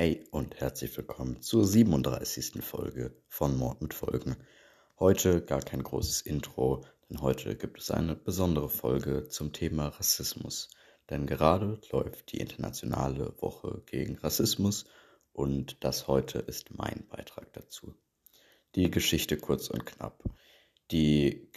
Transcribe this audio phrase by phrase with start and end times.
[0.00, 2.64] Hey und herzlich willkommen zur 37.
[2.64, 4.34] Folge von Mord mit Folgen.
[4.98, 10.70] Heute gar kein großes Intro, denn heute gibt es eine besondere Folge zum Thema Rassismus.
[11.10, 14.86] Denn gerade läuft die internationale Woche gegen Rassismus
[15.34, 17.94] und das heute ist mein Beitrag dazu.
[18.76, 20.24] Die Geschichte kurz und knapp.
[20.92, 21.50] Die,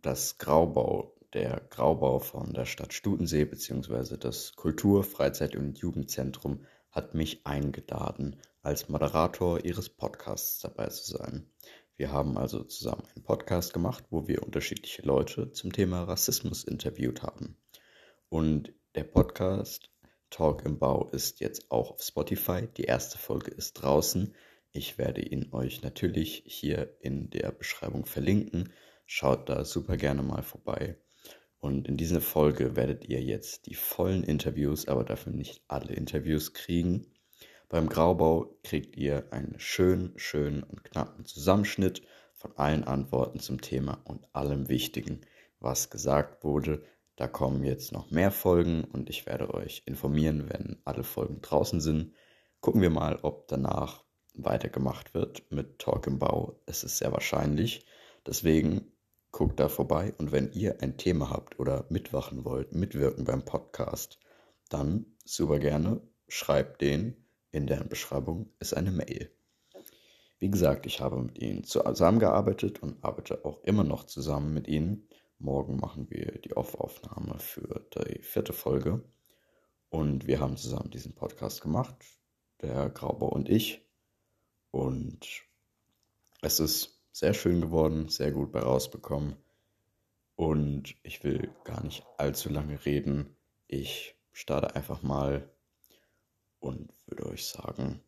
[0.00, 4.16] das Graubau, der Graubau von der Stadt Stutensee bzw.
[4.16, 11.50] das Kultur-, Freizeit- und Jugendzentrum hat mich eingeladen, als Moderator ihres Podcasts dabei zu sein.
[11.96, 17.22] Wir haben also zusammen einen Podcast gemacht, wo wir unterschiedliche Leute zum Thema Rassismus interviewt
[17.22, 17.56] haben.
[18.28, 19.90] Und der Podcast
[20.30, 22.68] Talk im Bau ist jetzt auch auf Spotify.
[22.76, 24.34] Die erste Folge ist draußen.
[24.72, 28.72] Ich werde ihn euch natürlich hier in der Beschreibung verlinken.
[29.06, 30.96] Schaut da super gerne mal vorbei.
[31.60, 36.54] Und in dieser Folge werdet ihr jetzt die vollen Interviews, aber dafür nicht alle Interviews
[36.54, 37.06] kriegen.
[37.68, 42.02] Beim Graubau kriegt ihr einen schönen, schönen und knappen Zusammenschnitt
[42.32, 45.20] von allen Antworten zum Thema und allem Wichtigen,
[45.60, 46.82] was gesagt wurde.
[47.16, 51.82] Da kommen jetzt noch mehr Folgen und ich werde euch informieren, wenn alle Folgen draußen
[51.82, 52.14] sind.
[52.60, 54.02] Gucken wir mal, ob danach
[54.34, 56.58] weitergemacht wird mit Talk im Bau.
[56.64, 57.84] Es ist sehr wahrscheinlich.
[58.26, 58.90] Deswegen
[59.32, 64.18] Guckt da vorbei und wenn ihr ein Thema habt oder mitwachen wollt, mitwirken beim Podcast,
[64.68, 67.16] dann super gerne schreibt den.
[67.52, 69.30] In der Beschreibung ist eine Mail.
[70.38, 75.08] Wie gesagt, ich habe mit ihnen zusammengearbeitet und arbeite auch immer noch zusammen mit ihnen.
[75.38, 79.02] Morgen machen wir die Off-Aufnahme für die vierte Folge.
[79.90, 81.96] Und wir haben zusammen diesen Podcast gemacht,
[82.62, 83.84] der Grauber und ich.
[84.70, 85.26] Und
[86.40, 89.36] es ist sehr schön geworden, sehr gut bei rausbekommen.
[90.36, 93.36] Und ich will gar nicht allzu lange reden.
[93.66, 95.50] Ich starte einfach mal
[96.60, 98.00] und würde euch sagen,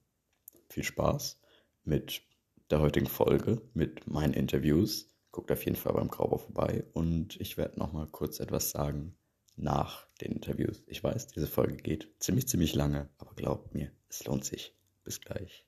[0.69, 1.41] viel Spaß
[1.84, 2.22] mit
[2.70, 5.09] der heutigen Folge, mit meinen Interviews.
[5.31, 9.16] Guckt auf jeden Fall beim Grauber vorbei und ich werde nochmal kurz etwas sagen
[9.56, 10.82] nach den Interviews.
[10.87, 14.75] Ich weiß, diese Folge geht ziemlich, ziemlich lange, aber glaubt mir, es lohnt sich.
[15.04, 15.66] Bis gleich.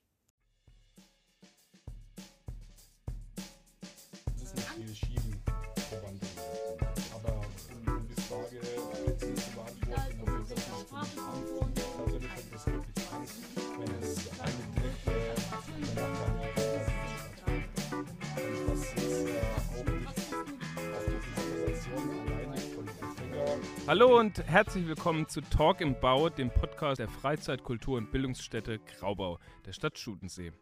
[23.87, 28.79] Hallo und herzlich willkommen zu Talk im Bau, dem Podcast der Freizeit-, Kultur- und Bildungsstätte
[28.79, 30.53] Graubau der Stadt Schutensee.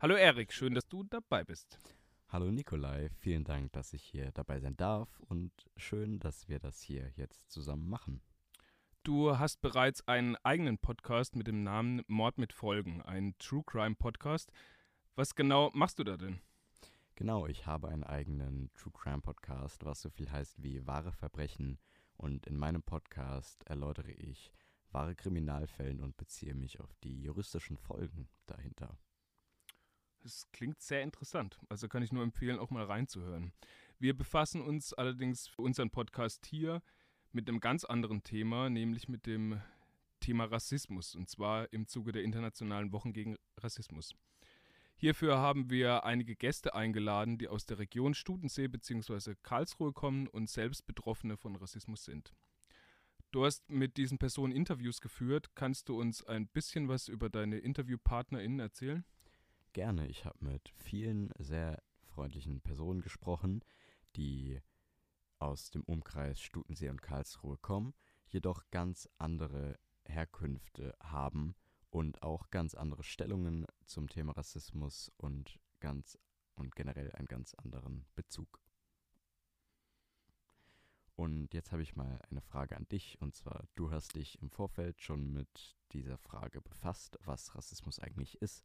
[0.00, 1.78] Hallo Erik, schön, dass du dabei bist.
[2.28, 6.82] Hallo Nikolai, vielen Dank, dass ich hier dabei sein darf und schön, dass wir das
[6.82, 8.20] hier jetzt zusammen machen.
[9.02, 13.94] Du hast bereits einen eigenen Podcast mit dem Namen Mord mit Folgen, ein True Crime
[13.94, 14.52] Podcast.
[15.14, 16.42] Was genau machst du da denn?
[17.14, 21.78] Genau, ich habe einen eigenen True Crime Podcast, was so viel heißt wie wahre Verbrechen
[22.18, 24.52] und in meinem Podcast erläutere ich
[24.90, 28.98] wahre Kriminalfällen und beziehe mich auf die juristischen Folgen dahinter.
[30.22, 33.52] Das klingt sehr interessant, also kann ich nur empfehlen, auch mal reinzuhören.
[33.98, 36.82] Wir befassen uns allerdings für unseren Podcast hier
[37.32, 39.60] mit einem ganz anderen Thema, nämlich mit dem
[40.20, 44.14] Thema Rassismus, und zwar im Zuge der Internationalen Wochen gegen Rassismus.
[45.00, 49.36] Hierfür haben wir einige Gäste eingeladen, die aus der Region Studensee bzw.
[49.44, 52.34] Karlsruhe kommen und selbst Betroffene von Rassismus sind.
[53.30, 55.54] Du hast mit diesen Personen Interviews geführt.
[55.54, 59.04] Kannst du uns ein bisschen was über deine InterviewpartnerInnen erzählen?
[59.72, 60.08] Gerne.
[60.08, 63.64] Ich habe mit vielen sehr freundlichen Personen gesprochen,
[64.16, 64.60] die
[65.38, 67.94] aus dem Umkreis Stutensee und Karlsruhe kommen,
[68.26, 71.54] jedoch ganz andere Herkünfte haben
[71.90, 76.18] und auch ganz andere Stellungen zum Thema Rassismus und ganz
[76.54, 78.60] und generell einen ganz anderen Bezug.
[81.14, 84.50] Und jetzt habe ich mal eine Frage an dich und zwar du hast dich im
[84.50, 88.64] Vorfeld schon mit dieser Frage befasst, was Rassismus eigentlich ist.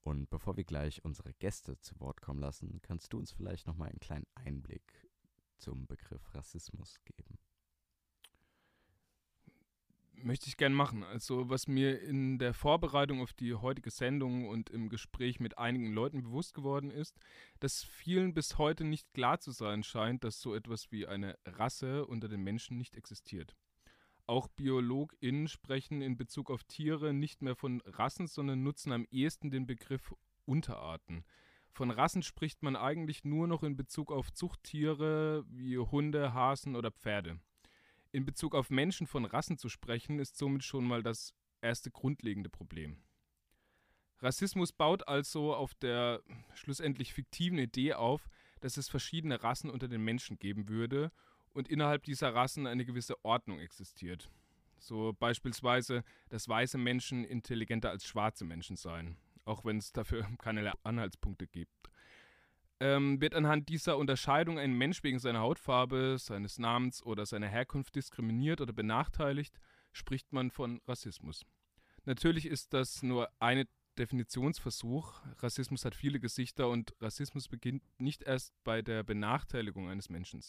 [0.00, 3.76] Und bevor wir gleich unsere Gäste zu Wort kommen lassen, kannst du uns vielleicht noch
[3.76, 5.08] mal einen kleinen Einblick
[5.56, 7.38] zum Begriff Rassismus geben
[10.22, 11.02] möchte ich gerne machen.
[11.02, 15.92] Also was mir in der Vorbereitung auf die heutige Sendung und im Gespräch mit einigen
[15.92, 17.18] Leuten bewusst geworden ist,
[17.60, 22.06] dass vielen bis heute nicht klar zu sein scheint, dass so etwas wie eine Rasse
[22.06, 23.54] unter den Menschen nicht existiert.
[24.26, 29.50] Auch BiologInnen sprechen in Bezug auf Tiere nicht mehr von Rassen, sondern nutzen am ehesten
[29.50, 30.14] den Begriff
[30.46, 31.24] Unterarten.
[31.70, 36.90] Von Rassen spricht man eigentlich nur noch in Bezug auf Zuchttiere wie Hunde, Hasen oder
[36.90, 37.40] Pferde
[38.14, 42.48] in Bezug auf Menschen von Rassen zu sprechen, ist somit schon mal das erste grundlegende
[42.48, 43.02] Problem.
[44.20, 46.22] Rassismus baut also auf der
[46.54, 48.30] schlussendlich fiktiven Idee auf,
[48.60, 51.10] dass es verschiedene Rassen unter den Menschen geben würde
[51.52, 54.30] und innerhalb dieser Rassen eine gewisse Ordnung existiert.
[54.78, 60.72] So beispielsweise, dass weiße Menschen intelligenter als schwarze Menschen seien, auch wenn es dafür keine
[60.84, 61.74] Anhaltspunkte gibt.
[62.84, 67.94] Ähm, wird anhand dieser Unterscheidung ein Mensch wegen seiner Hautfarbe, seines Namens oder seiner Herkunft
[67.94, 69.58] diskriminiert oder benachteiligt,
[69.92, 71.46] spricht man von Rassismus.
[72.04, 73.66] Natürlich ist das nur eine
[73.96, 75.18] Definitionsversuch.
[75.38, 80.42] Rassismus hat viele Gesichter und Rassismus beginnt nicht erst bei der Benachteiligung eines Menschen.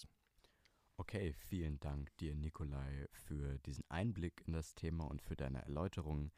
[0.98, 6.34] Okay, vielen Dank dir, Nikolai, für diesen Einblick in das Thema und für deine Erläuterungen.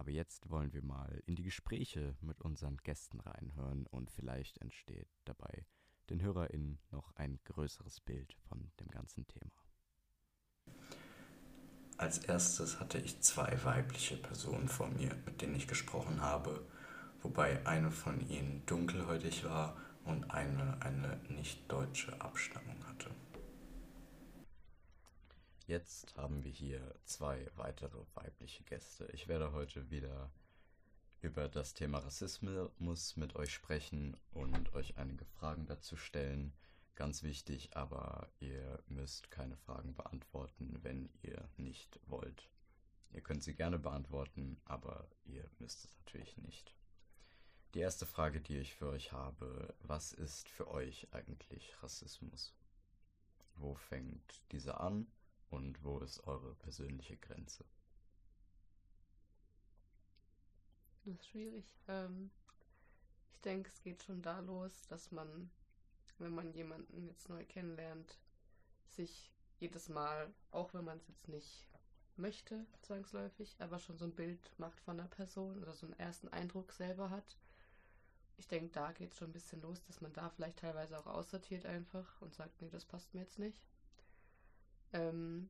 [0.00, 5.10] Aber jetzt wollen wir mal in die Gespräche mit unseren Gästen reinhören und vielleicht entsteht
[5.26, 5.66] dabei
[6.08, 9.52] den HörerInnen noch ein größeres Bild von dem ganzen Thema.
[11.98, 16.66] Als erstes hatte ich zwei weibliche Personen vor mir, mit denen ich gesprochen habe,
[17.20, 19.76] wobei eine von ihnen dunkelhäutig war
[20.06, 23.10] und eine eine nicht deutsche Abstammung hatte.
[25.70, 29.06] Jetzt haben wir hier zwei weitere weibliche Gäste.
[29.12, 30.32] Ich werde heute wieder
[31.20, 36.52] über das Thema Rassismus mit euch sprechen und euch einige Fragen dazu stellen.
[36.96, 42.50] Ganz wichtig, aber ihr müsst keine Fragen beantworten, wenn ihr nicht wollt.
[43.12, 46.74] Ihr könnt sie gerne beantworten, aber ihr müsst es natürlich nicht.
[47.74, 52.56] Die erste Frage, die ich für euch habe, was ist für euch eigentlich Rassismus?
[53.54, 55.06] Wo fängt dieser an
[55.50, 57.64] und wo ist eure persönliche Grenze?
[61.04, 61.76] Das ist schwierig.
[61.88, 62.30] Ähm,
[63.32, 65.50] ich denke, es geht schon da los, dass man
[66.20, 68.18] wenn man jemanden jetzt neu kennenlernt,
[68.88, 71.66] sich jedes Mal, auch wenn man es jetzt nicht
[72.16, 76.28] möchte, zwangsläufig, aber schon so ein Bild macht von der Person oder so einen ersten
[76.28, 77.38] Eindruck selber hat.
[78.36, 81.06] Ich denke, da geht es schon ein bisschen los, dass man da vielleicht teilweise auch
[81.06, 83.62] aussortiert einfach und sagt, nee, das passt mir jetzt nicht.
[84.92, 85.48] Ähm,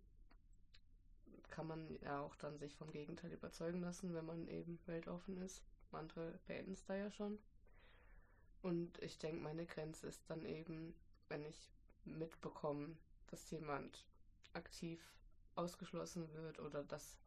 [1.50, 5.62] kann man ja auch dann sich vom Gegenteil überzeugen lassen, wenn man eben weltoffen ist.
[5.92, 7.38] Andere beenden es da ja schon.
[8.62, 10.94] Und ich denke, meine Grenze ist dann eben,
[11.28, 11.70] wenn ich
[12.04, 12.96] mitbekomme,
[13.26, 14.06] dass jemand
[14.52, 15.00] aktiv
[15.54, 17.18] ausgeschlossen wird oder dass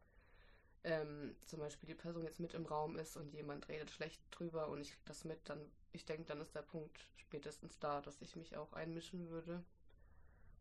[0.84, 4.68] ähm, zum Beispiel die Person jetzt mit im Raum ist und jemand redet schlecht drüber
[4.68, 5.60] und ich kriege das mit, dann,
[5.92, 9.64] ich denke, dann ist der Punkt spätestens da, dass ich mich auch einmischen würde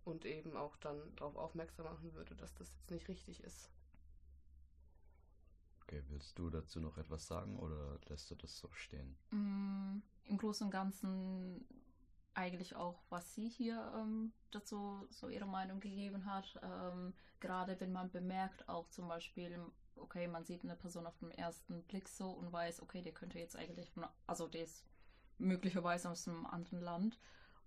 [0.05, 3.69] und eben auch dann darauf aufmerksam machen würde, dass das jetzt nicht richtig ist.
[5.83, 9.17] Okay, willst du dazu noch etwas sagen oder lässt du das so stehen?
[9.31, 11.65] Mm, Im Großen und Ganzen
[12.33, 16.59] eigentlich auch, was sie hier ähm, dazu so ihre Meinung gegeben hat.
[16.63, 19.59] Ähm, gerade wenn man bemerkt, auch zum Beispiel,
[19.95, 23.39] okay, man sieht eine Person auf den ersten Blick so und weiß, okay, der könnte
[23.39, 24.83] jetzt eigentlich, von, also der ist
[25.38, 27.19] möglicherweise aus einem anderen Land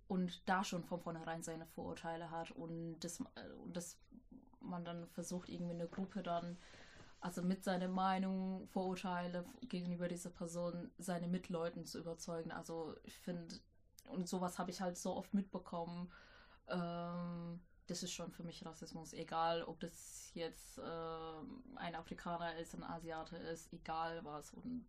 [0.07, 3.97] und da schon von vornherein seine Vorurteile hat und das, äh, und das
[4.59, 6.57] man dann versucht, irgendwie eine Gruppe dann
[7.19, 12.51] also mit seiner Meinung, Vorurteile gegenüber dieser Person, seine Mitleuten zu überzeugen.
[12.51, 13.55] Also ich finde,
[14.09, 16.11] und sowas habe ich halt so oft mitbekommen.
[16.67, 20.81] Ähm, das ist schon für mich Rassismus, egal ob das jetzt äh,
[21.75, 24.51] ein Afrikaner ist, ein Asiate ist, egal was.
[24.51, 24.85] Und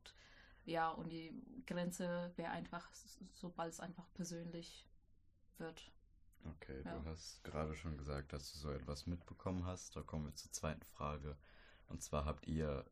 [0.64, 1.32] ja, und die
[1.66, 2.90] Grenze wäre einfach,
[3.32, 4.87] sobald es einfach persönlich
[5.60, 5.90] wird.
[6.44, 6.98] Okay, ja.
[6.98, 9.96] du hast gerade schon gesagt, dass du so etwas mitbekommen hast.
[9.96, 11.36] Da kommen wir zur zweiten Frage.
[11.88, 12.84] Und zwar habt ihr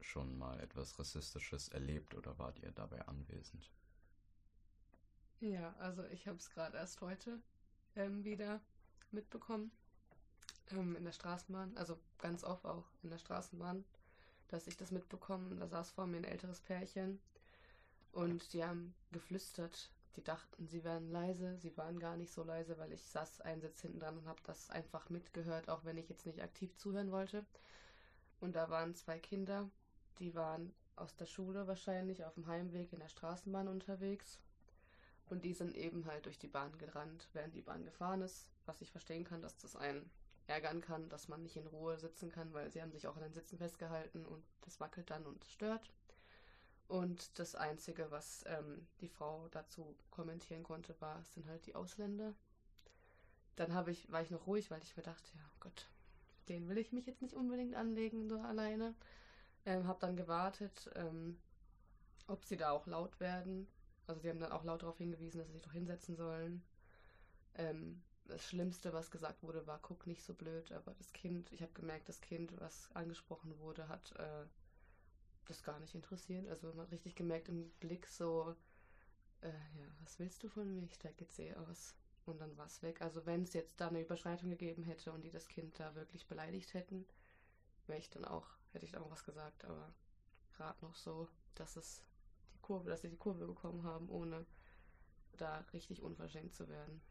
[0.00, 3.70] schon mal etwas Rassistisches erlebt oder wart ihr dabei anwesend?
[5.40, 7.40] Ja, also ich habe es gerade erst heute
[7.96, 8.60] ähm, wieder
[9.10, 9.70] mitbekommen.
[10.70, 13.84] Ähm, in der Straßenbahn, also ganz oft auch in der Straßenbahn,
[14.48, 15.58] dass ich das mitbekommen.
[15.58, 17.20] Da saß vor mir ein älteres Pärchen
[18.12, 19.90] und die haben geflüstert.
[20.16, 21.58] Die dachten, sie wären leise.
[21.58, 24.40] Sie waren gar nicht so leise, weil ich saß einen Sitz hinten dran und habe
[24.44, 27.44] das einfach mitgehört, auch wenn ich jetzt nicht aktiv zuhören wollte.
[28.40, 29.68] Und da waren zwei Kinder,
[30.18, 34.38] die waren aus der Schule wahrscheinlich auf dem Heimweg in der Straßenbahn unterwegs.
[35.26, 38.46] Und die sind eben halt durch die Bahn gerannt, während die Bahn gefahren ist.
[38.66, 40.10] Was ich verstehen kann, dass das einen
[40.46, 43.22] ärgern kann, dass man nicht in Ruhe sitzen kann, weil sie haben sich auch an
[43.22, 45.90] den Sitzen festgehalten und das wackelt dann und stört.
[46.86, 52.34] Und das Einzige, was ähm, die Frau dazu kommentieren konnte, war, sind halt die Ausländer.
[53.56, 55.88] Dann habe ich, war ich noch ruhig, weil ich mir dachte, ja Gott,
[56.48, 58.94] den will ich mich jetzt nicht unbedingt anlegen, so alleine.
[59.64, 61.38] Ähm, hab dann gewartet, ähm,
[62.26, 63.66] ob sie da auch laut werden.
[64.06, 66.62] Also sie haben dann auch laut darauf hingewiesen, dass sie sich doch hinsetzen sollen.
[67.54, 71.62] Ähm, das Schlimmste, was gesagt wurde, war, guck nicht so blöd, aber das Kind, ich
[71.62, 74.46] habe gemerkt, das Kind, was angesprochen wurde, hat äh,
[75.44, 76.48] das gar nicht interessiert.
[76.48, 78.54] Also man hat richtig gemerkt im Blick so,
[79.40, 80.82] äh, ja, was willst du von mir?
[80.84, 81.94] Ich steig jetzt eh aus.
[82.26, 83.02] Und dann war es weg.
[83.02, 86.26] Also wenn es jetzt da eine Überschreitung gegeben hätte und die das Kind da wirklich
[86.26, 87.06] beleidigt hätten,
[87.86, 89.64] wäre ich dann auch, hätte ich dann auch was gesagt.
[89.64, 89.92] Aber
[90.54, 92.02] gerade noch so, dass es
[92.54, 94.46] die Kurve, dass sie die Kurve bekommen haben, ohne
[95.36, 97.02] da richtig unverschämt zu werden.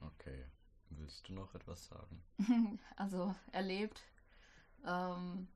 [0.00, 0.44] Okay.
[0.90, 2.22] Willst du noch etwas sagen?
[2.96, 4.00] also erlebt,
[4.86, 5.48] ähm,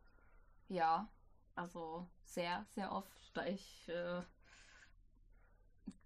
[0.68, 1.08] ja,
[1.58, 4.22] also sehr, sehr oft, da ich äh,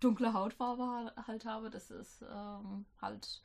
[0.00, 3.44] dunkle Hautfarbe halt habe, das ist ähm, halt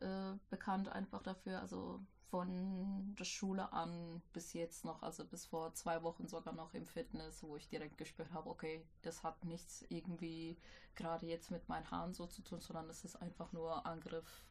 [0.00, 1.60] äh, bekannt einfach dafür.
[1.60, 6.74] Also von der Schule an bis jetzt noch, also bis vor zwei Wochen sogar noch
[6.74, 10.58] im Fitness, wo ich direkt gespürt habe, okay, das hat nichts irgendwie
[10.96, 14.48] gerade jetzt mit meinen Haaren so zu tun, sondern es ist einfach nur Angriff,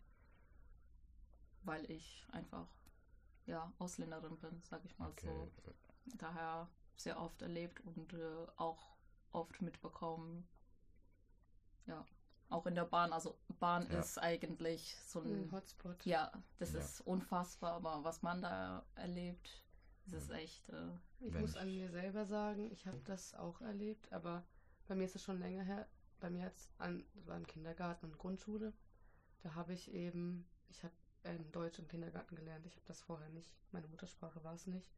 [1.64, 2.68] weil ich einfach
[3.48, 5.28] ja Ausländerin bin, sag ich mal okay.
[5.28, 5.52] so.
[6.18, 8.96] Daher sehr oft erlebt und äh, auch
[9.32, 10.48] oft mitbekommen,
[11.86, 12.06] ja,
[12.50, 13.12] auch in der Bahn.
[13.14, 14.00] Also Bahn ja.
[14.00, 16.06] ist eigentlich so ein, ein Hotspot.
[16.06, 16.80] Ja, das ja.
[16.80, 19.64] ist unfassbar, aber was man da erlebt,
[20.06, 20.70] das ist echt.
[20.70, 24.46] Äh, ich muss an mir selber sagen, ich habe das auch erlebt, aber
[24.88, 25.88] bei mir ist es schon länger her.
[26.20, 28.74] Bei mir jetzt an, war im Kindergarten und Grundschule.
[29.42, 30.94] Da habe ich eben, ich habe
[31.24, 32.66] ähm, Deutsch im Kindergarten gelernt.
[32.66, 33.54] Ich habe das vorher nicht.
[33.72, 34.94] Meine Muttersprache war es nicht.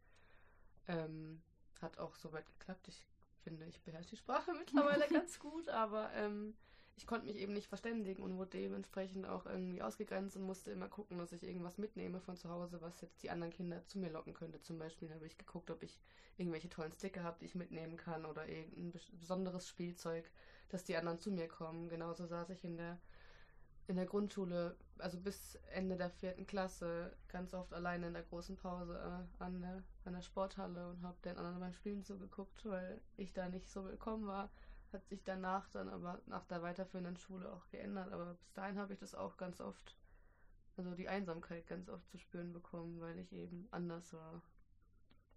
[0.87, 1.41] Ähm,
[1.81, 2.87] hat auch soweit geklappt.
[2.87, 3.05] Ich
[3.43, 6.55] finde, ich beherrsche die Sprache mittlerweile ganz gut, aber ähm,
[6.97, 10.87] ich konnte mich eben nicht verständigen und wurde dementsprechend auch irgendwie ausgegrenzt und musste immer
[10.87, 14.09] gucken, dass ich irgendwas mitnehme von zu Hause, was jetzt die anderen Kinder zu mir
[14.09, 14.61] locken könnte.
[14.61, 15.99] Zum Beispiel habe ich geguckt, ob ich
[16.37, 20.29] irgendwelche tollen Sticker habe, die ich mitnehmen kann oder irgendein besonderes Spielzeug,
[20.69, 21.89] dass die anderen zu mir kommen.
[21.89, 22.97] Genauso saß ich in der
[23.87, 28.55] in der Grundschule, also bis Ende der vierten Klasse, ganz oft alleine in der großen
[28.55, 33.01] Pause äh, an, der, an der Sporthalle und habe den anderen beim Spielen zugeguckt, weil
[33.17, 34.49] ich da nicht so willkommen war.
[34.91, 38.11] Hat sich danach dann aber nach der weiterführenden Schule auch geändert.
[38.11, 39.97] Aber bis dahin habe ich das auch ganz oft,
[40.77, 44.41] also die Einsamkeit ganz oft zu spüren bekommen, weil ich eben anders war.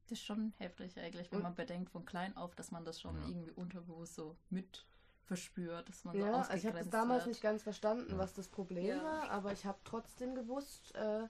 [0.05, 3.01] Das ist schon heftig eigentlich, wenn und, man bedenkt von klein auf, dass man das
[3.01, 3.29] schon ja.
[3.29, 4.87] irgendwie unterbewusst so mit
[5.29, 7.29] verspürt, dass man ja, so also ich habe das damals wird.
[7.29, 9.03] nicht ganz verstanden, was das Problem ja.
[9.03, 11.29] war, aber ich habe trotzdem gewusst, äh,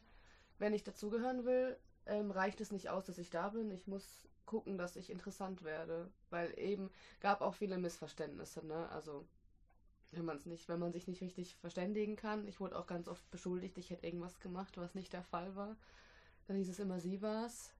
[0.58, 1.76] wenn ich dazugehören will,
[2.06, 3.70] ähm, reicht es nicht aus, dass ich da bin.
[3.70, 6.90] Ich muss gucken, dass ich interessant werde, weil eben
[7.20, 8.88] gab auch viele Missverständnisse, ne?
[8.90, 9.26] Also
[10.12, 12.48] wenn man es nicht, wenn man sich nicht richtig verständigen kann.
[12.48, 15.76] Ich wurde auch ganz oft beschuldigt, ich hätte irgendwas gemacht, was nicht der Fall war.
[16.46, 17.74] Dann hieß es immer, sie war's.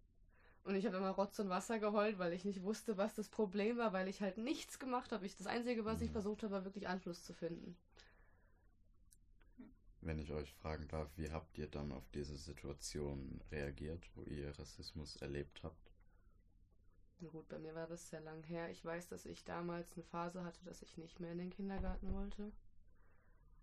[0.64, 3.78] Und ich habe immer Rotz und Wasser geheult, weil ich nicht wusste, was das Problem
[3.78, 5.24] war, weil ich halt nichts gemacht habe.
[5.24, 6.12] Ich, das Einzige, was ich mhm.
[6.12, 7.76] versucht habe, war wirklich Anschluss zu finden.
[10.00, 14.56] Wenn ich euch fragen darf, wie habt ihr dann auf diese Situation reagiert, wo ihr
[14.58, 15.92] Rassismus erlebt habt?
[17.20, 18.70] Na gut, bei mir war das sehr lang her.
[18.70, 22.12] Ich weiß, dass ich damals eine Phase hatte, dass ich nicht mehr in den Kindergarten
[22.14, 22.52] wollte.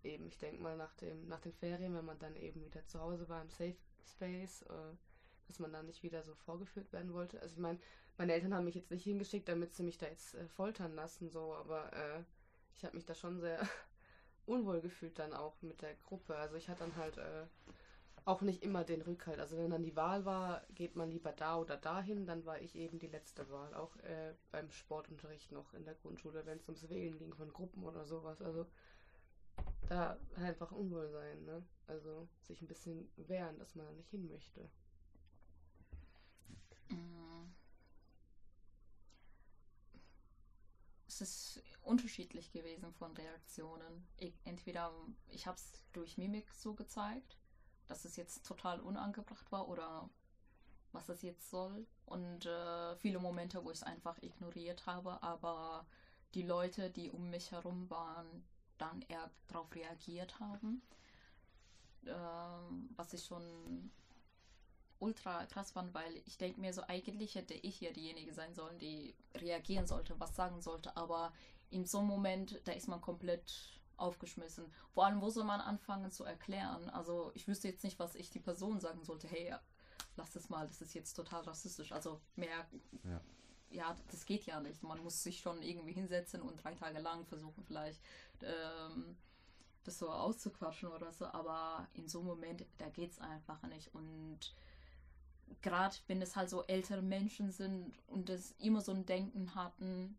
[0.02, 3.00] Eben, ich denke mal nach, dem, nach den Ferien, wenn man dann eben wieder zu
[3.00, 4.94] Hause war im Safe Space, äh,
[5.46, 7.40] dass man da nicht wieder so vorgeführt werden wollte.
[7.40, 7.78] Also ich meine,
[8.18, 11.28] meine Eltern haben mich jetzt nicht hingeschickt, damit sie mich da jetzt äh, foltern lassen,
[11.28, 12.22] so, aber äh,
[12.74, 13.60] ich habe mich da schon sehr
[14.46, 16.36] unwohl gefühlt dann auch mit der Gruppe.
[16.36, 17.46] Also ich hatte dann halt äh,
[18.24, 19.38] auch nicht immer den Rückhalt.
[19.38, 22.74] Also wenn dann die Wahl war, geht man lieber da oder dahin, dann war ich
[22.74, 23.72] eben die letzte Wahl.
[23.74, 27.84] Auch äh, beim Sportunterricht noch in der Grundschule, wenn es ums Wählen ging von Gruppen
[27.84, 28.42] oder sowas.
[28.42, 28.66] Also
[29.88, 31.62] da einfach unwohl sein, ne?
[31.86, 34.68] Also sich ein bisschen wehren, dass man da nicht hin möchte.
[41.20, 44.06] Es ist unterschiedlich gewesen von Reaktionen.
[44.44, 44.92] Entweder
[45.28, 47.38] ich habe es durch Mimik so gezeigt
[47.86, 50.08] dass es jetzt total unangebracht war oder
[50.92, 51.86] was das jetzt soll.
[52.04, 55.86] Und äh, viele Momente, wo ich es einfach ignoriert habe, aber
[56.34, 58.44] die Leute, die um mich herum waren,
[58.78, 60.82] dann eher darauf reagiert haben.
[62.04, 62.14] Äh,
[62.96, 63.90] was ich schon
[64.98, 68.78] ultra krass fand, weil ich denke mir so, eigentlich hätte ich ja diejenige sein sollen,
[68.78, 71.32] die reagieren sollte, was sagen sollte, aber
[71.70, 74.72] in so einem Moment, da ist man komplett aufgeschmissen.
[74.92, 76.88] Vor allem, wo soll man anfangen zu erklären?
[76.90, 79.26] Also ich wüsste jetzt nicht, was ich die Person sagen sollte.
[79.26, 79.54] Hey,
[80.16, 81.92] lass das mal, das ist jetzt total rassistisch.
[81.92, 82.66] Also mehr,
[83.04, 83.20] ja.
[83.70, 84.82] ja das geht ja nicht.
[84.82, 88.00] Man muss sich schon irgendwie hinsetzen und drei Tage lang versuchen vielleicht
[88.42, 89.16] ähm,
[89.84, 91.26] das so auszuquatschen oder so.
[91.26, 93.94] Aber in so einem Moment, da geht es einfach nicht.
[93.94, 94.54] Und
[95.62, 100.18] gerade wenn es halt so ältere Menschen sind und das immer so ein Denken hatten,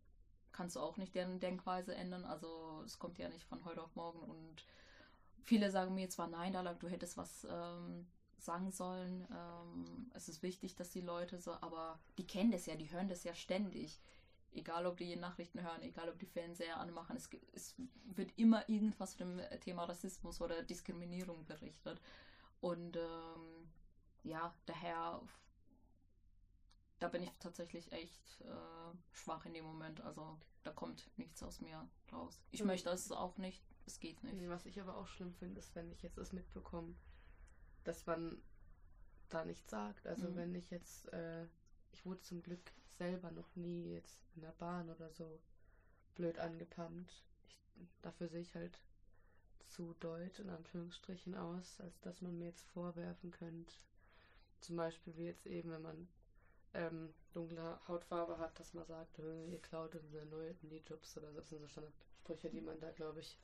[0.52, 2.24] kannst du auch nicht deren Denkweise ändern.
[2.24, 4.20] Also es kommt ja nicht von heute auf morgen.
[4.20, 4.64] Und
[5.42, 8.06] viele sagen mir zwar, nein, Dalak, du hättest was ähm,
[8.38, 12.76] sagen sollen, ähm, es ist wichtig, dass die Leute so, aber die kennen das ja,
[12.76, 14.00] die hören das ja ständig.
[14.52, 19.14] Egal, ob die Nachrichten hören, egal, ob die Fernseher anmachen, es, es wird immer irgendwas
[19.14, 22.00] von dem Thema Rassismus oder Diskriminierung berichtet.
[22.60, 23.68] Und ähm,
[24.22, 25.22] ja, daher,
[26.98, 30.00] da bin ich tatsächlich echt äh, schwach in dem Moment.
[30.02, 32.40] Also da kommt nichts aus mir raus.
[32.50, 32.68] Ich mhm.
[32.68, 34.48] möchte es auch nicht, es geht nicht.
[34.48, 36.94] Was ich aber auch schlimm finde, ist, wenn ich jetzt das mitbekomme,
[37.84, 38.42] dass man
[39.28, 40.06] da nichts sagt.
[40.06, 40.36] Also mhm.
[40.36, 41.46] wenn ich jetzt, äh,
[41.92, 45.40] ich wurde zum Glück selber noch nie jetzt in der Bahn oder so
[46.14, 47.24] blöd angepammt.
[47.46, 48.82] Ich, dafür sehe ich halt
[49.68, 53.74] zu deutsch in Anführungsstrichen aus, als dass man mir jetzt vorwerfen könnte.
[54.60, 56.08] Zum Beispiel wie jetzt eben, wenn man
[56.74, 60.54] ähm, dunkle Hautfarbe hat, dass man sagt, ihr klaut unsere neue
[60.86, 61.40] Jobs oder so.
[61.40, 63.38] Das sind so Standardsprüche, die man da, glaube ich,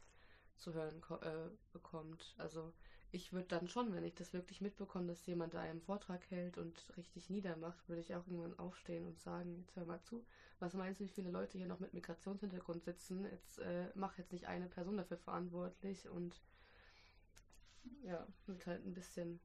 [0.56, 2.34] zu hören äh, bekommt.
[2.38, 2.72] Also
[3.12, 6.58] ich würde dann schon, wenn ich das wirklich mitbekomme, dass jemand da einen Vortrag hält
[6.58, 10.24] und richtig niedermacht, würde ich auch irgendwann aufstehen und sagen, jetzt hör mal zu,
[10.58, 13.24] was meinst du, wie viele Leute hier noch mit Migrationshintergrund sitzen?
[13.30, 16.40] Jetzt äh, mach jetzt nicht eine Person dafür verantwortlich und
[18.02, 19.40] ja, wird halt ein bisschen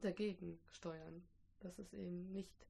[0.00, 1.26] dagegen steuern,
[1.60, 2.66] dass es eben nicht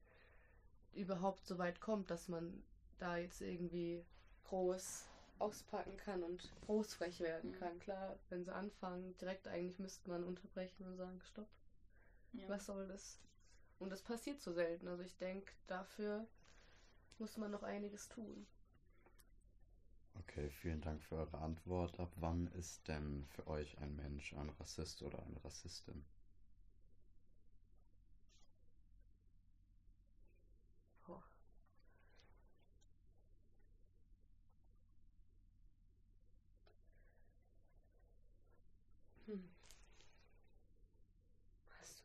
[0.95, 2.63] überhaupt so weit kommt, dass man
[2.99, 4.05] da jetzt irgendwie
[4.45, 5.07] groß
[5.39, 7.59] auspacken kann und großfrech werden mhm.
[7.59, 7.79] kann.
[7.79, 11.49] Klar, wenn sie anfangen, direkt eigentlich müsste man unterbrechen und sagen, stopp.
[12.33, 12.49] Ja.
[12.49, 13.19] Was soll das?
[13.79, 14.89] Und das passiert so selten.
[14.89, 16.27] Also ich denke, dafür
[17.19, 18.47] muss man noch einiges tun.
[20.21, 21.99] Okay, vielen Dank für eure Antwort.
[22.01, 26.05] Ab wann ist denn für euch ein Mensch ein Rassist oder eine Rassistin?
[39.27, 39.41] Hm.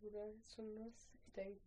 [0.02, 1.10] Jetzt schon was?
[1.14, 1.62] Ich denke.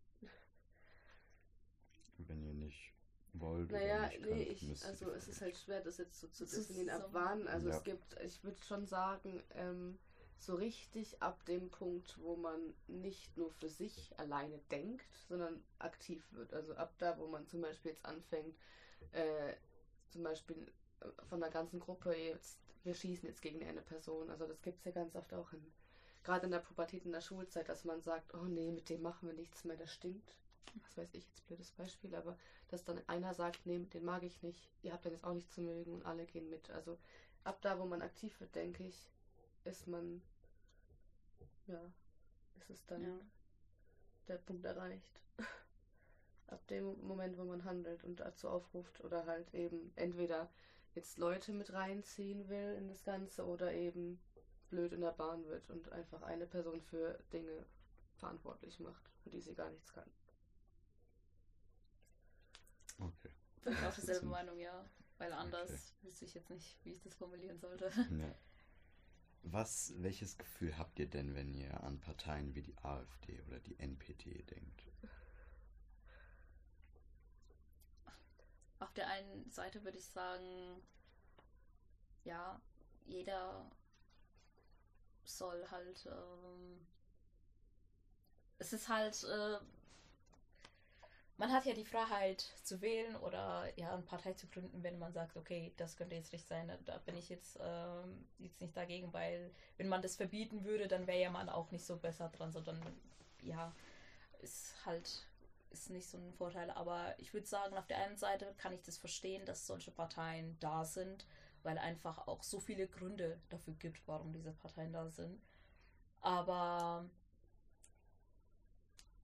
[2.19, 2.93] Wenn ihr nicht
[3.33, 3.71] wollt.
[3.71, 7.09] Naja, nicht nee, ich, also es ist halt schwer, das jetzt so zu definieren, ab
[7.13, 7.47] wann.
[7.49, 7.77] Also ja.
[7.77, 9.99] es gibt, ich würde schon sagen, ähm,
[10.39, 16.25] so richtig ab dem Punkt, wo man nicht nur für sich alleine denkt, sondern aktiv
[16.33, 16.53] wird.
[16.53, 18.57] Also ab da, wo man zum Beispiel jetzt anfängt,
[19.13, 19.55] äh,
[20.11, 24.31] zum Beispiel äh, von der ganzen Gruppe jetzt wir schießen jetzt gegen eine Person.
[24.31, 25.73] Also das gibt es ja ganz oft auch in,
[26.25, 29.29] gerade in der Pubertät, in der Schulzeit, dass man sagt, oh nee, mit dem machen
[29.29, 30.35] wir nichts mehr, das stinkt.
[30.83, 32.37] Was weiß ich, jetzt blödes Beispiel, aber
[32.69, 35.53] dass dann einer sagt, nee, den mag ich nicht, ihr habt dann jetzt auch nicht
[35.53, 36.71] zu mögen und alle gehen mit.
[36.71, 36.99] Also
[37.45, 39.09] ab da, wo man aktiv wird, denke ich,
[39.65, 40.21] ist man,
[41.67, 41.81] ja,
[42.59, 43.19] ist es dann ja.
[44.29, 45.21] der Punkt erreicht.
[46.47, 50.49] ab dem Moment, wo man handelt und dazu aufruft oder halt eben entweder
[50.95, 54.21] jetzt Leute mit reinziehen will in das Ganze oder eben
[54.75, 57.65] blöd in der Bahn wird und einfach eine Person für Dinge
[58.17, 60.11] verantwortlich macht, für die sie gar nichts kann.
[62.99, 63.31] Okay.
[63.63, 64.85] Bin ich auch dieselbe Meinung, ja.
[65.19, 66.07] Weil anders okay.
[66.07, 67.91] wüsste ich jetzt nicht, wie ich das formulieren sollte.
[68.11, 68.35] Ja.
[69.47, 73.79] Was, welches Gefühl habt ihr denn, wenn ihr an Parteien wie die AfD oder die
[73.79, 74.85] NPD denkt?
[78.85, 80.83] auf der einen Seite würde ich sagen,
[82.25, 82.61] ja,
[83.07, 83.71] jeder
[85.25, 86.87] soll halt, ähm,
[88.59, 89.59] es ist halt, äh,
[91.37, 95.13] man hat ja die Freiheit zu wählen oder ja, eine Partei zu gründen, wenn man
[95.13, 96.71] sagt, okay, das könnte jetzt nicht sein.
[96.85, 101.07] Da bin ich jetzt, ähm, jetzt nicht dagegen, weil wenn man das verbieten würde, dann
[101.07, 102.81] wäre ja man auch nicht so besser dran, sondern
[103.43, 103.75] ja,
[104.41, 105.27] ist halt
[105.71, 106.71] ist nicht so ein Vorteil.
[106.71, 110.57] Aber ich würde sagen, auf der einen Seite kann ich das verstehen, dass solche Parteien
[110.61, 111.27] da sind,
[111.65, 115.43] weil einfach auch so viele Gründe dafür gibt, warum diese Parteien da sind.
[116.21, 117.09] Aber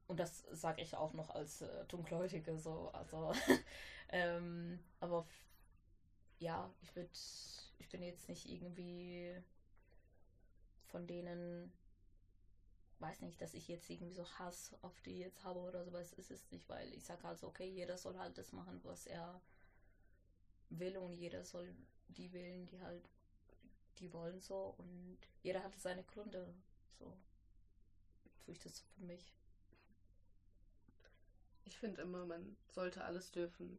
[0.09, 3.33] und das sage ich auch noch als äh, Dunkelhäutige so, also
[4.11, 5.26] ähm, aber
[6.40, 7.11] ja, ich würde,
[7.79, 9.37] ich bin jetzt nicht irgendwie
[10.88, 11.72] von denen
[13.00, 16.31] weiß nicht, dass ich jetzt irgendwie so Hass auf die jetzt habe oder sowas ist
[16.31, 19.40] es nicht, weil ich sage halt so, okay, jeder soll halt das machen, was er
[20.68, 21.74] will und jeder soll
[22.14, 23.09] die wählen, die halt,
[23.99, 26.55] die wollen so und jeder hat seine Gründe,
[26.99, 27.16] so
[28.40, 29.33] tue ich das für mich.
[31.64, 33.79] Ich finde immer, man sollte alles dürfen,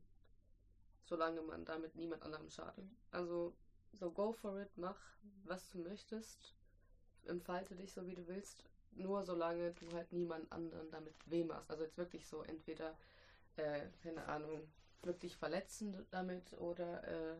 [1.05, 2.85] solange man damit niemand anderem schadet.
[2.85, 2.97] Mhm.
[3.11, 3.53] Also
[3.93, 4.97] so go for it, mach
[5.43, 6.55] was du möchtest,
[7.25, 8.63] entfalte dich so wie du willst,
[8.93, 11.69] nur solange du halt niemand anderen damit weh machst.
[11.69, 12.97] Also jetzt wirklich so entweder,
[13.57, 17.37] äh, keine Ahnung, wirklich verletzend damit oder äh,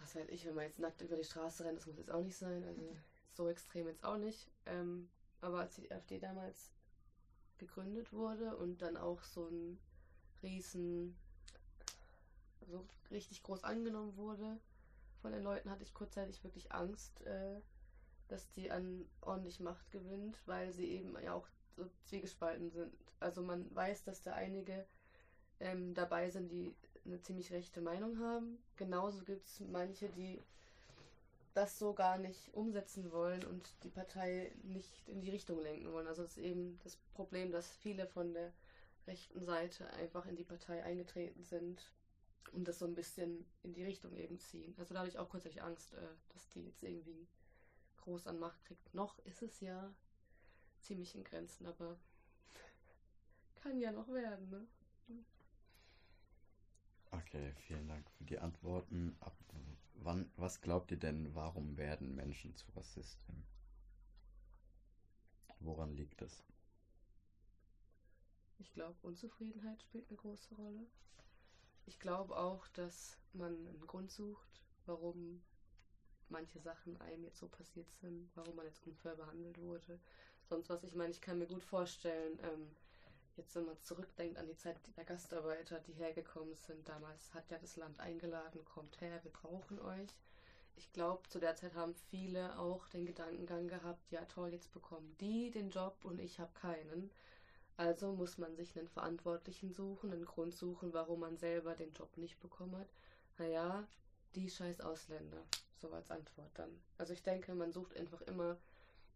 [0.00, 2.22] was weiß ich, wenn man jetzt nackt über die Straße rennt, das muss jetzt auch
[2.22, 2.64] nicht sein.
[2.64, 2.96] Also
[3.32, 4.50] so extrem jetzt auch nicht.
[4.66, 5.08] Ähm,
[5.40, 6.70] aber als die AfD damals
[7.58, 9.78] gegründet wurde und dann auch so ein
[10.42, 11.16] riesen,
[12.66, 14.58] so richtig groß angenommen wurde
[15.20, 17.60] von den Leuten, hatte ich kurzzeitig wirklich Angst, äh,
[18.28, 22.94] dass die an ordentlich Macht gewinnt, weil sie eben ja auch so zwiegespalten sind.
[23.18, 24.86] Also man weiß, dass da einige
[25.58, 26.74] ähm, dabei sind, die
[27.10, 28.58] eine ziemlich rechte Meinung haben.
[28.76, 30.40] Genauso gibt es manche, die
[31.54, 36.06] das so gar nicht umsetzen wollen und die Partei nicht in die Richtung lenken wollen.
[36.06, 38.52] Also das ist eben das Problem, dass viele von der
[39.06, 41.90] rechten Seite einfach in die Partei eingetreten sind
[42.52, 44.74] und das so ein bisschen in die Richtung eben ziehen.
[44.78, 47.26] Also da habe ich auch kurzzeitig Angst, äh, dass die jetzt irgendwie
[48.02, 48.94] groß an Macht kriegt.
[48.94, 49.92] Noch ist es ja
[50.80, 51.98] ziemlich in Grenzen, aber
[53.62, 54.66] kann ja noch werden, ne?
[57.12, 59.16] Okay, vielen Dank für die Antworten.
[59.20, 59.36] Ab
[59.94, 63.44] wann, was glaubt ihr denn, warum werden Menschen zu Rassisten?
[65.58, 66.42] Woran liegt es?
[68.58, 70.86] Ich glaube, Unzufriedenheit spielt eine große Rolle.
[71.86, 75.42] Ich glaube auch, dass man einen Grund sucht, warum
[76.28, 79.98] manche Sachen einem jetzt so passiert sind, warum man jetzt unfair behandelt wurde.
[80.48, 82.70] Sonst was, ich meine, ich kann mir gut vorstellen, ähm,
[83.36, 87.58] jetzt wenn man zurückdenkt an die Zeit der Gastarbeiter, die hergekommen sind, damals hat ja
[87.58, 90.10] das Land eingeladen, kommt her, wir brauchen euch.
[90.76, 95.14] Ich glaube, zu der Zeit haben viele auch den Gedankengang gehabt, ja toll, jetzt bekommen
[95.20, 97.10] die den Job und ich habe keinen.
[97.76, 102.16] Also muss man sich einen Verantwortlichen suchen, einen Grund suchen, warum man selber den Job
[102.16, 102.88] nicht bekommen hat.
[103.38, 103.86] Naja,
[104.34, 105.42] die scheiß Ausländer.
[105.80, 106.70] So als Antwort dann.
[106.98, 108.58] Also ich denke, man sucht einfach immer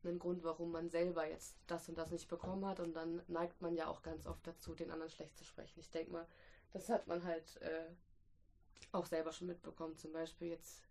[0.09, 2.81] einen Grund, warum man selber jetzt das und das nicht bekommen hat.
[2.81, 5.81] Und dann neigt man ja auch ganz oft dazu, den anderen schlecht zu sprechen.
[5.81, 6.27] Ich denke mal,
[6.73, 7.87] das hat man halt äh,
[8.93, 9.97] auch selber schon mitbekommen.
[9.97, 10.83] Zum Beispiel jetzt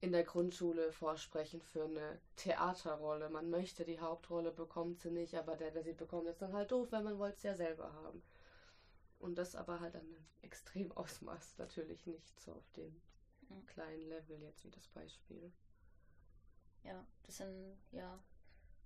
[0.00, 3.30] in der Grundschule vorsprechen für eine Theaterrolle.
[3.30, 6.70] Man möchte die Hauptrolle, bekommt sie nicht, aber der, der sie bekommt, ist dann halt
[6.72, 8.22] doof, weil man wollte es ja selber haben.
[9.18, 13.00] Und das aber halt an einem extrem Ausmaß natürlich nicht so auf dem
[13.48, 13.66] mhm.
[13.66, 15.50] kleinen Level jetzt wie das Beispiel.
[16.82, 18.22] Ja, das sind ja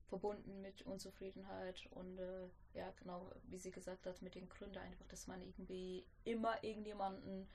[0.08, 5.06] verbunden mit Unzufriedenheit und äh, ja, genau, wie sie gesagt hat, mit den Gründen einfach,
[5.08, 7.48] dass man irgendwie immer irgendjemanden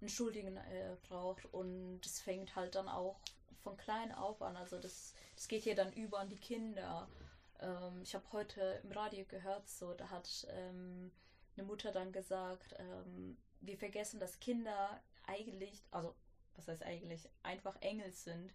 [0.00, 3.20] einen Schuldigen äh, braucht und das fängt halt dann auch
[3.62, 4.56] von klein auf an.
[4.56, 7.08] Also das, das geht hier dann über an die Kinder.
[7.60, 11.10] Ähm, ich habe heute im Radio gehört, so da hat ähm,
[11.56, 16.14] eine Mutter dann gesagt, ähm, wir vergessen, dass Kinder eigentlich, also
[16.56, 18.52] was heißt eigentlich, einfach Engel sind.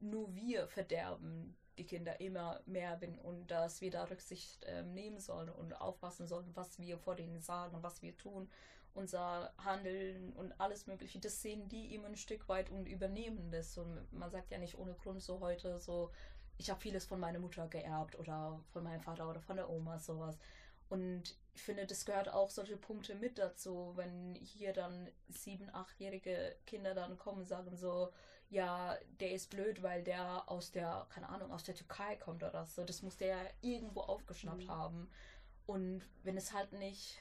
[0.00, 5.20] Nur wir verderben die Kinder immer mehr bin und dass wir da Rücksicht äh, nehmen
[5.20, 8.48] sollen und aufpassen sollen, was wir vor denen sagen, was wir tun,
[8.94, 11.18] unser Handeln und alles Mögliche.
[11.18, 13.76] Das sehen die immer ein Stück weit und übernehmen das.
[13.76, 16.10] Und man sagt ja nicht ohne Grund so heute so,
[16.58, 19.98] ich habe vieles von meiner Mutter geerbt oder von meinem Vater oder von der Oma,
[19.98, 20.38] sowas.
[20.88, 26.56] Und ich finde, das gehört auch solche Punkte mit dazu, wenn hier dann sieben, achtjährige
[26.64, 28.12] Kinder dann kommen und sagen so,
[28.48, 32.64] ja, der ist blöd, weil der aus der, keine Ahnung, aus der Türkei kommt oder
[32.66, 32.84] so.
[32.84, 34.70] Das muss der ja irgendwo aufgeschnappt mhm.
[34.70, 35.10] haben.
[35.66, 37.18] Und wenn es halt nicht,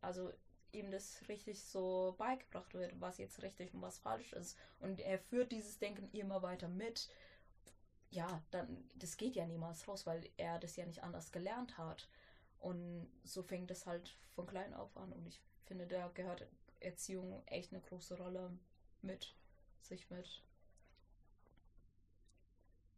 [0.00, 0.30] also
[0.72, 4.56] ihm das richtig so beigebracht wird, was jetzt richtig und was falsch ist.
[4.78, 7.08] Und er führt dieses Denken immer weiter mit.
[8.10, 12.08] Ja, dann, das geht ja niemals raus, weil er das ja nicht anders gelernt hat.
[12.60, 15.12] Und so fängt es halt von klein auf an.
[15.12, 16.46] Und ich finde, da gehört
[16.78, 18.56] Erziehung echt eine große Rolle
[19.02, 19.34] mit,
[19.80, 20.42] sich mit.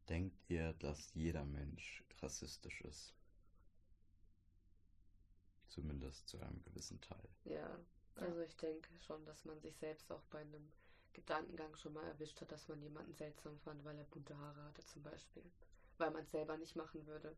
[0.08, 3.14] Denkt ihr, dass jeder Mensch rassistisch ist?
[5.68, 7.28] Zumindest zu einem gewissen Teil.
[7.44, 7.78] Ja,
[8.16, 10.70] also ich denke schon, dass man sich selbst auch bei einem
[11.12, 14.84] Gedankengang schon mal erwischt hat, dass man jemanden seltsam fand, weil er bunte Haare hatte
[14.84, 15.42] zum Beispiel.
[15.98, 17.36] Weil man es selber nicht machen würde.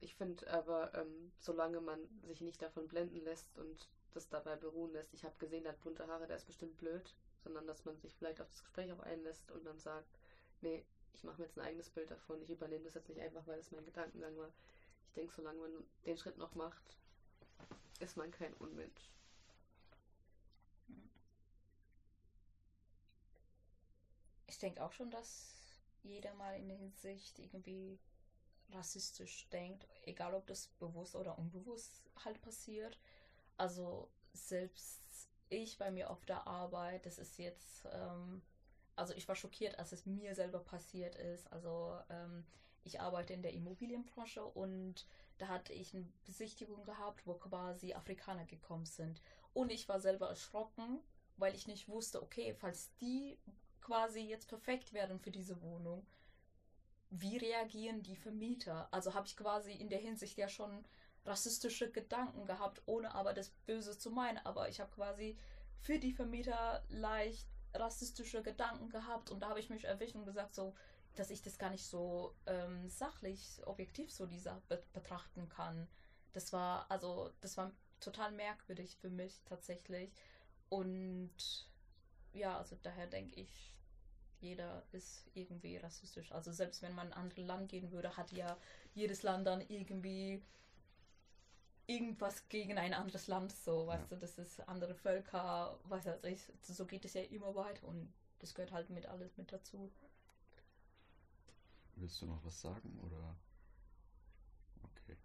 [0.00, 4.92] Ich finde aber, ähm, solange man sich nicht davon blenden lässt und das dabei beruhen
[4.92, 7.96] lässt, ich habe gesehen, der hat bunte Haare, der ist bestimmt blöd, sondern dass man
[7.98, 10.18] sich vielleicht auf das Gespräch auch einlässt und dann sagt,
[10.60, 10.84] nee,
[11.14, 13.58] ich mache mir jetzt ein eigenes Bild davon, ich übernehme das jetzt nicht einfach, weil
[13.58, 14.52] es mein Gedankengang war.
[15.08, 16.98] Ich denke, solange man den Schritt noch macht,
[18.00, 19.10] ist man kein Unmensch.
[24.46, 25.54] Ich denke auch schon, dass
[26.02, 27.98] jeder mal in der Hinsicht irgendwie
[28.70, 32.98] rassistisch denkt, egal ob das bewusst oder unbewusst halt passiert.
[33.56, 35.02] Also selbst
[35.48, 38.42] ich bei mir auf der Arbeit, das ist jetzt, ähm,
[38.96, 41.52] also ich war schockiert, als es mir selber passiert ist.
[41.52, 42.44] Also ähm,
[42.84, 45.06] ich arbeite in der Immobilienbranche und
[45.38, 49.20] da hatte ich eine Besichtigung gehabt, wo quasi Afrikaner gekommen sind.
[49.52, 51.00] Und ich war selber erschrocken,
[51.36, 53.38] weil ich nicht wusste, okay, falls die
[53.80, 56.06] quasi jetzt perfekt wären für diese Wohnung,
[57.10, 58.88] wie reagieren die Vermieter?
[58.90, 60.84] Also habe ich quasi in der Hinsicht ja schon
[61.24, 64.38] rassistische Gedanken gehabt, ohne aber das Böse zu meinen.
[64.38, 65.36] Aber ich habe quasi
[65.80, 70.54] für die Vermieter leicht rassistische Gedanken gehabt und da habe ich mich erwischt und gesagt,
[70.54, 70.74] so,
[71.16, 75.88] dass ich das gar nicht so ähm, sachlich, objektiv so dieser be betrachten kann.
[76.32, 80.12] Das war, also, das war total merkwürdig für mich tatsächlich.
[80.68, 81.68] Und
[82.32, 83.72] ja, also daher denke ich,
[84.40, 86.32] jeder ist irgendwie rassistisch.
[86.32, 88.56] Also selbst wenn man in ein anderes Land gehen würde, hat ja
[88.92, 90.42] jedes Land dann irgendwie
[91.86, 94.16] irgendwas gegen ein anderes Land, so, weißt ja.
[94.16, 98.54] du, das ist andere Völker, weiß ich, so geht es ja immer weiter und das
[98.54, 99.90] gehört halt mit alles mit dazu.
[101.96, 103.36] Willst du noch was sagen oder?
[104.82, 105.16] Okay.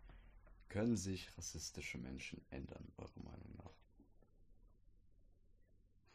[0.68, 3.74] Können sich rassistische Menschen ändern, eurer Meinung nach?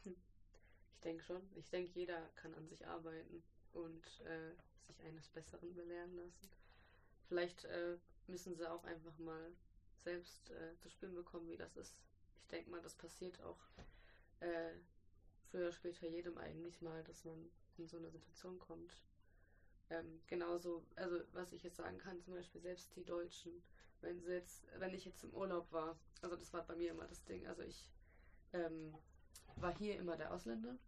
[0.04, 0.16] Ich
[1.02, 1.42] denke schon.
[1.56, 6.48] Ich denke, jeder kann an sich arbeiten und äh, sich eines Besseren belehren lassen.
[7.28, 9.52] Vielleicht äh, müssen sie auch einfach mal
[10.04, 11.96] selbst äh, zu spüren bekommen, wie das ist.
[12.42, 13.58] Ich denke mal, das passiert auch
[14.40, 14.72] äh,
[15.50, 19.02] früher oder später jedem eigentlich mal, dass man in so eine Situation kommt.
[19.90, 23.62] Ähm, genauso, also was ich jetzt sagen kann, zum Beispiel selbst die Deutschen,
[24.00, 27.06] wenn sie jetzt, wenn ich jetzt im Urlaub war, also das war bei mir immer
[27.06, 27.90] das Ding, also ich
[28.52, 28.94] ähm,
[29.56, 30.78] war hier immer der Ausländer,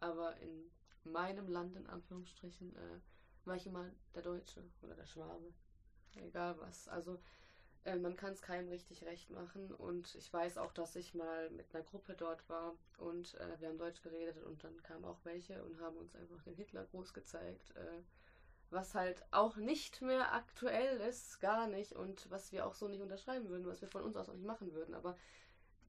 [0.00, 0.70] aber in
[1.04, 3.00] meinem Land in Anführungsstrichen äh,
[3.44, 5.52] war ich immer der Deutsche oder der Schwabe,
[6.16, 6.88] egal was.
[6.88, 7.20] Also
[7.84, 9.72] äh, man kann es keinem richtig recht machen.
[9.72, 13.68] Und ich weiß auch, dass ich mal mit einer Gruppe dort war und äh, wir
[13.68, 17.74] haben Deutsch geredet und dann kamen auch welche und haben uns einfach den Hitlergruß gezeigt.
[17.76, 18.02] Äh,
[18.70, 23.00] was halt auch nicht mehr aktuell ist, gar nicht und was wir auch so nicht
[23.00, 24.94] unterschreiben würden, was wir von uns aus auch nicht machen würden.
[24.94, 25.16] Aber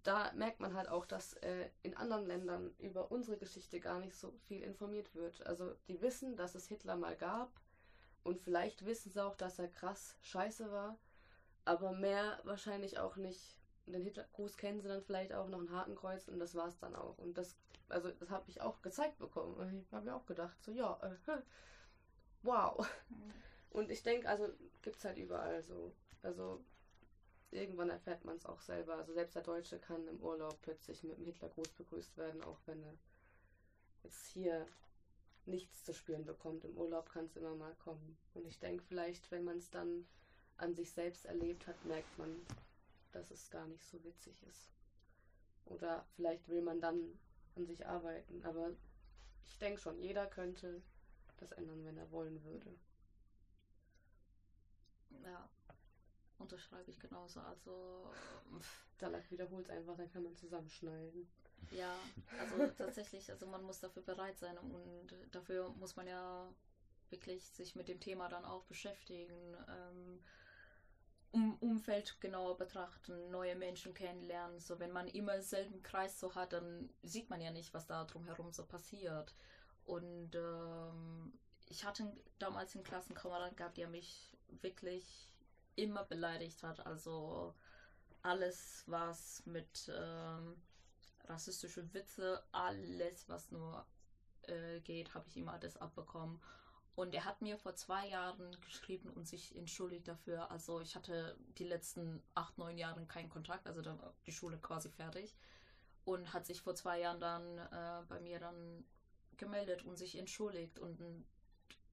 [0.04, 4.16] da merkt man halt auch, dass äh, in anderen Ländern über unsere Geschichte gar nicht
[4.16, 5.46] so viel informiert wird.
[5.46, 7.52] Also die wissen, dass es Hitler mal gab
[8.24, 10.98] und vielleicht wissen sie auch, dass er krass scheiße war,
[11.66, 13.58] aber mehr wahrscheinlich auch nicht.
[13.86, 17.18] Den Hitlergruß kennen sie dann vielleicht auch noch ein Hakenkreuz und das war's dann auch.
[17.18, 19.56] Und das, also das habe ich auch gezeigt bekommen.
[19.56, 21.42] Und ich habe mir auch gedacht, so ja, äh,
[22.44, 22.88] wow.
[23.10, 23.34] Mhm.
[23.72, 24.50] Und ich denke, also
[24.82, 25.94] gibt's halt überall so.
[26.22, 26.64] Also
[27.52, 28.96] irgendwann erfährt man es auch selber.
[28.96, 32.84] Also selbst der Deutsche kann im Urlaub plötzlich mit dem Hitlergruß begrüßt werden, auch wenn
[32.84, 32.94] er
[34.04, 34.68] jetzt hier
[35.46, 36.64] nichts zu spüren bekommt.
[36.64, 38.18] Im Urlaub kann es immer mal kommen.
[38.34, 40.08] Und ich denke vielleicht, wenn man es dann
[40.60, 42.46] an sich selbst erlebt hat, merkt man,
[43.12, 44.70] dass es gar nicht so witzig ist.
[45.66, 47.20] Oder vielleicht will man dann
[47.56, 48.44] an sich arbeiten.
[48.44, 48.72] Aber
[49.44, 50.82] ich denke schon, jeder könnte
[51.38, 52.78] das ändern, wenn er wollen würde.
[55.24, 55.50] Ja,
[56.38, 57.40] unterschreibe ich genauso.
[57.42, 58.12] Also.
[59.00, 61.26] Dalak wiederholt einfach, dann kann man zusammenschneiden.
[61.72, 61.96] Ja,
[62.38, 66.54] also tatsächlich, also man muss dafür bereit sein und dafür muss man ja
[67.10, 69.56] wirklich sich mit dem Thema dann auch beschäftigen.
[69.70, 70.22] Ähm,
[71.32, 74.60] um Umfeld genauer betrachten, neue Menschen kennenlernen.
[74.60, 78.04] So, wenn man immer selben Kreis so hat, dann sieht man ja nicht, was da
[78.06, 79.36] drumherum so passiert.
[79.86, 81.34] Und ähm,
[81.68, 85.32] ich hatte damals einen Klassenkameraden gehabt, der mich wirklich
[85.76, 86.86] immer beleidigt hat.
[86.86, 87.54] Also
[88.22, 90.56] alles, was mit ähm,
[91.26, 93.86] rassistische Witze, alles, was nur
[94.44, 96.40] äh, geht, habe ich immer das abbekommen.
[97.00, 100.52] Und er hat mir vor zwei Jahren geschrieben und sich entschuldigt dafür.
[100.52, 104.90] Also ich hatte die letzten acht, neun Jahre keinen Kontakt, also dann die Schule quasi
[104.90, 105.34] fertig.
[106.04, 108.84] Und hat sich vor zwei Jahren dann äh, bei mir dann
[109.38, 110.78] gemeldet und sich entschuldigt.
[110.78, 111.00] Und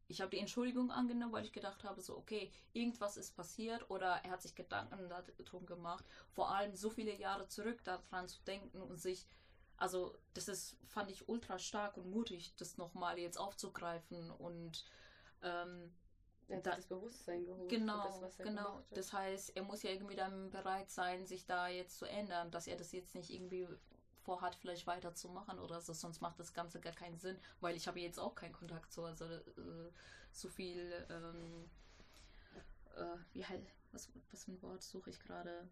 [0.09, 4.25] ich habe die Entschuldigung angenommen, weil ich gedacht habe, so, okay, irgendwas ist passiert oder
[4.25, 8.83] er hat sich Gedanken darum gemacht, vor allem so viele Jahre zurück daran zu denken
[8.83, 9.25] und sich
[9.77, 14.85] also das ist, fand ich ultra stark und mutig, das nochmal jetzt aufzugreifen und
[15.43, 15.93] ähm,
[16.49, 17.69] er hat da, das Bewusstsein geholt.
[17.69, 18.83] Genau, das, genau.
[18.91, 22.67] Das heißt, er muss ja irgendwie dann bereit sein, sich da jetzt zu ändern, dass
[22.67, 23.67] er das jetzt nicht irgendwie
[24.23, 28.01] vorhat, vielleicht weiterzumachen oder so, sonst macht das Ganze gar keinen Sinn, weil ich habe
[28.01, 29.91] jetzt auch keinen Kontakt zu, also äh,
[30.33, 31.71] so viel, ähm,
[32.97, 35.69] äh, wie halt, was, was für ein Wort suche ich gerade?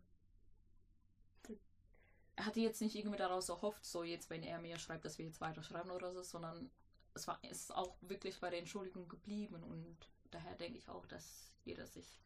[2.37, 5.27] Er hatte jetzt nicht irgendwie daraus erhofft, so jetzt, wenn er mir schreibt, dass wir
[5.27, 6.71] jetzt weiter schreiben oder so, sondern
[7.15, 9.97] es war ist auch wirklich bei der Entschuldigung geblieben und
[10.31, 12.21] daher denke ich auch, dass jeder sich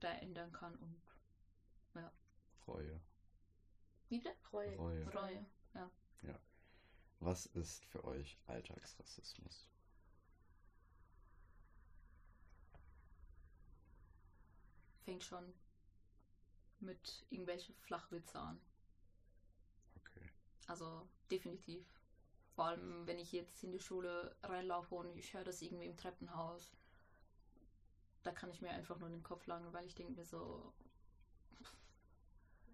[0.00, 1.02] da ändern kann und
[1.94, 2.12] ja.
[2.66, 3.00] Reue.
[4.08, 4.34] Wie bitte?
[4.52, 4.76] Reue.
[4.76, 5.12] Reue.
[5.12, 5.90] Reue, ja.
[6.22, 6.38] Ja.
[7.20, 9.66] Was ist für euch Alltagsrassismus?
[15.04, 15.52] Fängt schon
[16.78, 18.60] mit irgendwelchen Flachwitze an.
[20.68, 21.84] Also definitiv.
[22.54, 25.96] Vor allem, wenn ich jetzt in die Schule reinlaufe und ich höre das irgendwie im
[25.96, 26.70] Treppenhaus.
[28.22, 30.72] da kann ich mir einfach nur den Kopf langen, weil ich denke mir so.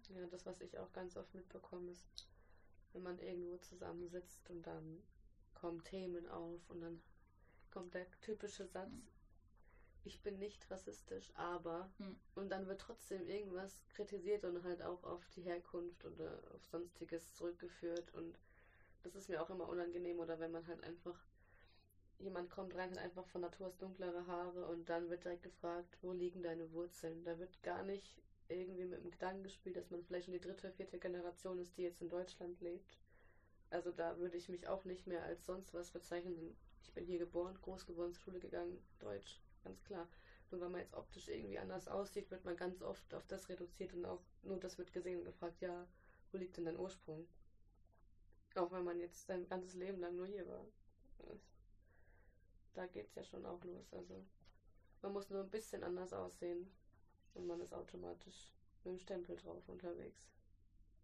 [0.09, 2.07] Ja, das, was ich auch ganz oft mitbekomme, ist,
[2.93, 5.01] wenn man irgendwo zusammensitzt und dann
[5.55, 7.01] kommen Themen auf und dann
[7.71, 9.14] kommt der typische Satz.
[10.05, 12.15] Ich bin nicht rassistisch, aber mhm.
[12.35, 17.33] und dann wird trotzdem irgendwas kritisiert und halt auch auf die Herkunft oder auf sonstiges
[17.33, 18.37] zurückgeführt und
[19.03, 21.19] das ist mir auch immer unangenehm oder wenn man halt einfach
[22.19, 25.97] jemand kommt rein, hat einfach von Natur aus dunklere Haare und dann wird direkt gefragt,
[26.01, 27.23] wo liegen deine Wurzeln?
[27.23, 30.71] Da wird gar nicht irgendwie mit dem Gedanken gespielt, dass man vielleicht schon die dritte,
[30.71, 32.97] vierte Generation ist, die jetzt in Deutschland lebt.
[33.69, 36.55] Also da würde ich mich auch nicht mehr als sonst was bezeichnen.
[36.83, 40.07] Ich bin hier geboren, groß geworden, zur Schule gegangen, Deutsch, ganz klar.
[40.51, 43.93] Nur weil man jetzt optisch irgendwie anders aussieht, wird man ganz oft auf das reduziert
[43.93, 45.85] und auch nur das wird gesehen und gefragt, ja,
[46.31, 47.27] wo liegt denn dein Ursprung?
[48.55, 50.65] Auch wenn man jetzt sein ganzes Leben lang nur hier war
[52.75, 53.91] da geht es ja schon auch los.
[53.93, 54.25] Also
[55.01, 56.69] man muss nur ein bisschen anders aussehen
[57.33, 60.29] und man ist automatisch mit dem Stempel drauf unterwegs.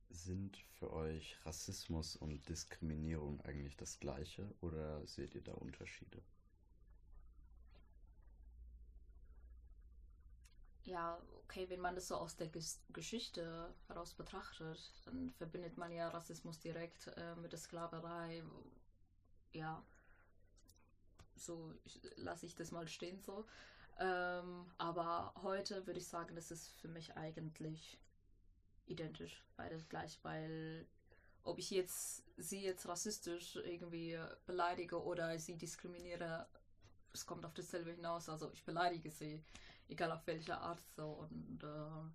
[0.09, 6.21] Sind für euch Rassismus und Diskriminierung eigentlich das gleiche oder seht ihr da Unterschiede?
[10.83, 15.91] Ja, okay, wenn man das so aus der Ges Geschichte heraus betrachtet, dann verbindet man
[15.91, 18.43] ja Rassismus direkt äh, mit der Sklaverei.
[19.53, 19.83] Ja,
[21.35, 21.73] so
[22.15, 23.45] lasse ich das mal stehen so.
[23.99, 27.99] Ähm, aber heute würde ich sagen, das ist für mich eigentlich
[28.87, 30.87] identisch, beides gleich, weil
[31.43, 36.47] ob ich jetzt sie jetzt rassistisch irgendwie beleidige oder sie diskriminiere,
[37.13, 38.29] es kommt auf dasselbe hinaus.
[38.29, 39.43] Also ich beleidige sie,
[39.87, 41.05] egal auf welche Art so.
[41.05, 42.11] Und äh,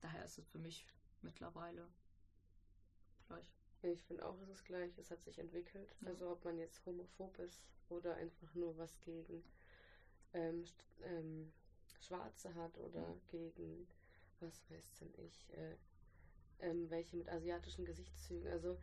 [0.00, 0.86] daher ist es für mich
[1.22, 1.88] mittlerweile
[3.26, 3.46] gleich.
[3.82, 4.96] Ich finde auch, es ist gleich.
[4.98, 5.94] Es hat sich entwickelt.
[6.00, 6.08] Ja.
[6.08, 9.44] Also ob man jetzt homophob ist oder einfach nur was gegen
[10.32, 10.64] ähm,
[11.02, 11.52] ähm,
[12.00, 13.20] Schwarze hat oder mhm.
[13.28, 13.88] gegen,
[14.40, 15.76] was weiß denn ich, äh,
[16.60, 18.48] ähm, welche mit asiatischen Gesichtszügen.
[18.48, 18.78] Also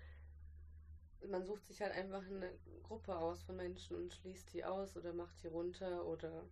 [1.30, 2.52] man sucht sich halt einfach eine
[2.84, 6.44] Gruppe aus von Menschen und schließt die aus oder macht die runter oder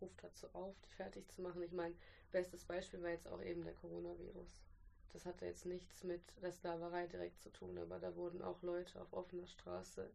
[0.00, 1.62] ruft dazu auf, die fertig zu machen.
[1.62, 1.94] Ich meine,
[2.32, 4.60] bestes Beispiel war jetzt auch eben der Coronavirus.
[5.12, 9.00] Das hatte jetzt nichts mit der Sklaverei direkt zu tun, aber da wurden auch Leute
[9.00, 10.08] auf offener Straße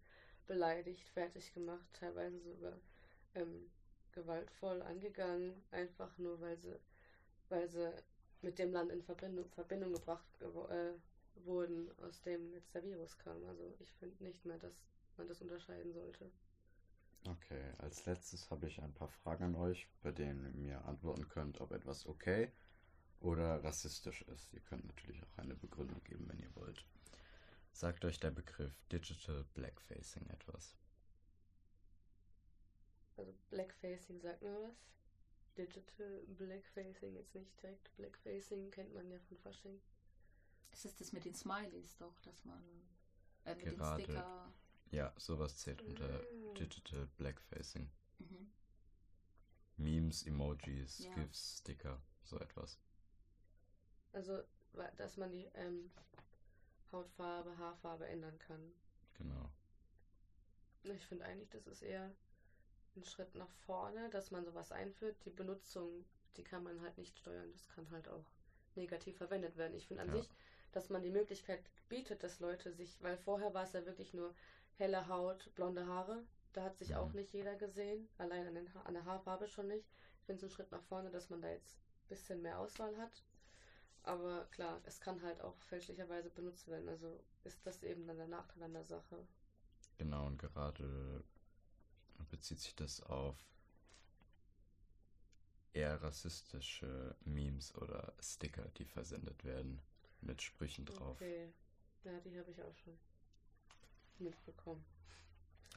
[0.47, 2.73] beleidigt, fertig gemacht, teilweise sogar
[3.33, 3.69] ähm,
[4.13, 6.79] gewaltvoll angegangen, einfach nur weil sie,
[7.49, 7.91] weil sie
[8.41, 10.93] mit dem Land in Verbindung, Verbindung gebracht äh,
[11.45, 13.43] wurden, aus dem jetzt der Virus kam.
[13.45, 14.73] Also ich finde nicht mehr, dass
[15.17, 16.31] man das unterscheiden sollte.
[17.27, 21.27] Okay, als letztes habe ich ein paar Fragen an euch, bei denen ihr mir antworten
[21.27, 22.51] könnt, ob etwas okay
[23.19, 24.53] oder rassistisch ist.
[24.53, 26.85] Ihr könnt natürlich auch eine Begründung geben, wenn ihr wollt.
[27.71, 30.77] Sagt euch der Begriff Digital Blackfacing etwas?
[33.17, 34.75] Also Blackfacing sagt mir was.
[35.57, 37.95] Digital Blackfacing jetzt nicht direkt.
[37.95, 39.81] Blackfacing kennt man ja von Fasching.
[40.71, 42.61] Es ist das mit den Smileys doch, dass man
[43.45, 44.53] äh, mit Gerade, den Sticker.
[44.91, 46.55] Ja, sowas zählt unter mm.
[46.55, 47.89] Digital Blackfacing.
[48.19, 48.51] Mhm.
[49.77, 51.13] Memes, Emojis, ja.
[51.13, 52.79] GIFs, Sticker, so etwas.
[54.13, 54.41] Also,
[54.95, 55.91] dass man die ähm,
[56.91, 58.71] Hautfarbe, Haarfarbe ändern kann.
[59.17, 59.49] Genau.
[60.83, 62.11] Ich finde eigentlich, das ist eher
[62.95, 65.17] ein Schritt nach vorne, dass man sowas einführt.
[65.25, 66.05] Die Benutzung,
[66.37, 67.51] die kann man halt nicht steuern.
[67.51, 68.25] Das kann halt auch
[68.75, 69.75] negativ verwendet werden.
[69.75, 70.17] Ich finde an ja.
[70.17, 70.29] sich,
[70.71, 74.33] dass man die Möglichkeit bietet, dass Leute sich, weil vorher war es ja wirklich nur
[74.77, 76.23] helle Haut, blonde Haare.
[76.53, 76.95] Da hat sich mhm.
[76.95, 79.89] auch nicht jeder gesehen, allein an, den ha an der Haarfarbe schon nicht.
[80.19, 82.95] Ich finde es ein Schritt nach vorne, dass man da jetzt ein bisschen mehr Auswahl
[82.97, 83.23] hat.
[84.03, 86.87] Aber klar, es kann halt auch fälschlicherweise benutzt werden.
[86.87, 89.27] Also ist das eben dann der Nachteil an der Sache.
[89.97, 91.23] Genau, und gerade
[92.29, 93.37] bezieht sich das auf
[95.73, 99.81] eher rassistische Memes oder Sticker, die versendet werden
[100.21, 101.17] mit Sprüchen drauf.
[101.17, 101.51] Okay,
[102.03, 102.97] ja, die habe ich auch schon
[104.19, 104.83] mitbekommen.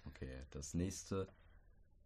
[0.07, 1.29] Okay, das nächste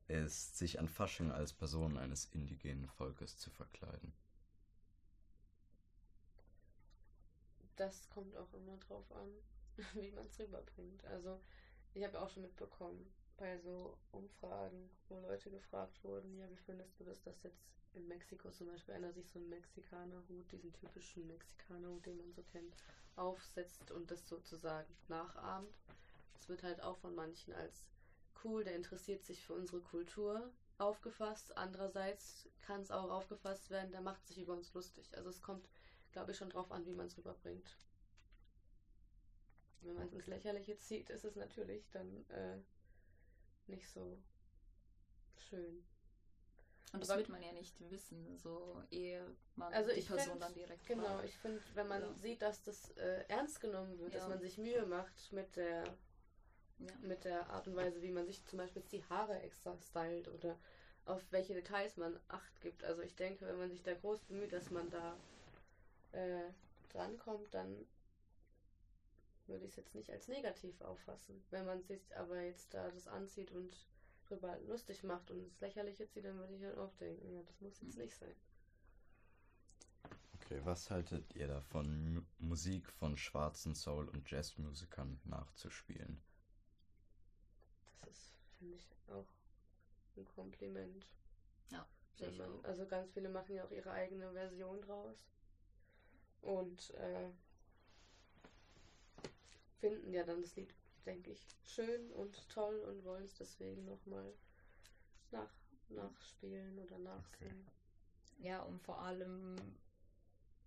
[0.09, 4.13] ist, sich an Fasching als Person eines indigenen Volkes zu verkleiden.
[7.77, 9.29] das kommt auch immer drauf an,
[9.95, 11.05] wie man es rüberbringt.
[11.07, 11.41] Also
[11.95, 16.99] ich habe auch schon mitbekommen bei so Umfragen, wo Leute gefragt wurden, ja, wie findest
[17.01, 17.61] du das, dass jetzt
[17.95, 22.43] in Mexiko zum Beispiel einer sich so einen Mexikanerhut, diesen typischen Mexikanerhut, den man so
[22.45, 22.75] kennt,
[23.17, 25.77] aufsetzt und das sozusagen nachahmt.
[26.43, 27.87] Das wird halt auch von manchen als
[28.43, 31.57] cool, der interessiert sich für unsere Kultur aufgefasst.
[31.57, 35.17] Andererseits kann es auch aufgefasst werden, der macht sich über uns lustig.
[35.17, 35.69] Also es kommt
[36.11, 37.77] glaube ich, schon drauf an, wie man es rüberbringt.
[39.83, 42.59] Wenn man es ins Lächerliche zieht, ist es natürlich dann äh,
[43.69, 44.21] nicht so
[45.37, 45.87] schön.
[46.93, 49.25] Und das Aber- wird man ja nicht wissen, so ehe
[49.55, 51.25] man Also die ich Person find- dann direkt Genau, fragt.
[51.29, 52.13] ich finde, wenn man Ja.
[52.15, 54.29] sieht, dass das äh, ernst genommen wird, dass Ja.
[54.29, 55.85] man sich Mühe macht mit der,
[56.79, 56.93] Ja.
[57.03, 60.59] mit der Art und Weise, wie man sich zum Beispiel die Haare extra stylt oder
[61.05, 62.85] auf welche Details man Acht gibt.
[62.85, 65.17] Also ich denke, wenn man sich da groß bemüht, dass man da
[66.13, 66.51] äh,
[66.91, 67.87] drankommt, dann
[69.47, 71.45] würde ich es jetzt nicht als negativ auffassen.
[71.51, 73.87] Wenn man sich aber jetzt da das anzieht und
[74.27, 77.61] drüber lustig macht und es lächerlich zieht, dann würde ich halt auch denken, ja, das
[77.61, 78.03] muss jetzt Mhm.
[78.03, 78.35] nicht sein.
[80.35, 81.87] Okay, was haltet ihr davon,
[82.19, 86.21] M Musik von schwarzen Soul- und Jazzmusikern nachzuspielen?
[88.63, 89.27] Finde ich, auch
[90.17, 91.09] ein Kompliment.
[91.73, 91.85] Ja,
[92.15, 92.65] sehe man, auch.
[92.65, 95.27] also ganz viele machen ja auch ihre eigene Version draus.
[96.43, 97.31] Und äh,
[99.81, 100.73] finden ja dann das Lied,
[101.05, 104.33] denke ich, schön und toll und wollen es deswegen nochmal
[105.33, 105.53] nach,
[105.89, 107.67] nachspielen oder nachsingen.
[108.39, 109.57] Ja, und vor allem,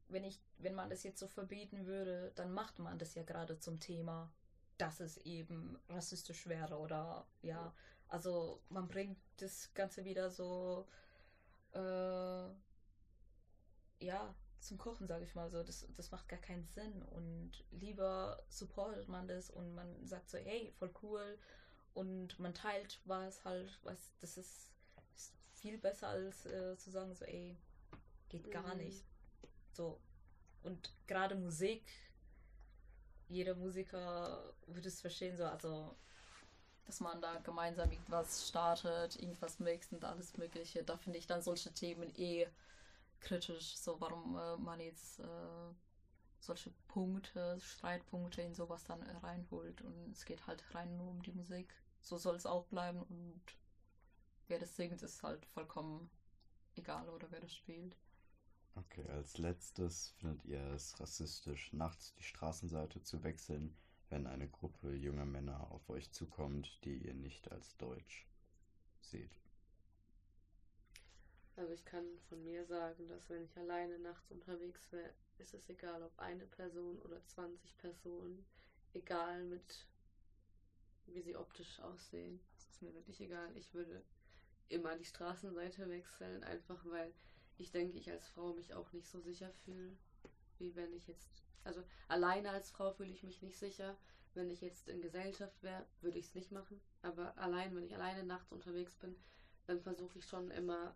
[0.10, 3.58] wenn ich, wenn man das jetzt so verbieten würde, dann macht man das ja gerade
[3.58, 4.34] zum Thema,
[4.78, 7.74] dass es eben rassistisch wäre oder ja,
[8.08, 10.88] also man bringt das Ganze wieder so
[11.74, 12.50] äh,
[14.00, 15.64] ja zum Kochen, sage ich mal so.
[15.64, 20.38] Das, das macht gar keinen Sinn und lieber supportet man das und man sagt so,
[20.38, 21.38] hey, voll cool
[21.94, 24.72] und man teilt was halt, was das ist,
[25.16, 27.58] ist viel besser als äh, zu sagen so, ey,
[28.30, 28.82] geht gar Mhm.
[28.82, 29.06] nicht.
[29.74, 30.00] So.
[30.64, 31.84] Und gerade Musik,
[33.28, 35.96] jeder Musiker würde es verstehen, so, also,
[36.86, 40.84] dass man da gemeinsam irgendwas startet, irgendwas mixt und alles Mögliche.
[40.84, 42.48] Da finde ich dann solche Themen eh
[43.20, 45.74] kritisch, so, warum äh, man jetzt äh,
[46.40, 49.82] solche Punkte, Streitpunkte in sowas dann äh, reinholt.
[49.82, 51.74] Und es geht halt rein nur um die Musik.
[52.02, 53.42] So soll es auch bleiben und
[54.48, 56.10] wer das singt, ist halt vollkommen
[56.76, 57.96] egal oder wer das spielt.
[58.76, 63.76] Okay, als letztes findet ihr es rassistisch, nachts die Straßenseite zu wechseln,
[64.10, 68.28] wenn eine Gruppe junger Männer auf euch zukommt, die ihr nicht als deutsch
[69.02, 69.42] seht.
[71.56, 75.70] Also ich kann von mir sagen, dass wenn ich alleine nachts unterwegs wäre, ist es
[75.70, 78.46] egal, ob eine Person oder 20 Personen,
[78.94, 79.88] egal mit
[81.08, 82.40] wie sie optisch aussehen.
[82.56, 83.56] Das ist mir wirklich egal.
[83.56, 84.04] Ich würde
[84.70, 87.14] immer die Straßenseite wechseln, einfach weil
[87.58, 89.96] ich denke, ich als Frau mich auch nicht so sicher fühle,
[90.60, 93.98] wie wenn ich jetzt, also alleine als Frau fühle ich mich nicht sicher.
[94.34, 96.82] Wenn ich jetzt in Gesellschaft wäre, würde ich es nicht machen.
[97.02, 99.16] Aber allein, wenn ich alleine nachts unterwegs bin,
[99.66, 100.94] dann versuche ich schon immer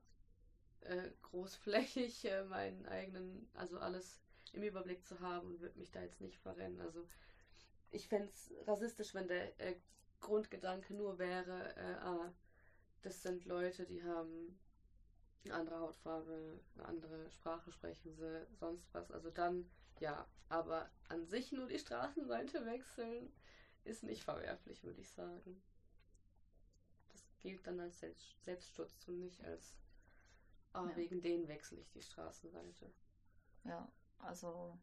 [0.82, 4.20] äh, großflächig äh, meinen eigenen, also alles
[4.53, 6.82] im Überblick zu haben und würde mich da jetzt nicht verrennen.
[6.82, 7.07] Also
[7.91, 9.76] ich fände es rassistisch, wenn der äh,
[10.20, 12.34] Grundgedanke nur wäre, äh, ah,
[13.01, 14.60] das sind Leute, die haben
[15.46, 19.12] eine andere Hautfarbe, eine andere Sprache sprechen sie, sonst was.
[19.12, 19.70] Also dann,
[20.00, 23.32] ja, aber an sich nur die Straßenseite wechseln
[23.84, 25.62] ist nicht verwerflich, würde ich sagen.
[27.10, 29.76] Das gilt dann als Selbst Selbstschutz und nicht als,
[30.74, 30.96] ah, Ja.
[30.96, 32.92] wegen denen wechsle ich die Straßenseite.
[33.64, 34.78] Ja, also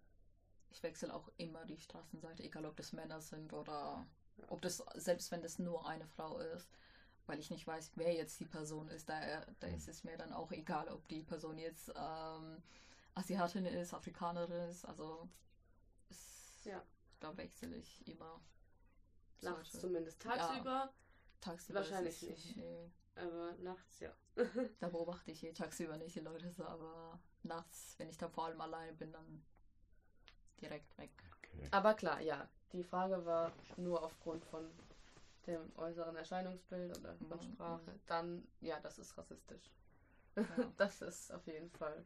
[0.70, 4.44] ich wechsle auch immer die Straßenseite, egal ob das Männer sind oder Ja.
[4.48, 6.68] ob das, selbst wenn das nur eine Frau ist,
[7.26, 9.20] weil ich nicht weiß, wer jetzt die Person ist, da,
[9.60, 12.62] da ist es mir dann auch egal, ob die Person jetzt ähm,
[13.14, 15.28] Asiatin ist, Afrikanerin ist, also
[16.08, 16.82] es, Ja.
[17.20, 18.40] da wechsle ich immer.
[19.42, 20.24] Nachts solche- zumindest.
[20.24, 20.36] Ja.
[20.36, 20.92] Tagsüber,
[21.40, 22.56] Tagsüber Wahrscheinlich ist es, nicht.
[22.56, 24.12] Nee, aber nachts ja.
[24.80, 28.46] da beobachte ich eh tagsüber nicht die Leute so, aber nachts, wenn ich da vor
[28.46, 29.44] allem alleine bin, dann
[30.60, 31.10] direkt weg.
[31.38, 31.68] Okay.
[31.70, 32.48] Aber klar, ja.
[32.72, 34.70] Die Frage war nur aufgrund von
[35.46, 37.90] dem äußeren Erscheinungsbild oder von Mhm, Sprache.
[37.92, 38.00] mhm.
[38.06, 39.70] Dann, ja, das ist rassistisch.
[40.36, 40.44] Ja.
[40.76, 42.04] Das ist auf jeden Fall.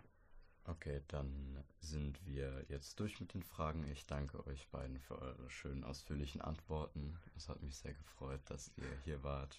[0.65, 3.85] Okay, dann sind wir jetzt durch mit den Fragen.
[3.89, 7.19] Ich danke euch beiden für eure schönen ausführlichen Antworten.
[7.37, 9.57] Es hat mich sehr gefreut, dass ihr hier wart,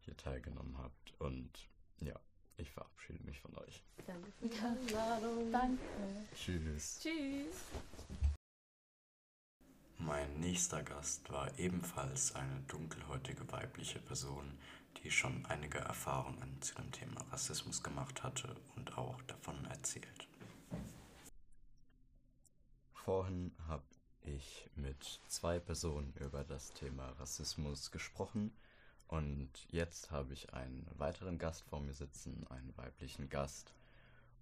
[0.00, 1.14] hier teilgenommen habt.
[1.20, 1.70] Und
[2.00, 2.18] ja,
[2.56, 3.82] ich verabschiede mich von euch.
[4.06, 5.50] Danke für die Einladung.
[5.52, 5.82] Danke.
[6.34, 6.98] Tschüss.
[7.00, 7.56] Tschüss.
[10.02, 14.58] Mein nächster Gast war ebenfalls eine dunkelhäutige weibliche Person,
[14.96, 20.26] die schon einige Erfahrungen zu dem Thema Rassismus gemacht hatte und auch davon erzählt.
[22.94, 23.84] Vorhin habe
[24.22, 28.56] ich mit zwei Personen über das Thema Rassismus gesprochen
[29.06, 33.74] und jetzt habe ich einen weiteren Gast vor mir sitzen, einen weiblichen Gast.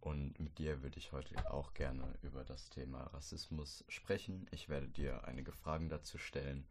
[0.01, 4.47] Und mit dir würde ich heute auch gerne über das Thema Rassismus sprechen.
[4.53, 6.67] Ich werde dir einige Fragen dazu stellen.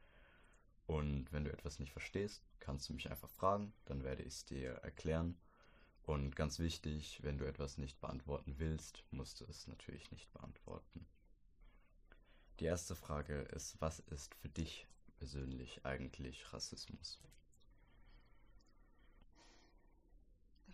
[0.85, 4.45] Und wenn du etwas nicht verstehst, kannst du mich einfach fragen, dann werde ich es
[4.45, 5.37] dir erklären.
[6.03, 11.05] Und ganz wichtig, wenn du etwas nicht beantworten willst, musst du es natürlich nicht beantworten.
[12.61, 17.19] Die erste Frage ist, was ist für dich persönlich eigentlich Rassismus?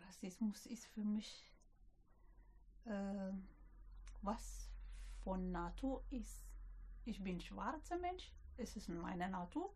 [0.08, 1.44] Rassismus ist für mich
[2.86, 3.32] äh,
[4.22, 4.70] was
[5.24, 6.46] von Natur ist.
[7.06, 9.74] Ich bin schwarzer Mensch, es ist meine Natur,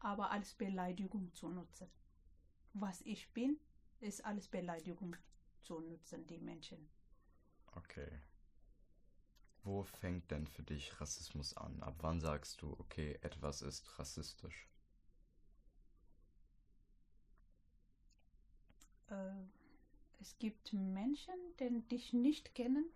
[0.00, 1.88] aber als Beleidigung zu nutzen.
[2.72, 3.58] Was ich bin,
[4.00, 5.16] ist als Beleidigung
[5.62, 6.88] zu nutzen, die Menschen.
[7.72, 8.20] Okay.
[9.62, 11.82] Wo fängt denn für dich Rassismus an?
[11.82, 14.68] Ab wann sagst du, okay, etwas ist rassistisch?
[19.08, 19.32] Äh,
[20.18, 22.86] es gibt Menschen, die dich nicht kennen,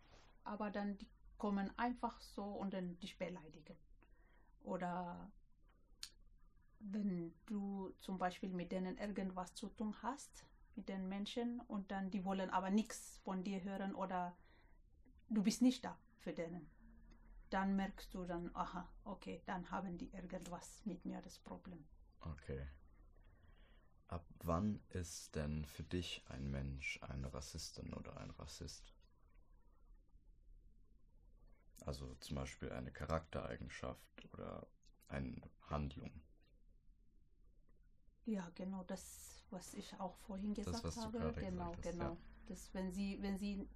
[0.44, 1.08] aber dann die
[1.38, 3.76] kommen einfach so und dann dich beleidigen.
[4.62, 5.30] Oder
[6.80, 10.44] wenn du zum Beispiel mit denen irgendwas zu tun hast,
[10.76, 14.36] mit den Menschen, und dann die wollen aber nichts von dir hören oder
[15.28, 16.70] du bist nicht da für denen.
[17.50, 21.84] Dann merkst du dann, aha, okay, dann haben die irgendwas mit mir das Problem.
[22.20, 22.66] Okay.
[24.10, 28.92] Ab wann ist denn für dich ein Mensch eine Rassistin oder ein Rassist?
[31.86, 34.66] Also zum Beispiel eine Charaktereigenschaft oder
[35.06, 36.10] eine Handlung.
[38.26, 41.32] Ja, genau, das, was ich auch vorhin gesagt du habe.
[41.34, 42.10] Genau, gesagt hast, genau.
[42.10, 42.16] ja.
[42.46, 43.68] Das, wenn sie, wenn sie,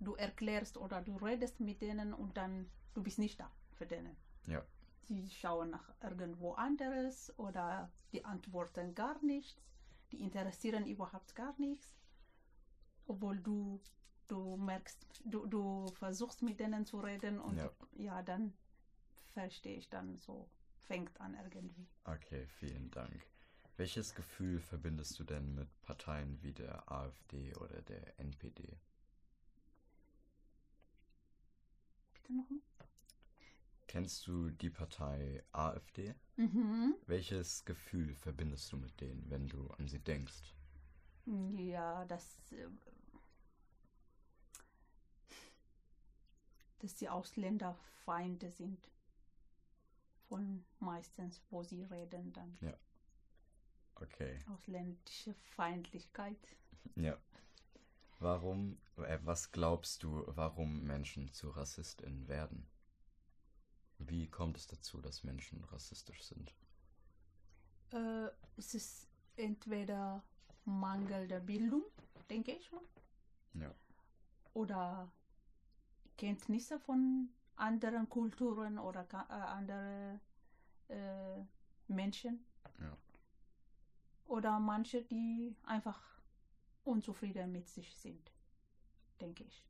[0.00, 4.16] du erklärst oder du redest mit denen und dann du bist nicht da für denen.
[4.46, 4.64] Ja.
[5.08, 9.62] Sie schauen nach irgendwo anderes oder die antworten gar nichts.
[10.10, 11.94] Die interessieren überhaupt gar nichts.
[13.06, 13.80] Obwohl du,
[14.28, 17.70] du merkst, du, du versuchst mit denen zu reden und Ja.
[17.92, 18.52] ja, dann
[19.32, 20.48] verstehe ich dann so,
[20.78, 21.86] fängt an irgendwie.
[22.04, 23.26] Okay, vielen Dank.
[23.76, 28.78] Welches Gefühl verbindest du denn mit Parteien wie der AfD oder der NPD?
[32.14, 32.60] Bitte nochmal?
[33.92, 36.14] Kennst du die Partei AfD?
[36.36, 36.94] Mhm.
[37.06, 40.54] Welches Gefühl verbindest du mit denen, wenn du an sie denkst?
[41.58, 42.68] Ja, dass, äh,
[46.78, 47.74] dass die Ausländer
[48.06, 48.88] Feinde sind.
[50.26, 52.58] Von meistens, wo sie reden, dann
[53.96, 54.38] Okay.
[54.46, 56.38] ausländische Feindlichkeit.
[56.96, 57.18] Ja.
[58.20, 62.71] Warum, äh, was glaubst du, warum Menschen zu RassistInnen werden?
[64.08, 66.54] Wie kommt es dazu, dass Menschen rassistisch sind?
[67.92, 70.22] Äh, es ist entweder
[70.64, 71.82] Mangel der Bildung,
[72.30, 72.82] denke ich mal,
[73.54, 73.74] Ja.
[74.54, 75.10] oder
[76.16, 80.20] Kenntnisse von anderen Kulturen oder äh, andere
[80.88, 81.42] äh,
[81.88, 82.44] Menschen.
[82.80, 82.96] Ja.
[84.26, 86.00] Oder manche, die einfach
[86.84, 88.32] unzufrieden mit sich sind,
[89.20, 89.64] denke ich.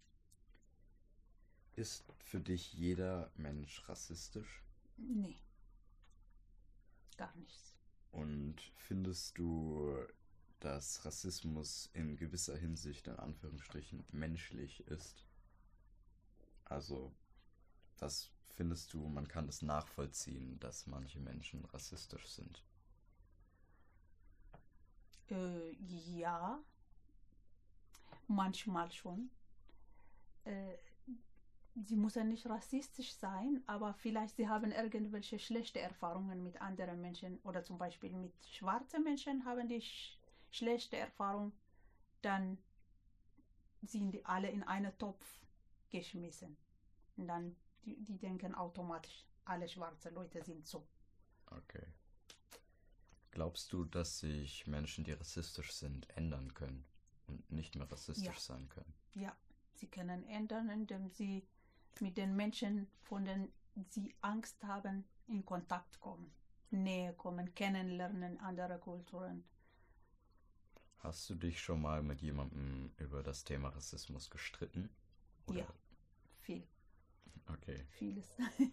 [1.83, 4.63] Ist für dich jeder Mensch rassistisch?
[4.99, 5.43] Nee.
[7.17, 7.75] Gar nichts.
[8.13, 9.93] Und findest du,
[10.61, 15.27] dass Rassismus in gewisser Hinsicht in Anführungsstrichen menschlich ist?
[16.67, 17.13] Also,
[17.97, 22.63] das findest du, man kann es nachvollziehen, dass manche Menschen rassistisch sind?
[25.31, 26.63] Äh, ja,
[28.29, 29.31] manchmal schon.
[30.45, 30.77] Äh,
[31.75, 37.39] sie müssen nicht rassistisch sein, aber vielleicht sie haben irgendwelche schlechte Erfahrungen mit anderen Menschen
[37.45, 40.19] oder zum Beispiel mit schwarzen Menschen haben die sch
[40.51, 41.53] schlechte Erfahrung,
[42.21, 42.59] dann
[43.81, 45.41] sind die alle in einen Topf
[45.91, 46.57] geschmissen.
[47.17, 50.87] Und dann die, die denken automatisch, alle schwarzen Leute sind so.
[51.47, 51.87] Okay.
[53.31, 56.85] Glaubst du, dass sich Menschen, die rassistisch sind, ändern können
[57.27, 58.41] und nicht mehr rassistisch Ja.
[58.41, 58.93] sein können?
[59.15, 59.35] Ja,
[59.75, 61.47] sie können ändern, indem sie
[62.01, 63.53] mit den Menschen, von denen
[63.91, 66.33] sie Angst haben, in Kontakt kommen,
[66.71, 69.45] Nähe kommen, kennenlernen andere Kulturen.
[71.01, 74.89] Hast du dich schon mal mit jemandem über das Thema Rassismus gestritten?
[75.47, 75.67] Ja.
[76.41, 76.67] Viel,
[77.49, 77.87] Okay.
[77.99, 78.37] vieles.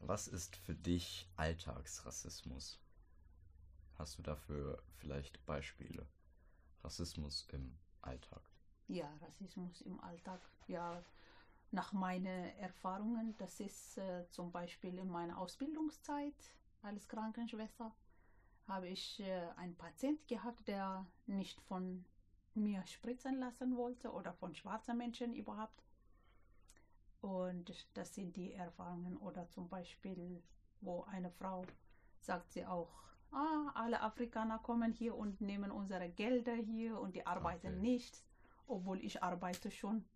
[0.00, 2.80] Was ist für dich Alltagsrassismus?
[3.94, 6.06] Hast du dafür vielleicht Beispiele?
[6.84, 8.42] Rassismus im Alltag.
[8.88, 10.40] ja, Rassismus im Alltag.
[10.66, 11.04] Ja,
[11.76, 16.34] nach meinen Erfahrungen, das ist äh, zum Beispiel in meiner Ausbildungszeit
[16.80, 17.94] als Krankenschwester,
[18.66, 22.06] habe ich äh, einen Patient gehabt, der nicht von
[22.54, 25.84] mir spritzen lassen wollte oder von schwarzen Menschen überhaupt.
[27.20, 29.18] Und das sind die Erfahrungen.
[29.18, 30.42] Oder zum Beispiel,
[30.80, 31.62] wo eine Frau
[32.20, 33.02] sagt sie auch,
[33.32, 37.80] ah, alle Afrikaner kommen hier und nehmen unsere Gelder hier und die arbeiten Okay.
[37.80, 38.24] nicht,
[38.66, 40.06] obwohl ich arbeite schon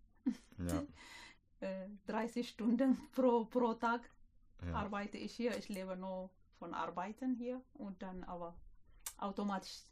[0.57, 0.83] Ja,
[1.61, 4.01] äh, 30 Stunden pro, pro Tag
[4.65, 4.73] ja.
[4.73, 5.57] arbeite ich hier.
[5.57, 8.55] Ich lebe nur von Arbeiten hier und dann aber
[9.17, 9.83] automatisch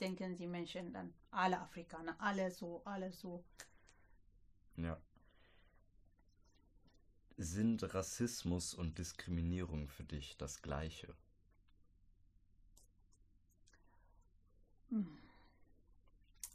[0.00, 3.44] denken die Menschen dann alle Afrikaner, alle so, alle so.
[4.76, 5.00] ja.
[7.38, 11.14] Sind Rassismus und Diskriminierung für dich das Gleiche?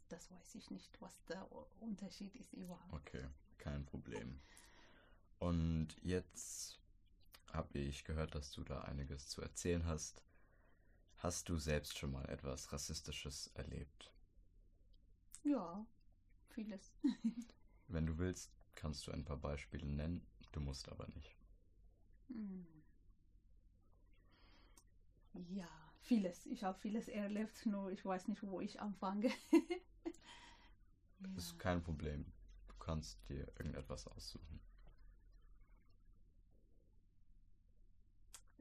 [0.10, 1.48] Das weiß ich nicht, was der
[1.80, 2.94] Unterschied ist überhaupt.
[2.94, 4.42] Okay, kein Problem.
[5.42, 6.80] Und jetzt
[7.48, 10.24] habe ich gehört, dass du da einiges zu erzählen hast.
[11.18, 14.14] Hast du selbst schon mal etwas Rassistisches erlebt?
[15.44, 15.84] Ja,
[16.50, 16.94] vieles.
[17.88, 20.22] Wenn du willst, kannst du ein paar Beispiele nennen.
[20.52, 21.36] Du musst aber nicht.
[22.28, 22.68] Hm.
[25.50, 26.46] Ja, vieles.
[26.46, 29.32] Ich habe vieles erlebt, nur ich weiß nicht, wo ich anfange.
[31.18, 32.32] Das ist kein Problem.
[32.68, 34.71] Du kannst dir irgendetwas aussuchen.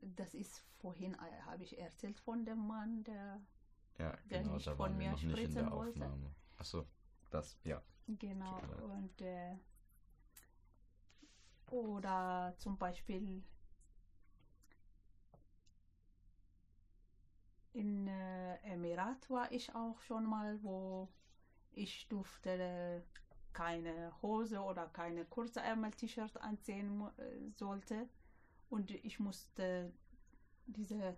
[0.03, 3.41] Das ist vorhin, äh, habe ich erzählt von dem Mann, der
[3.99, 6.05] Ja, Der genau, nicht da von mir noch nicht in spritzen der wollte.
[6.05, 6.35] Aufnahme.
[6.57, 6.87] Achso,
[7.31, 7.83] das, ja.
[8.07, 8.61] Genau,
[8.93, 9.57] und äh,
[11.71, 13.43] oder zum Beispiel
[17.73, 21.09] in äh, Emirat war ich auch schon mal, wo
[21.73, 23.03] ich durfte äh,
[23.53, 28.09] keine Hose oder keine kurze Ärmel-T-Shirt anziehen äh, sollte
[28.71, 29.93] und ich musste
[30.67, 31.17] diese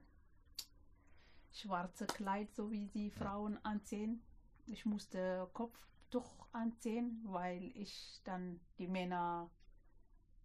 [1.53, 4.22] schwarze Kleid, so wie die Frauen anziehen.
[4.66, 9.50] Ich musste Kopftuch anziehen, weil ich dann die Männer,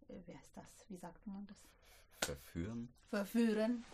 [0.08, 1.68] äh, wer ist das, wie sagt man das,
[2.20, 2.92] Verführen?
[3.08, 3.84] verführen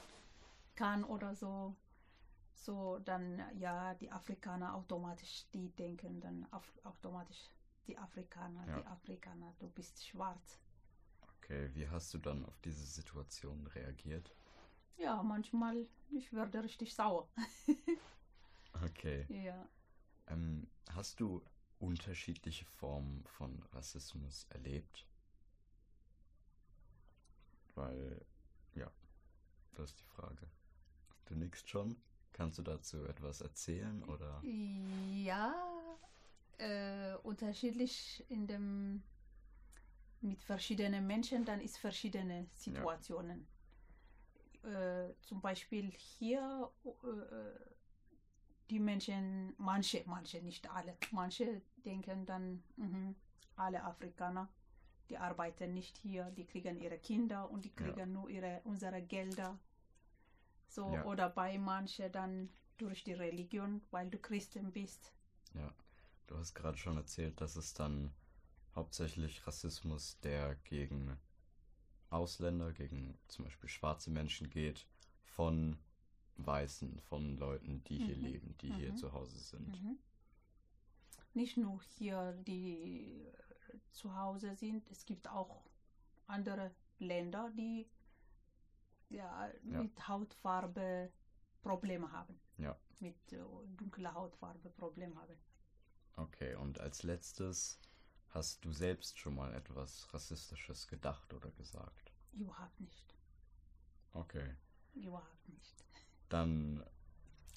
[0.75, 1.77] kann oder so.
[2.57, 7.51] So, dann ja, die Afrikaner automatisch, die denken dann auf, automatisch,
[7.87, 8.81] die Afrikaner, Ja.
[8.81, 10.59] die Afrikaner, du bist schwarz.
[11.45, 14.35] Okay, wie hast du dann auf diese Situation reagiert?
[14.97, 17.29] Ja, manchmal, ich werde richtig sauer.
[18.83, 19.25] Okay.
[19.29, 19.69] Ja.
[20.27, 21.41] Ähm, hast du
[21.79, 25.07] unterschiedliche Formen von Rassismus erlebt?
[27.77, 28.21] Weil,
[28.75, 28.91] ja,
[29.75, 30.49] das ist die Frage.
[31.27, 31.97] Du nickst schon?
[32.33, 34.43] Kannst du dazu etwas erzählen oder?
[34.43, 35.55] Ja,
[36.59, 39.05] äh, unterschiedlich in dem
[40.25, 43.47] mit verschiedenen Menschen, dann ist verschiedene Situationen.
[44.63, 47.61] Äh, zum Beispiel hier äh,
[48.71, 53.15] die Menschen, manche, manche, nicht alle, manche denken dann, mhm,
[53.57, 54.49] alle Afrikaner,
[55.11, 57.75] die arbeiten nicht hier, die kriegen ihre Kinder und die Ja.
[57.77, 59.59] kriegen nur ihre unsere Gelder.
[60.67, 61.05] So, Ja.
[61.05, 65.13] oder bei manchen dann durch die Religion, weil du Christen bist.
[65.53, 65.73] Ja,
[66.27, 68.13] du hast gerade schon erzählt, dass es dann
[68.75, 71.17] hauptsächlich Rassismus, der gegen
[72.11, 74.87] Ausländer, gegen zum Beispiel schwarze Menschen geht,
[75.25, 75.79] von
[76.37, 78.23] Weißen, von Leuten, die hier Mhm.
[78.23, 78.97] leben, die hier Mhm.
[78.97, 79.83] zu Hause sind.
[79.83, 79.99] Mhm.
[81.35, 85.65] Nicht nur hier, die äh, zu Hause sind, es gibt auch
[86.27, 87.89] andere Länder, die
[89.11, 89.83] ja, Ja.
[89.83, 91.13] mit Hautfarbe
[91.63, 92.39] Probleme haben.
[92.59, 92.77] Ja.
[93.01, 93.39] Mit äh,
[93.77, 95.37] dunkler Hautfarbe Probleme haben.
[96.17, 97.79] Okay, und als letztes,
[98.35, 102.13] hast du selbst schon mal etwas Rassistisches gedacht oder gesagt?
[102.33, 103.15] Überhaupt nicht.
[104.13, 104.55] Okay,
[104.95, 105.75] Überhaupt nicht.
[106.29, 106.85] dann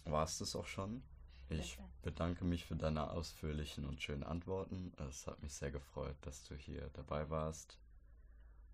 [0.05, 1.03] war es das auch schon.
[1.49, 4.91] Ich bedanke mich für deine ausführlichen und schönen Antworten.
[5.09, 7.77] Es hat mich sehr gefreut, dass du hier dabei warst.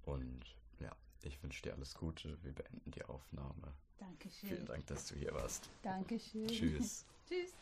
[0.03, 0.43] Und
[0.79, 0.91] ja,
[1.21, 2.41] ich wünsche dir alles Gute.
[2.43, 3.73] Wir beenden die Aufnahme.
[3.99, 4.49] Dankeschön.
[4.49, 5.69] Vielen Dank, dass du hier warst.
[5.83, 6.47] Dankeschön.
[6.47, 7.05] Tschüss.
[7.27, 7.53] Tschüss.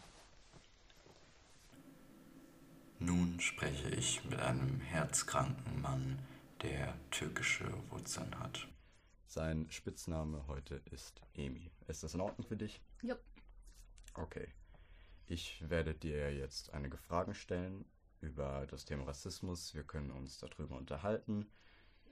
[3.02, 6.20] Nun spreche ich mit einem herzkranken Mann,
[6.62, 8.68] der türkische Wurzeln hat.
[9.26, 11.72] Sein Spitzname heute ist Emi.
[11.88, 12.80] Ist das in Ordnung für dich?
[13.02, 13.20] Jupp.
[14.14, 14.48] Okay.
[15.26, 17.86] Ich werde dir jetzt einige Fragen stellen
[18.20, 19.74] über das Thema Rassismus.
[19.74, 21.50] Wir können uns darüber unterhalten.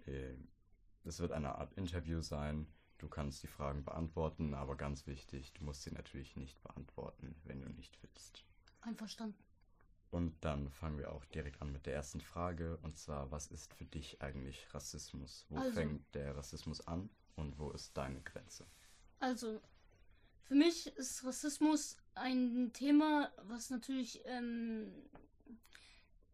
[0.07, 0.33] Äh,
[1.03, 2.65] Es wird eine Art Interview sein.
[2.97, 7.61] Du kannst die Fragen beantworten, aber ganz wichtig, du musst sie natürlich nicht beantworten, wenn
[7.61, 8.43] du nicht willst.
[8.81, 9.37] Einverstanden.
[10.11, 12.77] Und dann fangen wir auch direkt an mit der ersten Frage.
[12.81, 15.45] Und zwar, was ist für dich eigentlich Rassismus?
[15.49, 18.65] Wo Also- fängt der Rassismus an und wo ist deine Grenze?
[19.19, 19.61] Also,
[20.43, 24.91] für mich ist Rassismus ein Thema, was natürlich, ähm,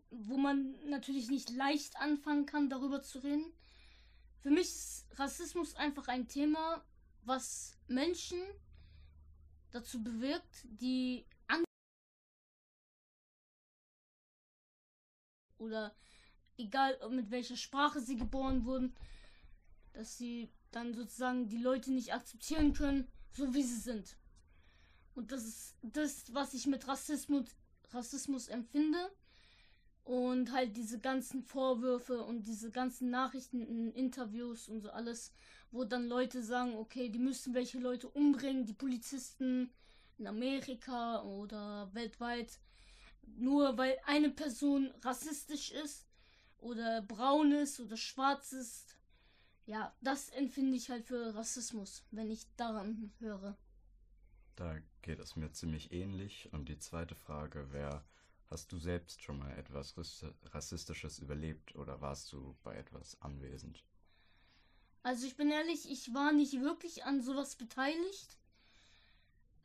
[0.10, 3.52] wo man natürlich nicht leicht anfangen kann, darüber zu reden.
[4.40, 6.82] Für mich ist Rassismus einfach ein Thema,
[7.24, 8.40] was Menschen
[9.72, 11.26] dazu bewirkt, die
[15.66, 15.94] oder
[16.58, 18.96] egal mit welcher Sprache sie geboren wurden,
[19.94, 24.18] dass sie dann sozusagen die Leute nicht akzeptieren können, so wie sie sind.
[25.16, 27.46] Und das ist das, was ich mit Rassismus,
[27.92, 29.12] Rassismus empfinde.
[30.04, 35.34] Und halt diese ganzen Vorwürfe und diese ganzen Nachrichten in Interviews und so alles,
[35.72, 39.72] wo dann Leute sagen, okay, die müssen welche Leute umbringen, die Polizisten
[40.20, 42.60] in Amerika oder weltweit,
[43.38, 46.08] nur weil eine Person rassistisch ist
[46.58, 48.98] oder braun ist oder schwarz ist.
[49.66, 53.58] Ja, das empfinde ich halt für Rassismus, wenn ich daran höre.
[54.56, 56.50] Da geht es mir ziemlich ähnlich.
[56.54, 58.04] Und die zweite Frage wäre,
[58.50, 59.96] hast du selbst schon mal etwas
[60.46, 63.84] Rassistisches überlebt oder warst du bei etwas anwesend?
[65.04, 68.40] Also ich bin ehrlich, ich war nicht wirklich an sowas beteiligt.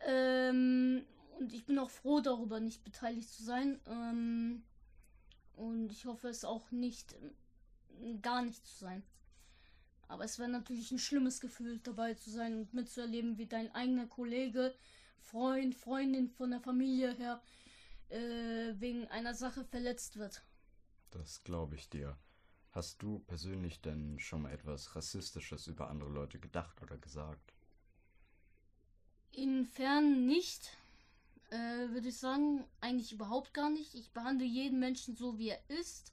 [0.01, 1.05] Ähm,
[1.41, 3.81] und ich bin auch froh darüber, nicht beteiligt zu sein.
[3.87, 4.63] Ähm,
[5.55, 7.17] und ich hoffe es auch nicht,
[8.23, 9.03] gar nicht zu sein.
[10.09, 14.07] Aber es wäre natürlich ein schlimmes Gefühl, dabei zu sein und mitzuerleben, wie dein eigener
[14.07, 14.75] Kollege,
[15.19, 17.43] Freund, Freundin von der Familie her
[18.09, 20.43] äh, wegen einer Sache verletzt wird.
[21.11, 22.19] Das glaube ich dir.
[22.73, 27.53] Hast du persönlich denn schon mal etwas Rassistisches über andere Leute gedacht oder gesagt?
[29.33, 30.77] Inwiefern nicht,
[31.51, 33.95] äh, würde ich sagen, eigentlich überhaupt gar nicht.
[33.95, 36.13] Ich behandle jeden Menschen so, wie er ist.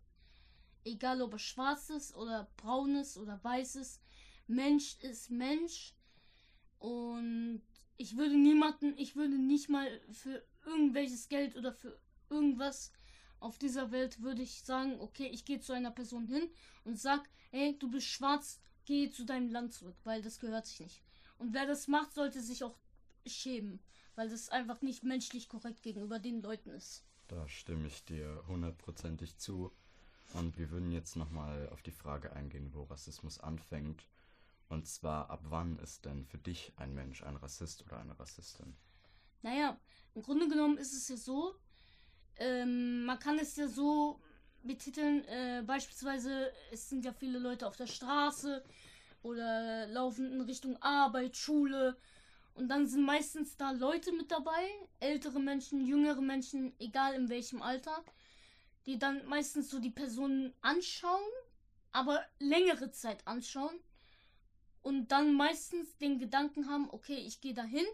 [0.84, 4.02] Egal, ob er schwarz ist oder braun ist oder weiß ist.
[4.48, 5.94] Mensch ist Mensch.
[6.80, 7.62] Und
[7.98, 12.92] ich würde niemanden, ich würde nicht mal für irgendwelches Geld oder für irgendwas
[13.40, 16.50] auf dieser Welt würde ich sagen, okay, ich gehe zu einer Person hin
[16.84, 20.80] und sag, hey, du bist schwarz, geh zu deinem Land zurück, weil das gehört sich
[20.80, 21.02] nicht.
[21.38, 22.78] Und wer das macht, sollte sich auch
[23.26, 23.80] schämen,
[24.18, 27.06] weil das einfach nicht menschlich korrekt gegenüber den Leuten ist.
[27.28, 29.72] Da stimme ich dir hundertprozentig zu.
[30.34, 34.08] Und wir würden jetzt nochmal auf die Frage eingehen, wo Rassismus anfängt.
[34.70, 38.76] Und zwar, ab wann ist denn für dich ein Mensch ein Rassist oder eine Rassistin?
[39.44, 39.80] Naja,
[40.16, 41.56] im Grunde genommen ist es ja so,
[42.38, 44.20] ähm, man kann es ja so
[44.64, 48.66] betiteln, äh, beispielsweise, es sind ja viele Leute auf der Straße
[49.22, 51.96] oder laufen in Richtung Arbeit, Schule
[52.58, 54.68] und dann sind meistens da Leute mit dabei,
[55.00, 58.04] ältere Menschen, jüngere Menschen, egal in welchem Alter,
[58.88, 61.30] die dann meistens so die Personen anschauen,
[61.92, 63.80] aber längere Zeit anschauen
[64.82, 67.86] und dann meistens den Gedanken haben, okay, ich gehe dahin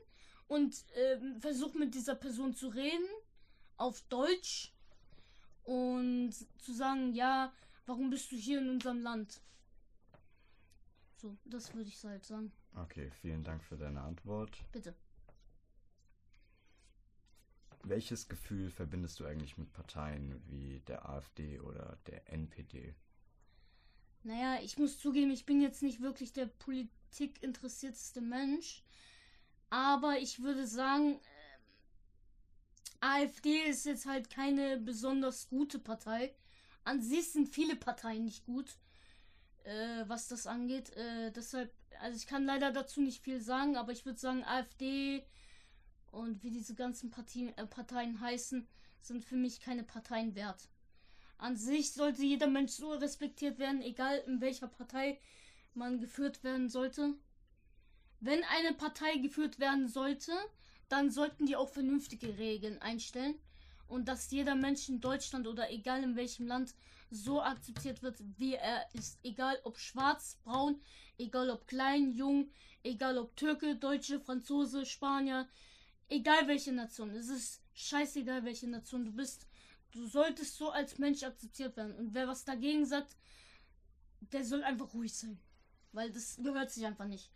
[0.48, 3.08] und äh, versuche mit dieser Person zu reden
[3.76, 4.74] auf Deutsch
[5.64, 7.52] und zu sagen, ja,
[7.86, 9.42] warum bist du hier in unserem Land?
[11.18, 12.54] So, das würde ich halt sagen.
[12.76, 14.58] Okay, vielen Dank für deine Antwort.
[14.72, 14.96] Bitte.
[17.84, 22.96] Welches Gefühl verbindest du eigentlich mit Parteien wie der AfD oder der NPD?
[24.24, 28.84] Naja, ich muss zugeben, ich bin jetzt nicht wirklich der politikinteressierteste Mensch.
[29.70, 31.44] Aber ich würde sagen, äh,
[33.02, 36.34] AfD ist jetzt halt keine besonders gute Partei.
[36.86, 38.78] An sich sind viele Parteien nicht gut,
[39.64, 40.96] äh, was das angeht.
[40.96, 45.26] Äh, deshalb also ich kann leider dazu nicht viel sagen, aber ich würde sagen, AfD
[46.12, 48.68] und wie diese ganzen Partien, äh, Parteien heißen,
[49.02, 50.70] sind für mich keine Parteien wert.
[51.38, 55.20] An sich sollte jeder Mensch so respektiert werden, egal in welcher Partei
[55.74, 57.16] man geführt werden sollte.
[58.20, 60.32] Wenn eine Partei geführt werden sollte,
[60.88, 63.40] dann sollten die auch vernünftige Regeln einstellen
[63.94, 66.74] und dass jeder Mensch in Deutschland oder egal in welchem Land
[67.12, 69.20] so akzeptiert wird, wie er ist.
[69.24, 70.82] Egal ob schwarz, braun,
[71.20, 72.50] egal ob klein, jung,
[72.82, 75.48] egal ob Türke, Deutsche, Franzose, Spanier,
[76.10, 77.12] egal welche Nation.
[77.12, 79.48] Es ist scheißegal, welche Nation du bist.
[79.92, 81.96] Du solltest so als Mensch akzeptiert werden.
[81.96, 83.16] Und wer was dagegen sagt,
[84.32, 85.40] der soll einfach ruhig sein.
[85.92, 87.30] Weil das gehört sich einfach nicht.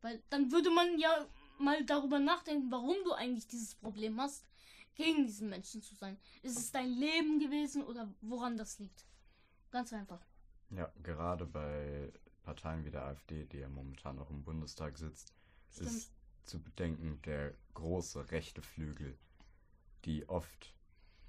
[0.00, 1.26] Weil dann würde man ja
[1.58, 4.46] mal darüber nachdenken, warum du eigentlich dieses Problem hast,
[4.94, 6.18] gegen diesen Menschen zu sein.
[6.42, 9.06] Ist es dein Leben gewesen oder woran das liegt?
[9.70, 10.20] Ganz einfach.
[10.70, 12.12] Ja, gerade bei
[12.42, 15.32] Parteien wie der AfD, die ja momentan auch im Bundestag sitzt,
[15.72, 15.90] Stimmt.
[15.90, 16.12] ist
[16.44, 19.16] zu bedenken der große rechte Flügel,
[20.04, 20.74] die oft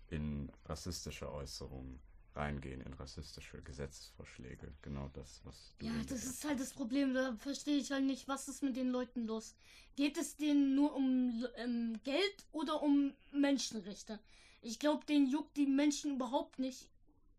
[0.08, 2.00] in rassistische Äußerungen
[2.36, 4.74] reingehen, in rassistische Gesetzesvorschläge.
[4.82, 5.86] Genau das, was du.
[5.86, 7.14] Ja, das ist halt das Problem.
[7.14, 9.56] Da verstehe ich halt nicht, was ist mit den Leuten los.
[9.96, 14.20] Geht es denen nur um ähm, Geld oder um Menschenrechte?
[14.62, 16.88] Ich glaube, denen juckt die Menschen überhaupt nicht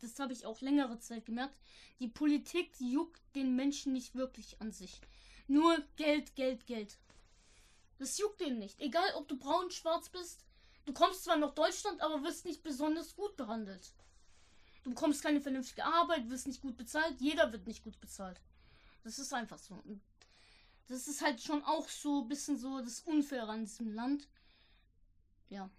[0.02, 1.56] das habe ich auch längere Zeit gemerkt,
[2.00, 5.00] die Politik juckt den Menschen nicht wirklich an sich.
[5.46, 6.98] Nur Geld, Geld, Geld.
[7.98, 8.80] Das juckt denen nicht.
[8.80, 10.44] Egal, ob du braun, schwarz bist.
[10.86, 13.92] Du kommst zwar nach Deutschland, aber wirst nicht besonders gut behandelt.
[14.82, 17.20] Du bekommst keine vernünftige Arbeit, wirst nicht gut bezahlt.
[17.20, 18.40] Jeder wird nicht gut bezahlt.
[19.04, 19.74] Das ist einfach so.
[19.74, 20.00] Und
[20.88, 24.28] das ist halt schon auch so ein bisschen so das Unfaire an diesem Land.
[25.48, 25.70] Ja.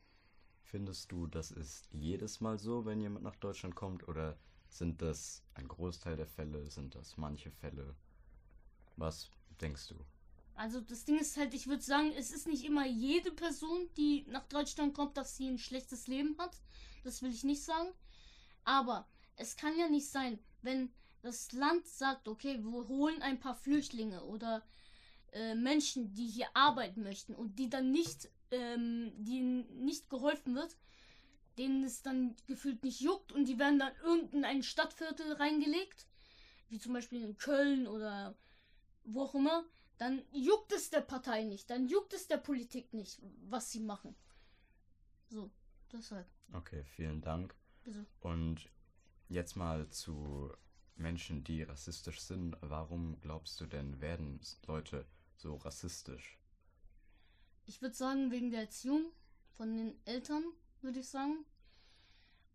[0.63, 4.07] Findest du, das ist jedes Mal so, wenn jemand nach Deutschland kommt?
[4.07, 4.37] Oder
[4.69, 6.69] sind das ein Großteil der Fälle?
[6.71, 7.95] Sind das manche Fälle?
[8.95, 9.29] Was
[9.61, 9.95] denkst du?
[10.55, 14.23] Also das Ding ist halt, ich würde sagen, es ist nicht immer jede Person, die
[14.27, 16.55] nach Deutschland kommt, dass sie ein schlechtes Leben hat.
[17.03, 17.89] Das will ich nicht sagen.
[18.65, 20.91] Aber es kann ja nicht sein, wenn
[21.21, 24.63] das Land sagt, okay, wir holen ein paar Flüchtlinge oder
[25.31, 30.77] äh, Menschen, die hier arbeiten möchten und die dann nicht, ähm, denen nicht geholfen wird,
[31.57, 36.07] denen es dann gefühlt nicht juckt und die werden dann irgendein Stadtviertel reingelegt,
[36.69, 38.35] wie zum Beispiel in Köln oder
[39.05, 39.63] wo auch immer,
[39.97, 44.15] dann juckt es der Partei nicht, dann juckt es der Politik nicht, was sie machen.
[45.29, 45.51] So,
[45.91, 46.27] deshalb.
[46.51, 47.55] Okay, vielen Dank.
[48.21, 48.69] Und
[49.29, 50.51] jetzt mal zu
[50.95, 52.55] Menschen, die rassistisch sind.
[52.61, 55.05] Warum glaubst du denn, werden Leute
[55.35, 56.37] so rassistisch?
[57.65, 59.11] Ich würde sagen, wegen der Erziehung
[59.53, 60.43] von den Eltern,
[60.81, 61.45] würde ich sagen.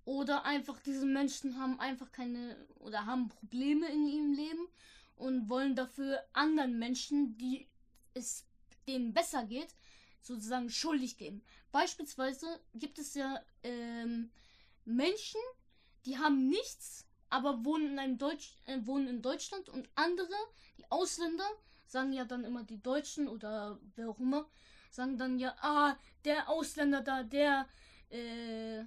[0.05, 4.69] Oder einfach diese Menschen haben einfach keine oder haben Probleme in ihrem Leben
[5.17, 7.69] und wollen dafür anderen Menschen, die
[8.15, 8.47] es
[8.87, 9.75] denen besser geht,
[10.23, 11.43] sozusagen schuldig geben.
[11.73, 14.31] Beispielsweise gibt es ja ähm,
[14.89, 15.41] Menschen,
[16.07, 20.35] die haben nichts, aber wohnen in, einem Deutsch, äh, wohnen in Deutschland und andere,
[20.79, 21.49] die Ausländer,
[21.87, 24.49] sagen ja dann immer die Deutschen oder wer auch immer,
[24.91, 27.69] sagen dann ja, ah, der Ausländer da, der,
[28.11, 28.85] äh,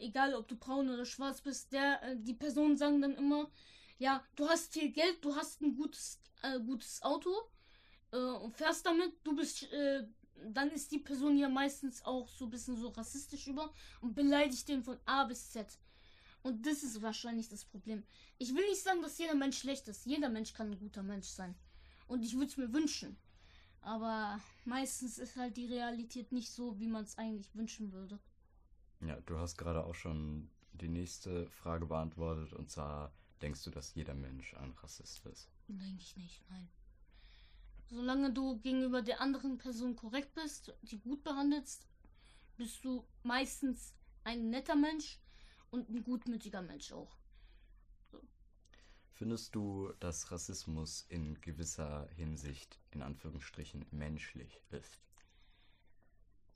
[0.00, 3.50] egal ob du braun oder schwarz bist, der, äh, die Personen sagen dann immer,
[3.98, 7.30] ja, du hast viel Geld, du hast ein gutes, äh, gutes Auto
[8.10, 10.04] äh, und fährst damit, du bist, äh,
[10.50, 14.68] dann ist die Person ja meistens auch so ein bisschen so rassistisch über und beleidigt
[14.68, 15.78] den von A bis Z.
[16.42, 18.02] Und das ist wahrscheinlich das Problem.
[18.38, 20.06] Ich will nicht sagen, dass jeder Mensch schlecht ist.
[20.06, 21.54] Jeder Mensch kann ein guter Mensch sein.
[22.08, 23.16] Und ich würde es mir wünschen.
[23.80, 28.18] Aber meistens ist halt die Realität nicht so, wie man es eigentlich wünschen würde.
[29.00, 32.52] Ja, du hast gerade auch schon die nächste Frage beantwortet.
[32.52, 35.48] Und zwar, denkst du, dass jeder Mensch ein Rassist ist?
[35.68, 36.68] Denke ich nicht, nein.
[37.88, 41.86] Solange du gegenüber der anderen Person korrekt bist, die gut behandelst,
[42.56, 45.20] bist du meistens ein netter Mensch
[45.70, 47.16] und ein gutmütiger Mensch auch.
[49.14, 55.00] Findest du, dass Rassismus in gewisser Hinsicht, in Anführungsstrichen, menschlich ist?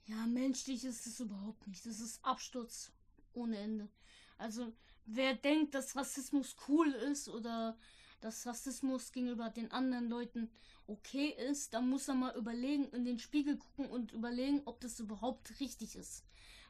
[0.05, 1.85] Ja, menschlich ist es überhaupt nicht.
[1.85, 2.91] Das ist Absturz
[3.33, 3.89] ohne Ende.
[4.37, 4.73] Also,
[5.05, 7.77] wer denkt, dass Rassismus cool ist oder
[8.21, 10.49] dass Rassismus gegenüber den anderen Leuten
[10.87, 14.99] okay ist, dann muss er mal überlegen, in den Spiegel gucken und überlegen, ob das
[14.99, 16.23] überhaupt richtig ist.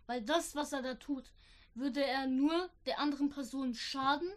[0.06, 1.32] Weil das, was er da tut,
[1.76, 4.30] würde er nur der anderen Person schaden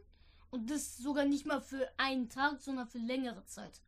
[0.50, 3.80] und das sogar nicht mal für einen Tag, sondern für längere Zeit.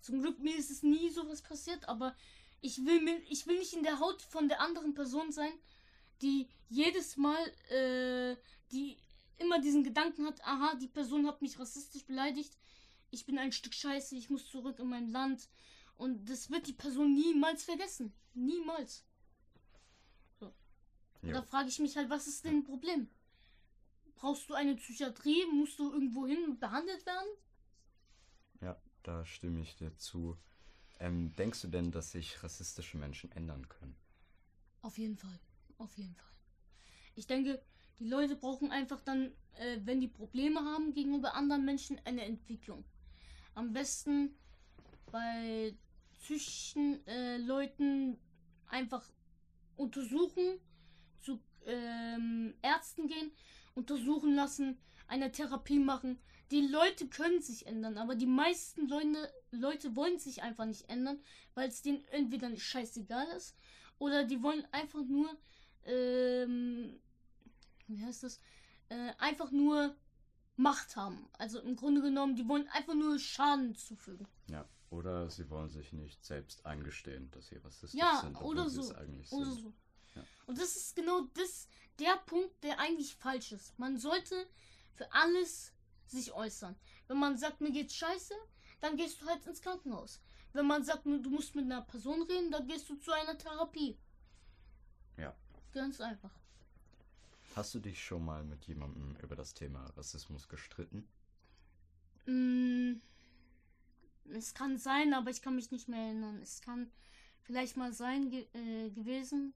[0.00, 2.16] Zum Glück mir ist es nie sowas passiert, aber
[2.60, 5.52] ich will mir, ich will nicht in der Haut von der anderen Person sein,
[6.22, 8.36] die jedes Mal, äh,
[8.72, 8.96] die
[9.38, 12.56] immer diesen Gedanken hat, aha, die Person hat mich rassistisch beleidigt,
[13.10, 15.48] ich bin ein Stück Scheiße, ich muss zurück in mein Land.
[15.96, 18.12] Und das wird die Person niemals vergessen.
[18.34, 19.04] Niemals.
[20.38, 20.52] So.
[21.22, 23.08] Da frage ich mich halt, was ist denn ein Problem?
[24.16, 25.46] Brauchst du eine Psychiatrie?
[25.52, 27.28] Musst du irgendwo hin behandelt werden?
[28.60, 30.36] Ja, da stimme ich dir zu.
[30.98, 33.96] Ähm, denkst du denn, dass sich rassistische Menschen ändern können?
[34.82, 35.38] Auf jeden Fall.
[35.78, 36.32] Auf jeden Fall.
[37.14, 37.62] Ich denke,
[37.98, 42.84] die Leute brauchen einfach dann, äh, wenn die Probleme haben gegenüber anderen Menschen, eine Entwicklung.
[43.54, 44.36] Am besten
[45.10, 45.74] bei
[46.20, 48.18] psychischen äh, Leuten
[48.68, 49.04] einfach
[49.76, 50.58] untersuchen,
[51.20, 53.30] zu ähm, Ärzten gehen,
[53.74, 54.78] untersuchen lassen,
[55.08, 56.18] eine Therapie machen.
[56.50, 61.18] Die Leute können sich ändern, aber die meisten Leute, Leute wollen sich einfach nicht ändern,
[61.54, 63.56] weil es denen entweder nicht scheißegal ist
[63.98, 65.36] oder die wollen einfach nur,
[65.84, 67.00] ähm,
[67.88, 68.40] wie heißt das,
[68.88, 69.94] äh, einfach nur
[70.56, 71.28] Macht haben.
[71.38, 74.26] Also im Grunde genommen, die wollen einfach nur Schaden zufügen.
[74.48, 78.94] Ja, oder sie wollen sich nicht selbst eingestehen, dass sie rassistisch ja, sind, oder so.
[78.94, 79.60] eigentlich oder sind.
[79.60, 79.74] so.
[80.14, 80.24] Ja.
[80.46, 81.68] Und das ist genau das,
[81.98, 83.78] der Punkt, der eigentlich falsch ist.
[83.78, 84.46] Man sollte
[84.94, 85.72] für alles
[86.06, 86.76] sich äußern.
[87.08, 88.34] Wenn man sagt, mir geht's scheiße,
[88.80, 90.20] dann gehst du halt ins Krankenhaus.
[90.52, 93.98] Wenn man sagt, du musst mit einer Person reden, dann gehst du zu einer Therapie.
[95.18, 95.34] Ja.
[95.72, 96.30] Ganz einfach.
[97.56, 101.08] Hast du dich schon mal mit jemandem über das Thema Rassismus gestritten?
[102.26, 103.00] Mm,
[104.34, 106.42] es kann sein, aber ich kann mich nicht mehr erinnern.
[106.42, 106.90] Es kann
[107.44, 109.54] vielleicht mal sein ge äh, gewesen.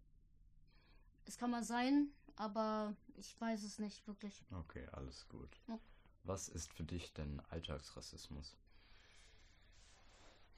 [1.27, 4.47] Es kann mal sein, aber ich weiß es nicht wirklich.
[4.51, 5.61] Okay, alles gut.
[5.69, 5.79] Ja.
[6.25, 8.57] Was ist für dich denn Alltagsrassismus?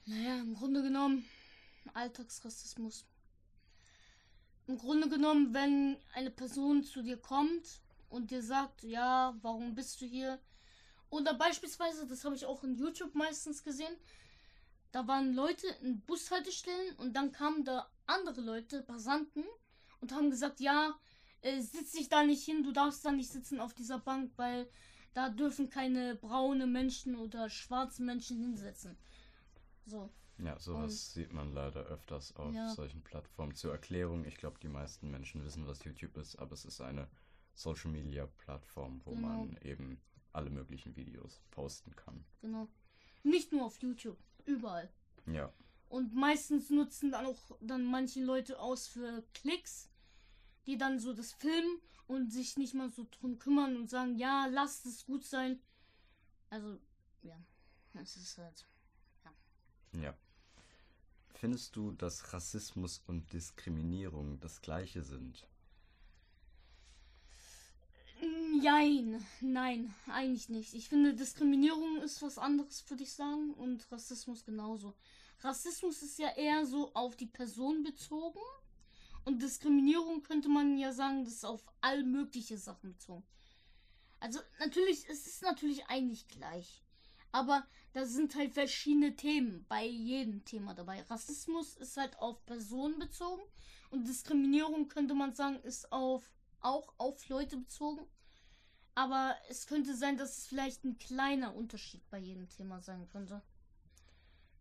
[0.05, 1.25] Naja, im Grunde genommen
[1.93, 3.05] Alltagsrassismus.
[4.67, 10.01] Im Grunde genommen, wenn eine Person zu dir kommt und dir sagt, ja, warum bist
[10.01, 10.39] du hier?
[11.09, 13.95] Oder beispielsweise, das habe ich auch in YouTube meistens gesehen,
[14.91, 19.43] da waren Leute in Bushaltestellen und dann kamen da andere Leute, Passanten,
[20.01, 20.99] und haben gesagt, ja,
[21.41, 24.69] äh, sitz dich da nicht hin, du darfst da nicht sitzen auf dieser Bank, weil
[25.13, 28.97] da dürfen keine braune Menschen oder schwarze Menschen hinsetzen.
[29.85, 30.09] So.
[30.39, 32.69] Ja, sowas sieht man leider öfters auf Ja.
[32.69, 33.53] solchen Plattformen.
[33.55, 37.07] Zur Erklärung, ich glaube, die meisten Menschen wissen, was YouTube ist, aber es ist eine
[37.53, 39.27] Social Media Plattform, wo Genau.
[39.27, 42.25] man eben alle möglichen Videos posten kann.
[42.41, 42.67] Genau.
[43.21, 44.91] Nicht nur auf YouTube, überall.
[45.27, 45.53] Ja,
[45.87, 49.89] Und meistens nutzen dann auch dann manche Leute aus für Klicks,
[50.65, 54.47] die dann so das filmen und sich nicht mal so drum kümmern und sagen, ja,
[54.47, 55.61] lasst es gut sein.
[56.49, 56.79] Also,
[57.21, 57.39] ja,
[57.93, 58.65] es ist halt.
[60.01, 60.13] Ja.
[61.33, 65.45] Findest du, dass Rassismus und Diskriminierung das gleiche sind?
[68.61, 70.73] Nein, nein, eigentlich nicht.
[70.73, 74.95] Ich finde, Diskriminierung ist was anderes, würde ich sagen, und Rassismus genauso.
[75.41, 78.39] Rassismus ist ja eher so auf die Person bezogen
[79.25, 83.23] und Diskriminierung könnte man ja sagen, das ist auf all mögliche Sachen bezogen.
[84.19, 86.82] Also natürlich, es ist natürlich eigentlich gleich.
[87.33, 91.01] Aber da sind halt verschiedene Themen bei jedem Thema dabei.
[91.01, 93.41] Rassismus ist halt auf Personen bezogen
[93.89, 96.23] und Diskriminierung könnte man sagen, ist auf
[96.61, 98.05] auch auf Leute bezogen.
[98.95, 103.41] Aber es könnte sein, dass es vielleicht ein kleiner Unterschied bei jedem Thema sein könnte.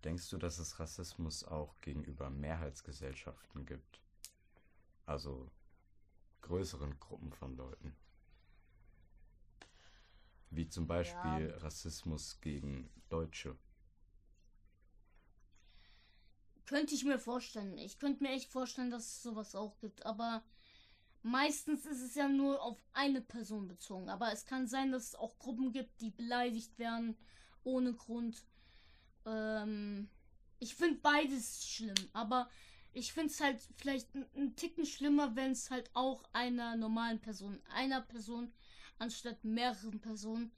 [0.02, 4.00] Denkst du, dass es Rassismus auch gegenüber Mehrheitsgesellschaften gibt?
[5.04, 5.50] Also
[6.40, 7.94] größeren Gruppen von Leuten?
[10.54, 13.56] Wie zum Beispiel Rassismus gegen Deutsche.
[16.66, 17.78] Könnte ich mir vorstellen.
[17.78, 20.04] Ich könnte mir echt vorstellen, dass es sowas auch gibt.
[20.04, 20.44] Aber
[21.22, 24.10] meistens ist es ja nur auf eine Person bezogen.
[24.10, 27.16] Aber es kann sein, dass es auch Gruppen gibt, die beleidigt werden
[27.64, 28.44] ohne Grund.
[29.24, 30.10] Ähm,
[30.58, 32.10] ich finde beides schlimm.
[32.12, 32.50] Aber
[32.92, 37.20] ich finde es halt vielleicht ein, ein Ticken schlimmer, wenn es halt auch einer normalen
[37.20, 38.52] Person, einer Person
[39.02, 40.52] anstatt mehreren Personen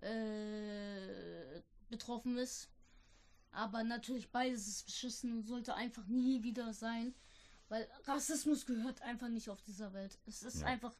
[0.00, 2.70] äh, betroffen ist.
[3.52, 7.14] Aber natürlich beides ist beschissen und sollte einfach nie wieder sein.
[7.68, 10.18] Weil Rassismus gehört einfach nicht auf dieser Welt.
[10.26, 10.66] Es ist Ja.
[10.66, 10.96] einfach.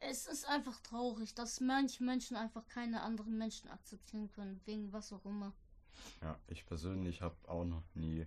[0.00, 5.12] Es ist einfach traurig, dass manche Menschen einfach keine anderen Menschen akzeptieren können, wegen was
[5.12, 5.52] auch immer.
[6.22, 8.26] Ja, ich persönlich habe auch noch nie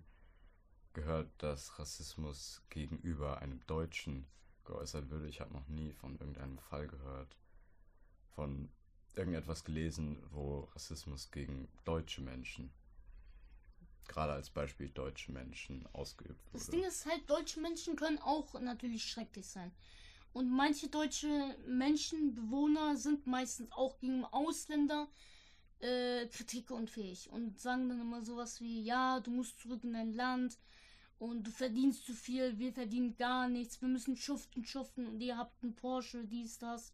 [0.93, 4.28] gehört, dass Rassismus gegenüber einem Deutschen
[4.66, 5.30] geäußert würde.
[5.30, 7.38] Ich habe noch nie von irgendeinem Fall gehört,
[8.36, 8.70] von
[9.16, 12.72] irgendetwas gelesen, wo Rassismus gegen deutsche Menschen,
[14.08, 16.78] gerade als Beispiel deutsche Menschen, ausgeübt Das wurde.
[16.78, 19.72] Ding ist halt, deutsche Menschen können auch natürlich schrecklich sein.
[20.34, 25.10] Und manche deutsche Menschen, Bewohner sind meistens auch gegen Ausländer
[25.80, 30.58] äh, kritikunfähig und sagen dann immer sowas wie, ja, du musst zurück in dein Land
[31.20, 35.38] und du verdienst zu viel, wir verdienen gar nichts, wir müssen schuften, schuften und ihr
[35.38, 36.94] habt einen Porsche, dies, das.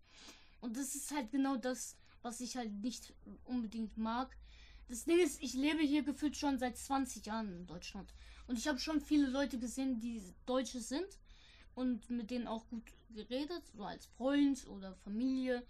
[0.67, 3.13] Und das ist halt genau das, was ich halt nicht
[3.45, 4.35] unbedingt mag.
[4.89, 8.13] Das Ding ist, ich lebe hier gefühlt schon seit 20 Jahren in Deutschland.
[8.47, 11.07] Und ich habe schon viele Leute gesehen, die Deutsche sind
[11.73, 15.65] und mit denen auch gut geredet, so als Freund oder Familie.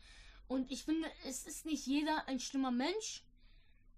[0.47, 3.23] Und ich finde, es ist nicht jeder ein schlimmer Mensch,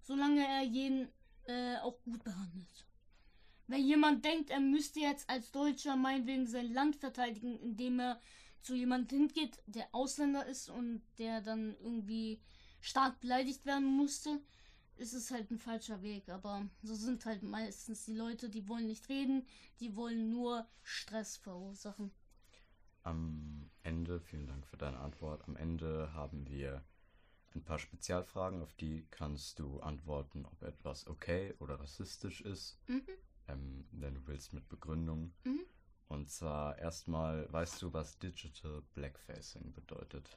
[0.02, 1.08] solange er jeden
[1.46, 2.86] äh, auch gut behandelt.
[3.68, 8.20] Wenn jemand denkt, er müsste jetzt als Deutscher meinetwegen sein Land verteidigen, indem er
[8.62, 12.40] zu jemandem hingeht, der Ausländer ist und der dann irgendwie
[12.80, 14.40] stark beleidigt werden musste,
[14.96, 16.28] ist es halt ein falscher Weg.
[16.28, 19.46] Aber so sind halt meistens die Leute, die wollen nicht reden,
[19.80, 22.10] die wollen nur Stress verursachen.
[23.02, 25.42] Am Ende, vielen Dank für deine Antwort.
[25.48, 26.84] Am Ende haben wir
[27.54, 33.02] ein paar Spezialfragen, auf die kannst du antworten, ob etwas okay oder rassistisch ist, Mhm.
[33.48, 35.32] ähm, wenn du willst mit Begründung.
[35.44, 35.64] Mhm.
[36.10, 40.36] Und zwar erstmal, weißt du, was Digital Blackfacing bedeutet?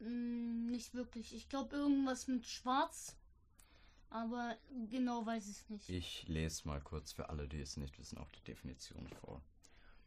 [0.00, 1.34] Mm, nicht wirklich.
[1.34, 3.16] Ich glaube irgendwas mit Schwarz.
[4.10, 4.54] Aber
[4.90, 5.88] genau weiß ich es nicht.
[5.88, 9.42] Ich lese mal kurz für alle, die es nicht wissen, auch die Definition vor.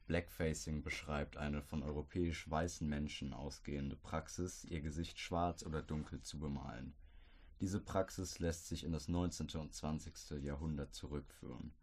[0.06, 6.38] Blackfacing beschreibt eine von europäisch weißen Menschen ausgehende Praxis, ihr Gesicht schwarz oder dunkel zu
[6.38, 6.94] bemalen.
[7.60, 9.48] Diese Praxis lässt sich in das 19.
[9.56, 10.44] und 20.
[10.44, 11.74] Jahrhundert zurückführen.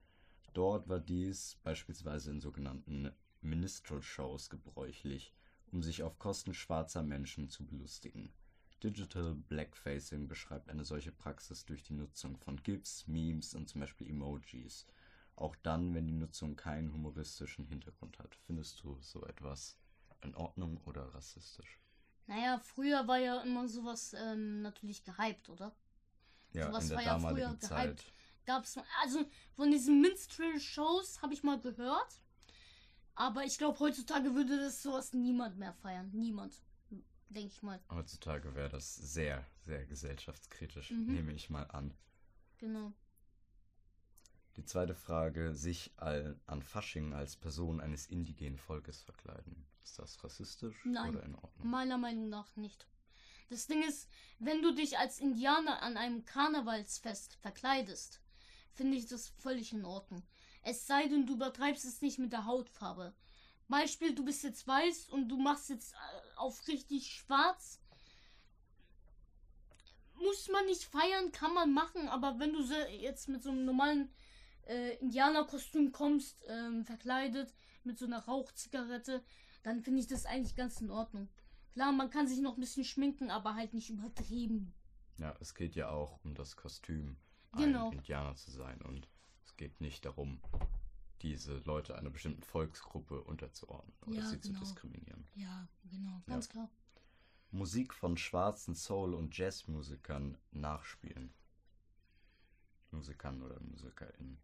[0.52, 5.32] Dort war dies beispielsweise in sogenannten Minstrel-Shows gebräuchlich,
[5.70, 8.32] um sich auf Kosten schwarzer Menschen zu belustigen.
[8.82, 14.10] Digital Blackfacing beschreibt eine solche Praxis durch die Nutzung von GIFs, Memes und zum Beispiel
[14.10, 14.86] Emojis.
[15.36, 18.34] Auch dann, wenn die Nutzung keinen humoristischen Hintergrund hat.
[18.34, 19.78] Findest du so etwas
[20.22, 21.78] in Ordnung oder rassistisch?
[22.26, 25.74] Naja, früher war ja immer sowas ähm, natürlich gehypt, oder?
[26.52, 28.12] Ja, Sowas in der war ja damaligen früher Zeit.
[28.44, 29.24] Gab's also
[29.54, 32.20] von diesen Minstrel-Shows habe ich mal gehört.
[33.14, 36.10] Aber ich glaube, heutzutage würde das sowas niemand mehr feiern.
[36.12, 36.54] Niemand.
[37.28, 37.80] Denke ich mal.
[37.90, 41.14] Heutzutage wäre das sehr, sehr gesellschaftskritisch, Mhm.
[41.14, 41.94] nehme ich mal an.
[42.58, 42.92] Genau.
[44.56, 49.66] Die zweite Frage, sich all, an Fasching als Person eines indigenen Volkes verkleiden.
[49.82, 51.10] Ist das rassistisch Nein.
[51.16, 51.70] oder in Ordnung?
[51.70, 52.86] Meiner Meinung nach nicht.
[53.48, 58.20] Das Ding ist, wenn du dich als Indianer an einem Karnevalsfest verkleidest,
[58.74, 60.22] finde ich das völlig in Ordnung.
[60.62, 63.14] Es sei denn, du übertreibst es nicht mit der Hautfarbe.
[63.68, 67.80] Beispiel, du bist jetzt weiß und du machst jetzt äh, auf richtig schwarz.
[70.14, 72.62] Muss man nicht feiern, kann man machen, aber wenn du
[73.00, 74.12] jetzt mit so einem normalen
[74.66, 77.52] äh, Indianerkostüm kommst, ähm, verkleidet,
[77.84, 79.24] mit so einer Rauchzigarette,
[79.62, 81.28] dann finde ich das eigentlich ganz in Ordnung.
[81.72, 84.74] Klar, man kann sich noch ein bisschen schminken, aber halt nicht übertrieben.
[85.18, 87.16] Ja, es geht ja auch um das Kostüm,
[87.56, 87.88] Genau.
[87.90, 88.80] ein Indianer zu sein.
[88.82, 89.08] Und
[89.44, 90.40] es geht nicht darum,
[91.22, 94.60] diese Leute einer bestimmten Volksgruppe unterzuordnen oder Ja, sie zu genau.
[94.60, 95.26] diskriminieren.
[95.34, 96.68] Ja, genau, ganz klar.
[97.50, 101.32] Musik von schwarzen Soul- und Jazzmusikern nachspielen.
[102.90, 104.38] Musikern oder MusikerInnen.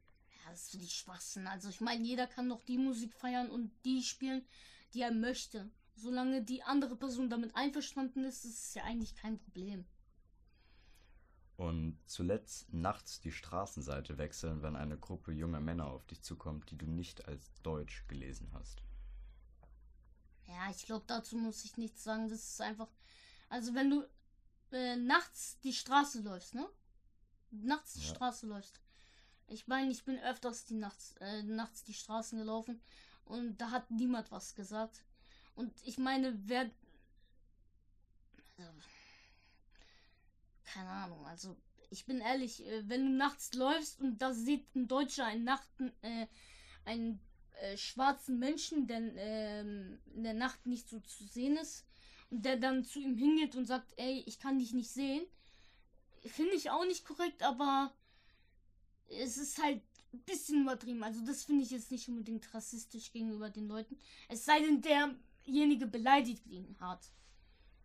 [0.45, 1.47] Ja, das finde ich Schwachsinn.
[1.47, 4.47] Also ich meine, jeder kann doch die Musik feiern und die spielen,
[4.95, 5.71] die er möchte.
[5.95, 9.85] Solange die andere Person damit einverstanden ist, ist es ja eigentlich kein Problem.
[11.59, 16.79] Und zuletzt nachts die Straßenseite wechseln, wenn eine Gruppe junger Männer auf dich zukommt, die
[16.79, 18.83] du nicht als Deutsch gelesen hast.
[20.47, 22.29] Ja, ich glaube, dazu muss ich nichts sagen.
[22.29, 22.89] Das ist einfach.
[23.49, 24.09] Also, wenn du
[24.73, 26.69] äh, nachts die Straße läufst, ne?
[27.51, 28.15] Nachts die Ja.
[28.15, 28.81] Straße läufst.
[29.49, 32.81] Ich meine, ich bin öfters die nachts, äh, nachts die Straßen gelaufen
[33.25, 35.05] und da hat niemand was gesagt.
[35.55, 36.71] Und ich meine, wer.
[38.59, 38.73] Also,
[40.73, 41.57] keine Ahnung, also
[41.91, 45.93] ich bin ehrlich, äh, wenn du nachts läufst und da sieht ein Deutscher einen Nachten,
[46.03, 46.27] äh,
[46.85, 47.21] einen
[47.61, 51.87] äh, schwarzen Menschen, der ähm, in der Nacht nicht so zu sehen ist
[52.31, 55.25] und der dann zu ihm hingeht und sagt, ey, ich kann dich nicht sehen,
[56.27, 57.93] finde ich auch nicht korrekt, aber
[59.09, 61.03] es ist halt ein bisschen übertrieben.
[61.03, 63.99] Also das finde ich jetzt nicht unbedingt rassistisch gegenüber den Leuten.
[64.29, 67.09] Es sei denn, derjenige beleidigt ihn hart.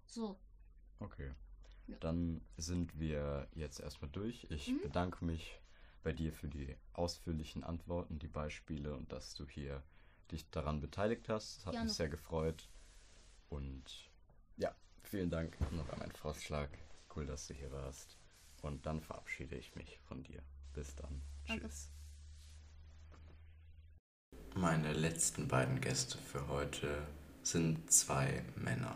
[0.08, 0.38] So.
[1.00, 1.34] Okay.
[2.00, 4.48] Dann sind wir jetzt erstmal durch.
[4.50, 4.82] Ich Mhm.
[4.82, 5.60] bedanke mich
[6.02, 9.84] bei dir für die ausführlichen Antworten, die Beispiele und dass du hier
[10.32, 11.58] dich daran beteiligt hast.
[11.58, 11.86] Das hat Gerne.
[11.88, 12.70] mich sehr gefreut.
[13.50, 14.10] Und
[14.58, 14.74] ja,
[15.04, 16.70] vielen Dank noch an meinen Vorschlag.
[17.16, 18.18] Cool, dass du hier warst.
[18.62, 20.42] Und dann verabschiede ich mich von dir.
[20.74, 21.22] Bis dann.
[21.48, 21.66] Danke.
[21.68, 21.90] Tschüss.
[24.56, 27.08] Meine letzten beiden Gäste für heute
[27.42, 28.96] sind zwei Männer,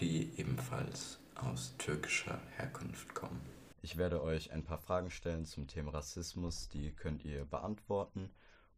[0.00, 3.40] die ebenfalls aus türkischer Herkunft kommen.
[3.82, 8.30] Ich werde euch ein paar Fragen stellen zum Thema Rassismus, die könnt ihr beantworten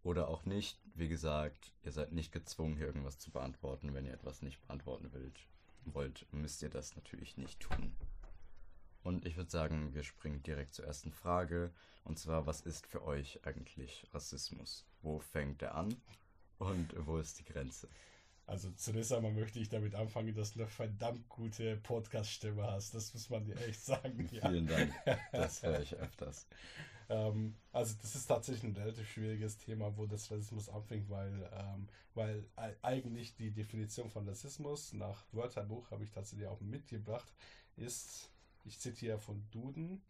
[0.02, 0.78] oder auch nicht.
[0.94, 3.94] Wie gesagt, ihr seid nicht gezwungen, hier irgendwas zu beantworten.
[3.94, 5.46] Wenn ihr etwas nicht beantworten wollt,
[5.84, 7.92] wollt müsst ihr das natürlich nicht tun.
[9.02, 11.72] Und ich würde sagen, wir springen direkt zur ersten Frage.
[12.04, 14.84] Und zwar, was ist für euch eigentlich Rassismus?
[15.02, 15.94] Wo fängt er an
[16.58, 17.88] und wo ist die Grenze?
[18.48, 22.94] Also zunächst einmal möchte ich damit anfangen, dass du eine verdammt gute Podcast-Stimme hast.
[22.94, 24.26] Das muss man dir echt sagen.
[24.32, 24.48] Ja.
[24.48, 24.90] Vielen Dank.
[25.32, 26.46] Das höre ich öfters.
[27.10, 31.88] Ähm, also das ist tatsächlich ein relativ schwieriges Thema, wo das Rassismus anfängt, weil, ähm,
[32.14, 32.44] weil
[32.82, 37.32] eigentlich die Definition von Rassismus nach Wörterbuch habe ich tatsächlich auch mitgebracht,
[37.76, 38.28] ist,
[38.66, 40.02] ich zitiere von Duden,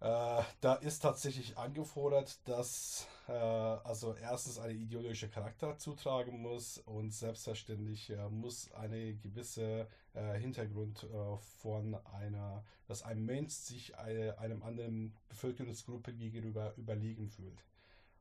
[0.00, 7.14] äh, da ist tatsächlich angefordert, dass äh, also erstens eine ideologische Charakter zutragen muss und
[7.14, 14.38] selbstverständlich äh, muss eine gewisse äh, Hintergrund äh, von einer, dass ein Mensch sich eine,
[14.38, 17.64] einem anderen Bevölkerungsgruppe gegenüber überlegen fühlt.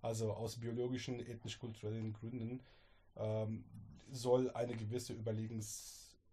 [0.02, 2.62] Also aus biologischen, ethnisch-kulturellen Gründen
[3.18, 3.66] ähm,
[4.12, 5.14] soll eine gewisse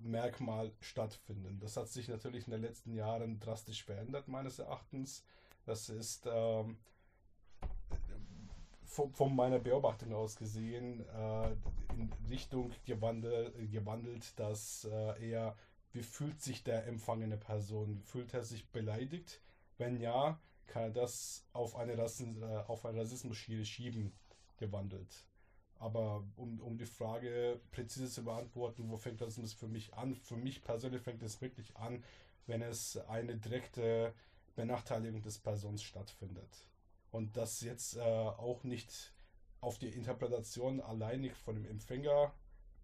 [0.03, 1.59] Überlegensmerkmal stattfinden.
[1.61, 5.24] Das hat sich natürlich in den letzten Jahren drastisch verändert, meines Erachtens.
[5.65, 6.79] Das ist ähm,
[8.85, 11.53] von, von meiner Beobachtung aus gesehen äh,
[11.95, 15.57] in Richtung gewandelt, gewandelt dass äh, eher,
[15.93, 18.03] wie fühlt sich der empfangene Person?
[18.03, 19.41] Fühlt er sich beleidigt?
[19.79, 24.12] Wenn ja, kann er das auf eine, Rassen, äh, auf eine Rassismus-Schiene schieben,
[24.59, 25.24] gewandelt.
[25.83, 30.15] Aber um, um die Frage präzise zu beantworten, wo fängt Rassismus für mich an?
[30.15, 32.05] Für mich persönlich fängt es wirklich an,
[32.47, 34.15] wenn es eine direkte
[34.55, 36.69] Benachteiligung des Persons stattfindet.
[37.11, 39.13] Und das jetzt äh, auch nicht
[39.61, 42.33] auf die Interpretation alleinig von dem Empfänger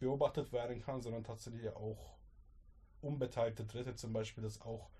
[0.00, 2.18] beobachtet werden kann, sondern tatsächlich auch
[3.00, 4.90] unbeteiligte Dritte zum Beispiel das auch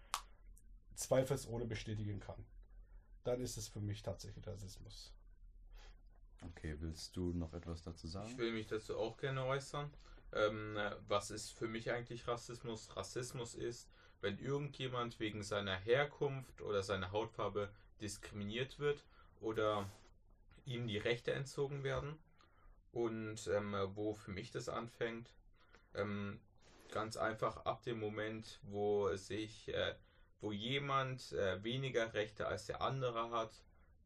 [0.95, 2.47] zweifelsohne bestätigen kann.
[3.25, 5.18] Dann ist es für mich tatsächlich Rassismus.
[6.41, 8.29] Okay, willst du noch etwas dazu sagen?
[8.29, 9.91] Ich will mich dazu auch gerne äußern.
[10.33, 10.77] Ähm,
[11.09, 12.95] was ist für mich eigentlich Rassismus?
[12.97, 13.89] Rassismus ist,
[14.21, 17.71] wenn irgendjemand wegen seiner Herkunft oder seiner Hautfarbe
[18.01, 19.05] diskriminiert wird
[19.41, 19.91] oder
[20.65, 22.19] ihm die Rechte entzogen werden.
[22.93, 25.31] Und ähm, wo für mich das anfängt,
[25.95, 26.41] ähm,
[26.91, 29.95] ganz einfach ab dem Moment, wo sich, äh,
[30.41, 33.53] wo jemand äh, weniger Rechte als der andere hat,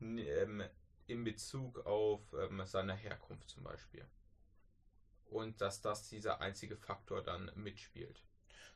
[0.01, 0.65] ähm,
[1.07, 4.07] in Bezug auf ähm, seine Herkunft zum Beispiel.
[5.27, 8.23] Und dass das dieser einzige Faktor dann mitspielt.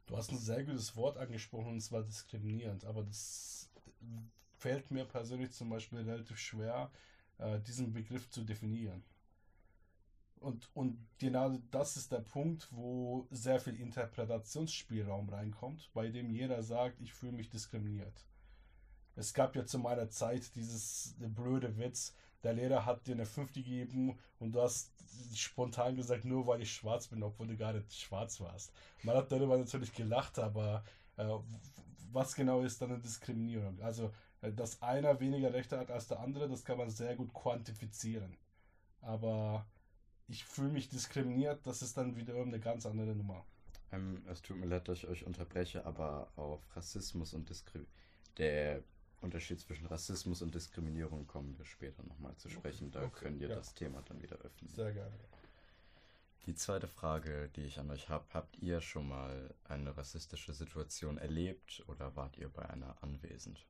[0.06, 3.68] Du hast ein sehr gutes Wort angesprochen, und zwar diskriminierend, aber das
[4.56, 6.90] fällt mir persönlich zum Beispiel relativ schwer,
[7.38, 9.04] äh, diesen Begriff zu definieren.
[10.38, 16.62] Und, und genau das ist der Punkt, wo sehr viel Interpretationsspielraum reinkommt, bei dem jeder
[16.62, 18.26] sagt, ich fühle mich diskriminiert.
[19.16, 23.52] Es gab ja zu meiner Zeit dieses blöde Witz, der Lehrer hat dir eine 5
[23.52, 24.92] gegeben und du hast
[25.34, 28.72] spontan gesagt, nur weil ich schwarz bin, obwohl du gar nicht schwarz warst.
[29.02, 30.84] Man hat darüber natürlich gelacht, aber
[31.16, 31.26] äh,
[32.12, 33.80] was genau ist dann eine Diskriminierung?
[33.80, 34.12] Also,
[34.42, 38.36] äh, dass einer weniger Rechte hat als der andere, das kann man sehr gut quantifizieren.
[39.00, 39.66] Aber
[40.28, 43.44] ich fühle mich diskriminiert, das ist dann wieder eine ganz andere Nummer.
[43.92, 47.92] Ähm, es tut mir leid, dass ich euch unterbreche, aber auf Rassismus und Diskriminierung,
[48.38, 48.82] der
[49.20, 52.90] Unterschied zwischen Rassismus und Diskriminierung kommen wir später nochmal zu sprechen.
[52.90, 53.56] Da okay, können wir ja.
[53.56, 54.70] das Thema dann wieder öffnen.
[54.70, 55.14] Sehr gerne.
[56.46, 61.18] Die zweite Frage, die ich an euch habe, habt ihr schon mal eine rassistische Situation
[61.18, 63.66] erlebt oder wart ihr bei einer anwesend?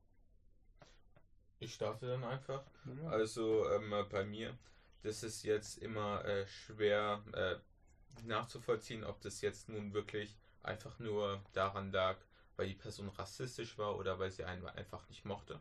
[1.59, 2.63] Ich starte dann einfach.
[3.03, 3.09] Ja.
[3.09, 4.59] Also ähm, bei mir
[5.07, 7.57] das ist jetzt immer äh, schwer äh,
[8.27, 12.17] nachzuvollziehen, ob das jetzt nun wirklich einfach nur daran lag,
[12.57, 15.61] weil die Person rassistisch war oder weil sie einen einfach nicht mochte.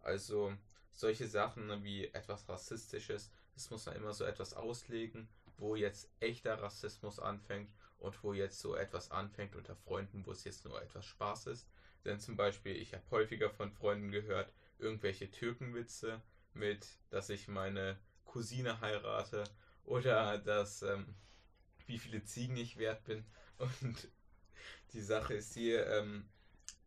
[0.00, 0.56] Also
[0.92, 6.60] solche Sachen wie etwas Rassistisches, das muss man immer so etwas auslegen, wo jetzt echter
[6.60, 11.04] Rassismus anfängt und wo jetzt so etwas anfängt unter Freunden, wo es jetzt nur etwas
[11.04, 11.68] Spaß ist.
[12.04, 16.22] Denn zum Beispiel, ich habe häufiger von Freunden gehört, irgendwelche Türkenwitze
[16.54, 19.44] mit, dass ich meine Cousine heirate
[19.84, 21.14] oder dass ähm,
[21.86, 23.24] wie viele Ziegen ich wert bin.
[23.58, 24.08] Und
[24.92, 26.28] die Sache ist hier, ähm,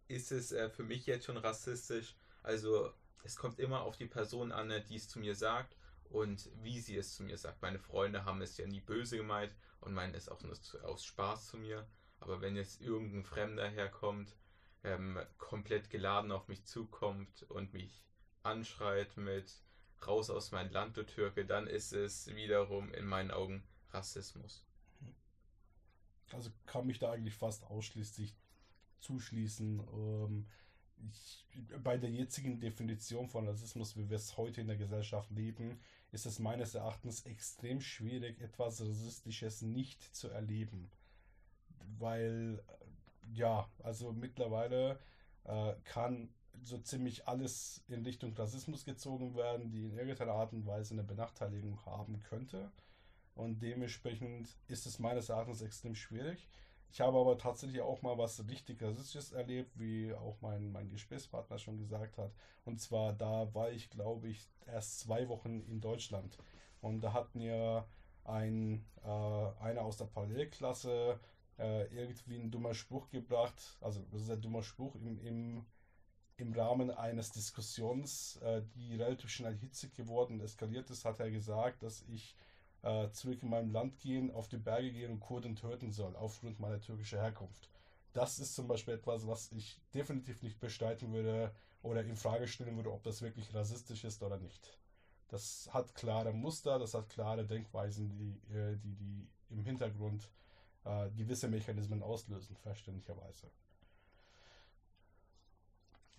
[0.07, 2.15] ist es äh, für mich jetzt schon rassistisch?
[2.43, 2.93] Also
[3.23, 5.75] es kommt immer auf die Person an, die es zu mir sagt
[6.09, 7.61] und wie sie es zu mir sagt.
[7.61, 11.47] Meine Freunde haben es ja nie böse gemeint und meinen es auch nur aus Spaß
[11.47, 11.87] zu mir.
[12.19, 14.35] Aber wenn jetzt irgendein Fremder herkommt,
[14.83, 18.03] ähm, komplett geladen auf mich zukommt und mich
[18.43, 19.61] anschreit mit
[20.05, 24.65] raus aus meinem Land, du Türke, dann ist es wiederum in meinen Augen Rassismus.
[26.33, 28.35] Also kann mich da eigentlich fast ausschließlich
[28.99, 29.79] zuschließen.
[29.79, 30.47] Ähm,
[31.09, 31.45] ich,
[31.83, 35.79] bei der jetzigen Definition von Rassismus, wie wir es heute in der Gesellschaft leben,
[36.11, 40.91] ist es meines Erachtens extrem schwierig, etwas Rassistisches nicht zu erleben.
[41.97, 42.63] Weil,
[43.33, 44.99] ja, also mittlerweile
[45.45, 46.29] äh, kann
[46.63, 51.03] so ziemlich alles in Richtung Rassismus gezogen werden, die in irgendeiner Art und Weise eine
[51.03, 52.71] Benachteiligung haben könnte.
[53.41, 56.47] Und dementsprechend ist es meines Erachtens extrem schwierig.
[56.91, 61.57] Ich habe aber tatsächlich auch mal was richtig Rassistisches erlebt, wie auch mein, mein Gesprächspartner
[61.57, 62.31] schon gesagt hat.
[62.65, 66.37] Und zwar, da war ich, glaube ich, erst zwei Wochen in Deutschland.
[66.81, 67.87] Und da hat mir
[68.25, 71.19] ein, äh, einer aus der Parallelklasse
[71.57, 73.77] äh, irgendwie einen dummer Spruch gebracht.
[73.81, 75.65] Also, das ist ein dummer Spruch im, im
[76.37, 81.29] im Rahmen eines Diskussions, äh, die relativ schnell hitzig geworden und eskaliert ist, hat er
[81.29, 82.35] gesagt, dass ich
[82.83, 86.59] äh, zurück in meinem Land gehen, auf die Berge gehen und Kurden töten soll, aufgrund
[86.59, 87.69] meiner türkischen Herkunft.
[88.13, 92.75] Das ist zum Beispiel etwas, was ich definitiv nicht bestreiten würde oder in Frage stellen
[92.75, 94.77] würde, ob das wirklich rassistisch ist oder nicht.
[95.29, 100.29] Das hat klare Muster, das hat klare Denkweisen, die, äh, die, die im Hintergrund
[100.83, 103.47] äh, gewisse Mechanismen auslösen, verständlicherweise.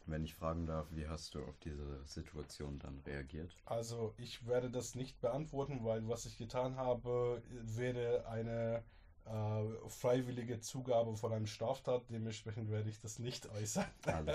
[0.06, 3.56] Wenn ich fragen darf, wie hast du auf diese Situation dann reagiert?
[3.64, 8.82] Also ich werde das nicht beantworten, weil was ich getan habe, wäre eine
[9.26, 12.02] äh, freiwillige Zugabe von einem Straftat.
[12.10, 13.86] Dementsprechend werde ich das nicht äußern.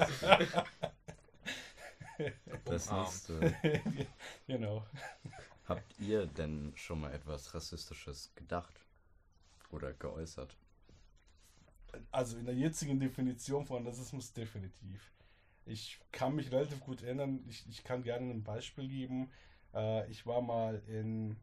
[2.66, 3.30] Das Umarmt.
[3.30, 3.56] nächste.
[4.48, 4.84] genau.
[5.68, 8.74] Habt ihr denn schon mal etwas Rassistisches gedacht?
[9.70, 10.58] Oder geäußert?
[12.12, 15.12] Also in der jetzigen Definition von Rassismus definitiv.
[15.68, 19.30] Ich kann mich relativ gut erinnern, ich, ich kann gerne ein Beispiel geben.
[19.74, 21.36] Äh, ich war mal in,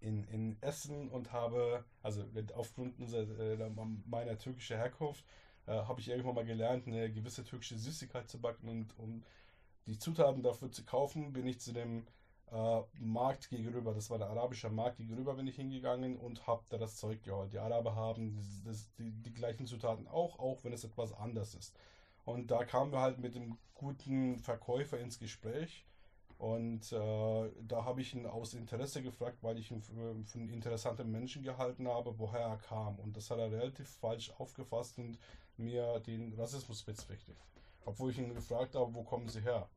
[0.00, 3.70] in, in Essen und habe, also aufgrund äh,
[4.06, 5.24] meiner türkischen Herkunft,
[5.66, 9.22] äh, habe ich irgendwann mal gelernt, eine gewisse türkische Süßigkeit zu backen und um
[9.86, 12.06] die Zutaten dafür zu kaufen, bin ich zu dem
[12.50, 16.78] äh, Markt gegenüber, das war der arabische Markt gegenüber, bin ich hingegangen und habe da
[16.78, 17.52] das Zeug geholt.
[17.52, 21.54] Die Araber haben das, das, die, die gleichen Zutaten auch, auch wenn es etwas anders
[21.54, 21.76] ist.
[22.24, 25.86] Und da kamen wir halt mit dem guten Verkäufer ins Gespräch.
[26.38, 30.48] Und äh, da habe ich ihn aus Interesse gefragt, weil ich ihn für, für einen
[30.48, 32.98] interessanten Menschen gehalten habe, woher er kam.
[32.98, 35.18] Und das hat er relativ falsch aufgefasst und
[35.58, 37.36] mir den Rassismus bezichtigt.
[37.84, 39.68] Obwohl ich ihn gefragt habe, wo kommen Sie her?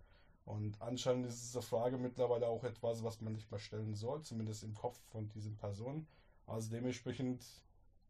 [0.46, 4.64] Und anscheinend ist diese Frage mittlerweile auch etwas, was man nicht mehr stellen soll, zumindest
[4.64, 6.08] im Kopf von diesen Personen.
[6.48, 7.46] Also dementsprechend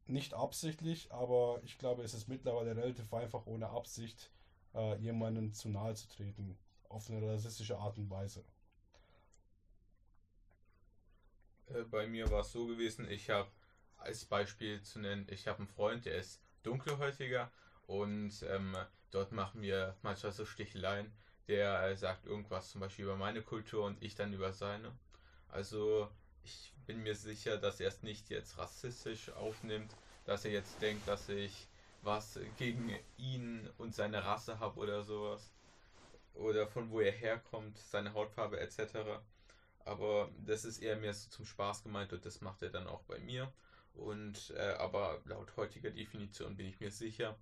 [0.06, 4.32] nicht absichtlich, aber ich glaube, es ist mittlerweile relativ einfach, ohne Absicht
[4.74, 6.58] äh, jemandem zu nahe zu treten,
[6.90, 8.44] auf eine rassistische Art und Weise.
[11.68, 13.50] Äh, bei mir war es so gewesen, ich habe
[13.98, 17.52] als Beispiel zu nennen, ich habe einen Freund, der ist dunkelhäutiger
[17.88, 18.76] und ähm,
[19.12, 21.12] dort machen wir manchmal so Sticheleien.
[21.48, 24.94] Der äh, sagt irgendwas zum Beispiel über meine Kultur und ich dann über seine.
[25.50, 26.10] Also
[26.44, 29.96] ich bin mir sicher, dass er es nicht jetzt rassistisch aufnimmt,
[30.26, 31.68] dass er jetzt denkt, dass ich
[32.02, 35.54] was gegen ihn und seine Rasse habe oder sowas.
[36.34, 39.22] Oder von wo er herkommt, seine Hautfarbe etc.
[39.86, 43.04] Aber das ist eher mehr so zum Spaß gemeint und das macht er dann auch
[43.04, 43.52] bei mir.
[43.94, 47.38] Und äh, aber laut heutiger Definition bin ich mir sicher,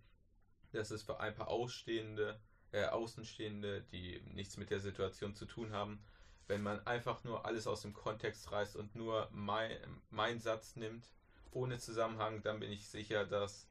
[0.71, 2.39] dass es für ein paar Ausstehende,
[2.71, 6.03] äh, Außenstehende, die nichts mit der Situation zu tun haben,
[6.51, 9.71] wenn man einfach nur alles aus dem Kontext reißt und nur mein,
[10.09, 11.09] mein Satz nimmt,
[11.53, 13.69] ohne Zusammenhang, dann bin ich sicher, dass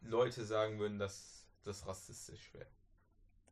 [0.00, 2.66] Leute sagen würden, dass das rassistisch wäre.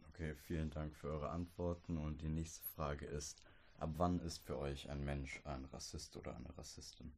[0.09, 1.99] Okay, vielen Dank für eure Antworten.
[1.99, 3.45] Und die nächste Frage ist,
[3.79, 7.13] ab wann ist für euch ein Mensch ein Rassist oder eine Rassistin?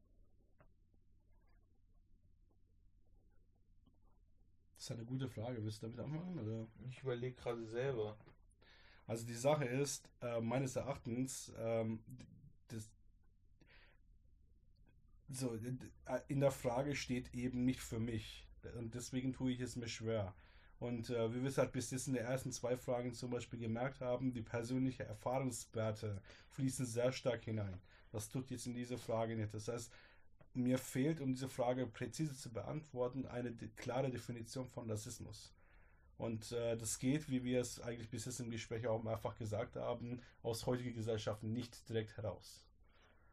[4.75, 5.65] Das ist eine gute Frage.
[5.65, 6.39] Willst du damit anfangen?
[6.39, 6.67] Oder?
[6.91, 8.19] Ich überlege gerade selber.
[9.07, 12.01] Also die Sache ist, äh, meines Erachtens, ähm,
[12.69, 12.91] das,
[15.29, 18.49] so, äh, in der Frage steht eben nicht für mich.
[18.77, 20.35] Und deswegen tue ich es mir schwer.
[20.79, 23.59] Und äh, wie wir es halt bis jetzt in den ersten zwei Fragen zum Beispiel
[23.59, 26.21] gemerkt haben, die persönliche Erfahrungswerte
[26.51, 27.81] fließen sehr stark hinein.
[28.13, 29.55] Das tut jetzt in diese Frage nicht.
[29.55, 29.91] Das heißt,
[30.53, 35.56] mir fehlt, um diese Frage präzise zu beantworten, eine klare Definition von Rassismus.
[36.19, 39.77] Und äh, das geht, wie wir es eigentlich bis jetzt im Gespräch auch mehrfach gesagt
[39.77, 42.65] haben, aus heutiger Gesellschaft nicht direkt heraus.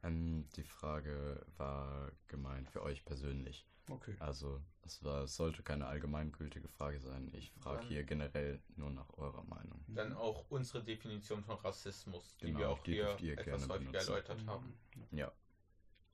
[0.03, 3.65] Ähm, die Frage war gemeint für euch persönlich.
[3.89, 4.15] Okay.
[4.19, 7.29] Also es, war, es sollte keine allgemeingültige Frage sein.
[7.33, 9.83] Ich frage hier generell nur nach eurer Meinung.
[9.87, 13.73] Dann auch unsere Definition von Rassismus, die Genau, wir auch die hier ihr etwas gerne
[13.73, 14.09] häufiger benutzen.
[14.11, 14.73] erläutert haben.
[15.11, 15.31] Ja,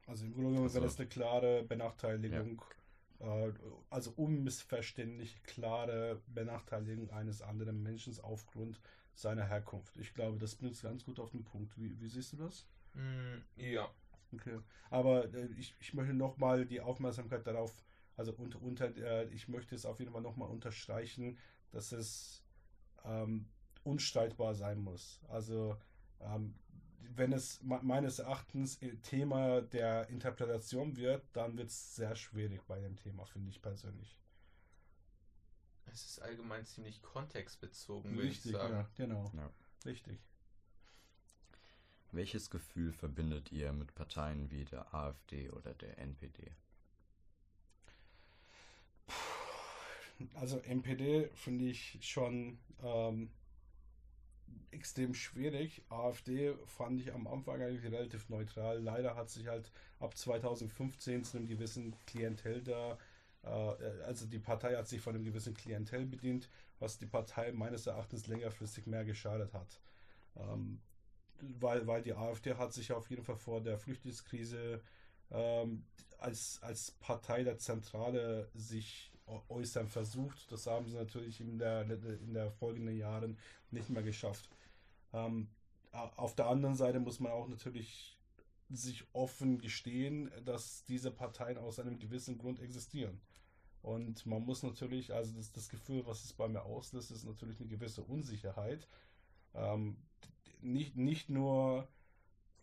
[0.07, 2.65] Also im Grunde genommen Also- wäre das eine klare Benachteiligung, äh,
[3.89, 8.79] also unmissverständlich klare Benachteiligung eines anderen Menschen aufgrund
[9.13, 9.97] seiner Herkunft.
[9.97, 11.77] Ich glaube, das bringt es ganz gut auf den Punkt.
[11.77, 12.65] Wie, wie siehst du das?
[12.93, 13.89] Mm, ja,
[14.33, 14.59] Okay.
[14.89, 17.83] Aber äh, ich, ich möchte nochmal die Aufmerksamkeit darauf,
[18.15, 21.37] also unter, unter äh, ich möchte es auf jeden Fall nochmal unterstreichen,
[21.71, 22.43] dass es
[23.05, 23.47] ähm,
[23.83, 25.21] unstreitbar sein muss.
[25.27, 25.77] Also
[26.21, 26.55] ähm,
[27.15, 32.61] wenn es me- meines Erachtens äh, Thema der Interpretation wird, dann wird es sehr schwierig
[32.68, 34.18] bei dem Thema, finde ich persönlich.
[35.91, 38.73] es ist allgemein ziemlich kontextbezogen, würde ich Richtig, sagen.
[38.73, 39.31] ja, genau.
[39.36, 39.49] Ja.
[39.86, 40.19] Richtig.
[42.11, 46.52] Welches Gefühl verbindet ihr mit Parteien wie der AfD oder der NPD?
[50.34, 53.30] Also MPD finde ich schon ähm,
[54.71, 55.81] extrem schwierig.
[55.89, 58.80] AfD fand ich am Anfang eigentlich relativ neutral.
[58.80, 62.97] Leider hat sich halt ab 2015 zu einem gewissen Klientel da,
[63.43, 63.47] äh,
[64.05, 66.49] also die Partei hat sich von einem gewissen Klientel bedient,
[66.80, 69.80] was die Partei meines Erachtens längerfristig mehr geschadet hat.
[70.38, 70.80] Ähm,
[71.59, 74.81] weil, weil die AfD hat sich auf jeden Fall vor der Flüchtlingskrise
[75.31, 75.84] ähm,
[76.17, 79.09] als, als Partei der Zentrale sich
[79.49, 80.51] äußern versucht.
[80.51, 83.38] Das haben sie natürlich in der, in der folgenden Jahren
[83.72, 84.49] nicht mehr geschafft.
[85.14, 85.47] Ähm,
[85.91, 88.18] auf der anderen Seite muss man auch natürlich
[88.69, 93.19] sich offen gestehen, dass diese Parteien aus einem gewissen Grund existieren.
[93.81, 97.60] Und man muss natürlich, also das, das Gefühl, was es bei mir auslöst, ist natürlich
[97.60, 98.88] eine gewisse Unsicherheit.
[99.56, 99.95] Ähm,
[100.61, 101.88] nicht, nicht nur,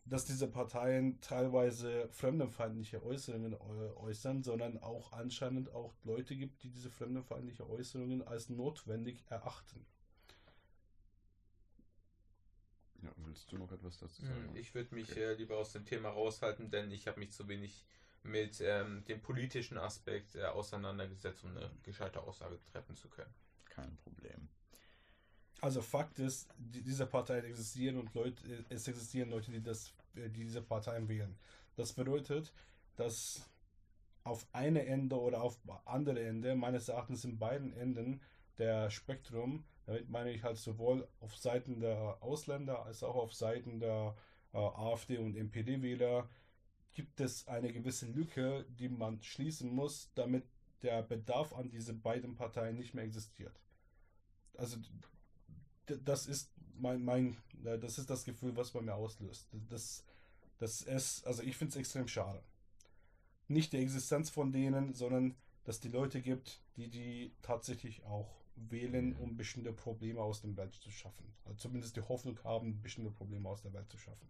[0.06, 6.90] dass diese Parteien teilweise fremdenfeindliche Äußerungen äußern, sondern auch anscheinend auch Leute gibt, die diese
[6.90, 9.84] fremdenfeindliche Äußerungen als notwendig erachten.
[13.02, 14.48] Ja, willst du noch etwas dazu sagen?
[14.48, 15.22] Hm, ich würde mich okay.
[15.22, 17.84] äh, lieber aus dem Thema raushalten, denn ich habe mich zu wenig
[18.22, 23.32] mit ähm, dem politischen Aspekt äh, auseinandergesetzt, um eine gescheite Aussage treffen zu können.
[23.64, 24.48] Kein Problem.
[25.60, 30.28] Also Fakt ist, die, diese Parteien existieren und Leute, es existieren Leute, die, das, äh,
[30.28, 31.36] die diese Parteien wählen.
[31.76, 32.52] Das bedeutet,
[32.96, 33.48] dass
[34.24, 38.20] auf eine Ende oder auf andere Ende, meines Erachtens in beiden Enden
[38.58, 43.78] der Spektrum, damit meine ich halt sowohl auf Seiten der Ausländer als auch auf Seiten
[43.78, 44.16] der
[44.52, 46.28] äh, AfD und NPD-Wähler,
[46.92, 50.44] gibt es eine gewisse Lücke, die man schließen muss, damit
[50.82, 53.60] der Bedarf an diese beiden Parteien nicht mehr existiert.
[54.54, 54.78] Also
[55.86, 59.48] das ist mein, mein, das ist das Gefühl, was bei mir auslöst.
[59.68, 60.04] Das,
[60.58, 62.42] das ist, also ich finde es extrem schade.
[63.48, 69.14] Nicht die Existenz von denen, sondern dass die Leute gibt, die die tatsächlich auch wählen,
[69.16, 71.34] um bestimmte Probleme aus der Welt zu schaffen.
[71.44, 74.28] Also zumindest die Hoffnung haben, bestimmte Probleme aus der Welt zu schaffen.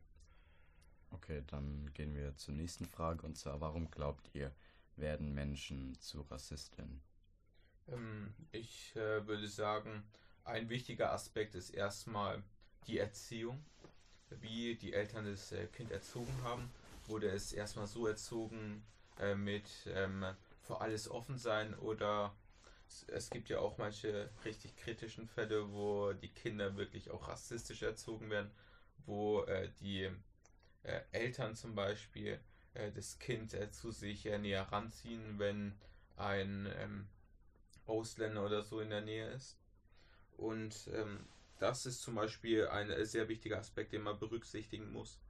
[1.10, 4.52] Okay, dann gehen wir zur nächsten Frage und zwar, warum glaubt ihr,
[4.96, 7.00] werden Menschen zu Rassisten?
[7.88, 10.02] Ähm, ich äh, würde sagen,
[10.46, 12.42] ein wichtiger Aspekt ist erstmal
[12.86, 13.64] die Erziehung.
[14.30, 16.70] Wie die Eltern das äh, Kind erzogen haben,
[17.06, 18.84] wurde es erstmal so erzogen
[19.20, 20.24] äh, mit ähm,
[20.62, 22.34] für alles offen sein oder
[23.08, 28.30] es gibt ja auch manche richtig kritischen Fälle, wo die Kinder wirklich auch rassistisch erzogen
[28.30, 28.50] werden,
[29.06, 30.10] wo äh, die
[30.82, 32.40] äh, Eltern zum Beispiel
[32.74, 35.78] äh, das Kind äh, zu sich äh, näher ranziehen, wenn
[36.16, 37.08] ein ähm,
[37.86, 39.56] Ausländer oder so in der Nähe ist.
[40.36, 41.26] Und ähm,
[41.58, 45.20] das ist zum Beispiel ein äh, sehr wichtiger Aspekt, den man berücksichtigen muss,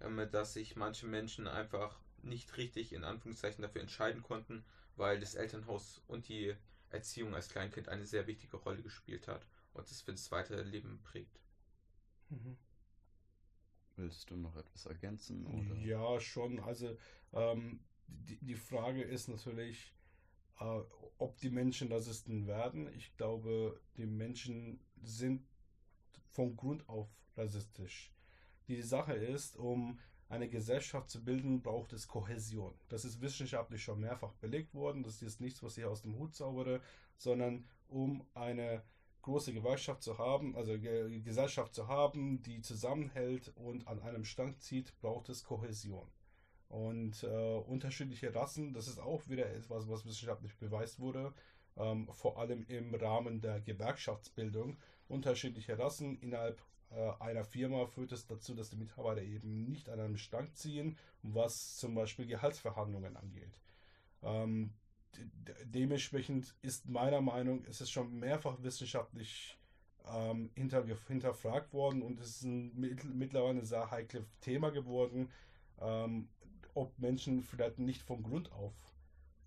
[0.00, 4.64] ähm, dass sich manche Menschen einfach nicht richtig in Anführungszeichen dafür entscheiden konnten,
[4.96, 6.54] weil das Elternhaus und die
[6.90, 11.00] Erziehung als Kleinkind eine sehr wichtige Rolle gespielt hat und es für das weitere Leben
[11.02, 11.40] prägt.
[12.28, 12.56] Mhm.
[13.96, 15.46] Willst du noch etwas ergänzen?
[15.46, 15.76] Oder?
[15.76, 16.60] Ja, schon.
[16.60, 16.96] Also
[17.32, 19.92] ähm, die, die Frage ist natürlich,
[20.60, 20.80] äh,
[21.18, 22.88] ob die Menschen Rassisten werden.
[22.94, 25.42] Ich glaube, die Menschen sind
[26.30, 28.12] von Grund auf rassistisch.
[28.68, 32.74] Die Sache ist, um eine Gesellschaft zu bilden, braucht es Kohäsion.
[32.88, 35.02] Das ist wissenschaftlich schon mehrfach belegt worden.
[35.02, 36.80] Das ist nichts, was ich aus dem Hut zaubere,
[37.16, 38.84] sondern um eine
[39.22, 44.98] große Gewerkschaft zu haben, also Gesellschaft zu haben, die zusammenhält und an einem Strang zieht,
[45.00, 46.08] braucht es Kohäsion.
[46.70, 51.34] Und äh, unterschiedliche Rassen, das ist auch wieder etwas, was wissenschaftlich beweist wurde,
[51.76, 54.78] ähm, vor allem im Rahmen der Gewerkschaftsbildung.
[55.08, 59.98] Unterschiedliche Rassen innerhalb äh, einer Firma führt es dazu, dass die Mitarbeiter eben nicht an
[59.98, 63.60] einem Strang ziehen, was zum Beispiel Gehaltsverhandlungen angeht.
[64.22, 64.72] Ähm,
[65.64, 69.58] dementsprechend ist meiner Meinung, ist schon mehrfach wissenschaftlich
[70.06, 75.30] ähm, hinter, hinterfragt worden und es ist ein, mittlerweile ein sehr heikles Thema geworden,
[75.80, 76.28] ähm,
[76.74, 78.74] ob Menschen vielleicht nicht von Grund auf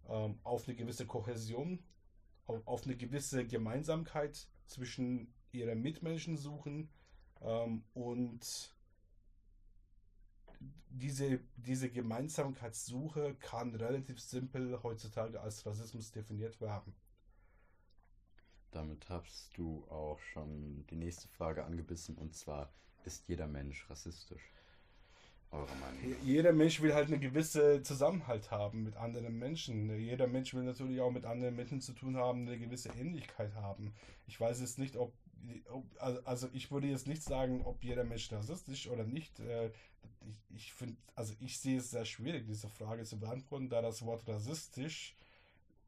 [0.10, 1.80] ähm, auf eine gewisse Kohäsion,
[2.46, 6.90] auf, auf, eine gewisse Gemeinsamkeit zwischen ihren Mitmenschen suchen
[7.42, 8.76] ähm, und
[10.90, 16.94] diese, diese Gemeinsamkeitssuche kann relativ simpel heutzutage als Rassismus definiert werden.
[18.72, 22.74] Damit hast du auch schon die nächste Frage angebissen und zwar,
[23.06, 24.52] ist jeder Mensch rassistisch?
[25.54, 26.24] Eurer Meinung nach?
[26.24, 29.90] Jeder Mensch will halt eine gewisse Zusammenhalt haben mit anderen Menschen.
[29.98, 33.94] Jeder Mensch will natürlich auch mit anderen Menschen zu tun haben, eine gewisse Ähnlichkeit haben.
[34.28, 35.14] Ich weiß jetzt nicht, ob
[36.24, 39.40] also ich würde jetzt nicht sagen, ob jeder Mensch rassistisch oder nicht.
[39.40, 39.72] Äh,
[40.26, 44.06] ich, ich finde, also ich sehe es sehr schwierig, diese Frage zu beantworten, da das
[44.06, 45.16] Wort rassistisch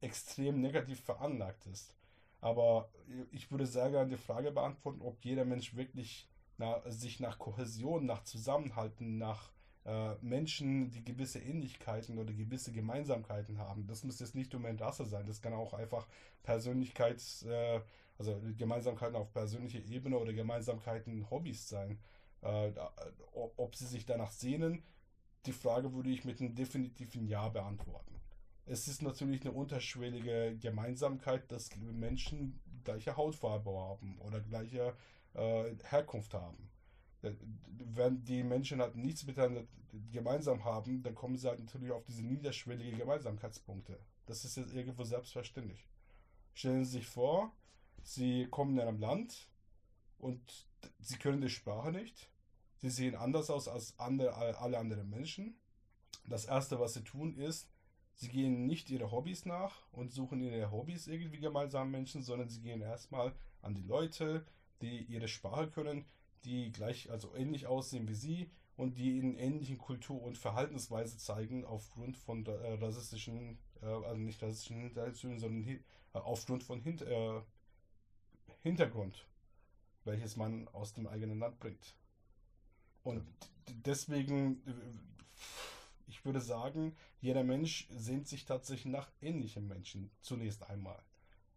[0.02, 1.96] extrem negativ veranlagt ist.
[2.42, 2.90] Aber
[3.32, 6.28] ich würde sehr gerne die Frage beantworten, ob jeder Mensch wirklich
[6.58, 9.52] na, sich nach Kohäsion, nach Zusammenhalten, nach
[9.86, 13.86] äh, Menschen, die gewisse Ähnlichkeiten oder gewisse Gemeinsamkeiten haben.
[13.88, 16.08] Das muss jetzt nicht unbedingt Rasse sein, das kann auch einfach
[16.44, 17.82] Persönlichkeits, äh,
[18.18, 22.00] also Gemeinsamkeiten auf persönlicher Ebene oder Gemeinsamkeiten Hobbys sein.
[22.42, 22.72] Äh,
[23.34, 24.84] ob sie sich danach sehnen,
[25.46, 28.16] die Frage würde ich mit einem definitiven Ja beantworten.
[28.66, 34.96] Es ist natürlich eine unterschwellige Gemeinsamkeit, dass Menschen gleiche Hautfarbe haben oder gleiche
[35.34, 36.58] äh, Herkunft haben.
[37.26, 37.36] Äh,
[37.68, 39.66] wenn die Menschen halt nichts miteinander
[40.12, 44.00] gemeinsam haben, dann kommen sie halt natürlich auf diese niederschwellige Gemeinsamkeitspunkte.
[44.26, 45.88] Das ist jetzt irgendwo selbstverständlich.
[46.54, 47.52] Stellen Sie sich vor,
[48.02, 49.50] Sie kommen in einem Land
[50.20, 50.68] und
[51.00, 52.30] sie können die Sprache nicht.
[52.78, 55.56] Sie sehen anders aus als andere, alle anderen Menschen.
[56.28, 57.70] Das Erste, was sie tun, ist,
[58.14, 62.62] sie gehen nicht ihre Hobbys nach und suchen ihre Hobbys irgendwie gemeinsam Menschen, sondern sie
[62.62, 64.46] gehen erstmal an die Leute,
[64.82, 66.06] die ihre Sprache können,
[66.46, 71.66] die gleich, also ähnlich aussehen wie sie und die in ähnlichen Kultur- und Verhaltensweise zeigen
[71.66, 75.80] aufgrund von äh, rassistischen, äh, also nicht rassistischen Hintergründen, sondern äh,
[76.14, 77.42] aufgrund von Hint äh,
[78.64, 79.28] Hintergrund,
[80.06, 81.96] welches man aus dem eigenen Land bringt.
[83.04, 83.24] Und
[83.86, 84.74] deswegen, äh,
[86.08, 91.02] ich würde sagen, jeder Mensch sehnt sich tatsächlich nach ähnlichen Menschen zunächst einmal.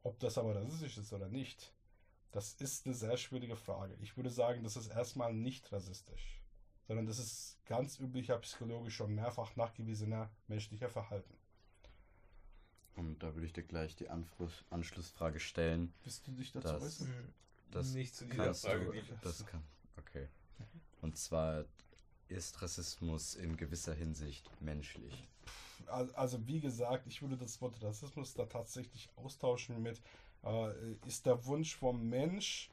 [0.03, 1.73] Ob das aber rassistisch ist oder nicht,
[2.33, 3.97] das ist eine sehr schwierige Frage.
[4.01, 6.41] Ich würde sagen, das ist erstmal nicht rassistisch,
[6.87, 11.35] sondern das ist ganz üblicher psychologischer, mehrfach nachgewiesener menschlicher Verhalten.
[12.97, 15.93] Und da würde ich dir gleich die Anfrus Anschlussfrage stellen.
[16.03, 17.33] Bist du dich dazu äußern?
[17.71, 18.87] Das Nicht zu dieser Frage.
[18.87, 19.63] du, das kann.
[19.99, 20.27] Okay.
[21.01, 21.65] Und zwar
[22.29, 25.29] ist Rassismus in gewisser Hinsicht menschlich.
[25.87, 30.01] Al- Also wie gesagt, ich würde das Wort Rassismus da tatsächlich austauschen mit,
[31.07, 32.71] ist der Wunsch vom Mensch,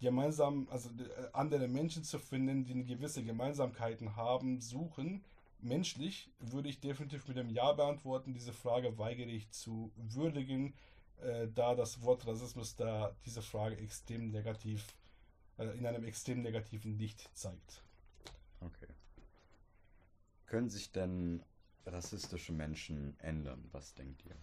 [0.00, 5.24] gemeinsam, also äh, andere Menschen zu finden, die gewisse Gemeinsamkeiten haben, suchen.
[5.60, 8.34] Menschlich würde ich definitiv mit dem Ja beantworten.
[8.34, 10.74] Diese Frage weigere ich zu würdigen,
[11.22, 14.86] äh, da das Wort Rassismus da diese Frage extrem negativ,
[15.58, 17.82] äh, in einem extrem negativen Licht zeigt.
[18.60, 18.88] Okay.
[20.46, 21.42] Können sich denn
[21.86, 23.68] rassistische Menschen ändern?
[23.72, 24.36] Was denkt ihr?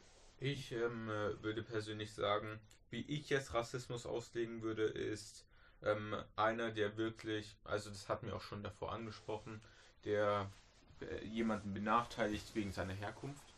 [0.44, 2.60] Ich ähm, äh, würde persönlich sagen,
[2.90, 5.46] wie ich jetzt Rassismus auslegen würde, ist
[5.82, 9.62] ähm, einer, der wirklich, also das hatten wir auch schon davor angesprochen,
[10.04, 10.52] der
[11.00, 13.54] äh, jemanden benachteiligt wegen seiner Herkunft.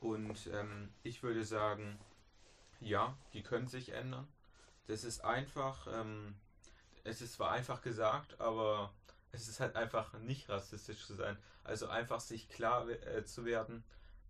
[0.00, 1.98] Und ähm, ich würde sagen,
[2.80, 4.26] ja, die können sich ändern.
[4.86, 6.34] Das ist einfach, ähm,
[7.04, 8.94] es ist zwar einfach gesagt, aber
[9.32, 11.36] es ist halt einfach nicht rassistisch zu sein.
[11.64, 13.84] Also einfach sich klar äh, zu werden,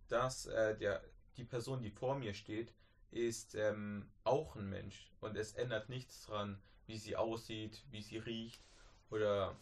[0.09, 1.01] dass äh, der,
[1.37, 2.73] die Person, die vor mir steht,
[3.11, 5.11] ist ähm, auch ein Mensch.
[5.19, 8.63] Und es ändert nichts dran, wie sie aussieht, wie sie riecht
[9.09, 9.55] oder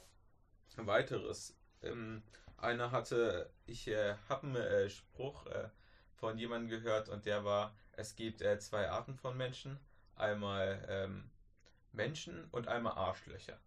[0.76, 1.56] weiteres.
[1.82, 2.24] Ähm,
[2.58, 5.70] einer hatte, ich äh, habe einen äh, Spruch äh,
[6.16, 9.80] von jemandem gehört und der war, es gibt äh, zwei Arten von Menschen.
[10.16, 11.30] Einmal ähm,
[11.94, 13.58] Menschen und einmal Arschlöcher.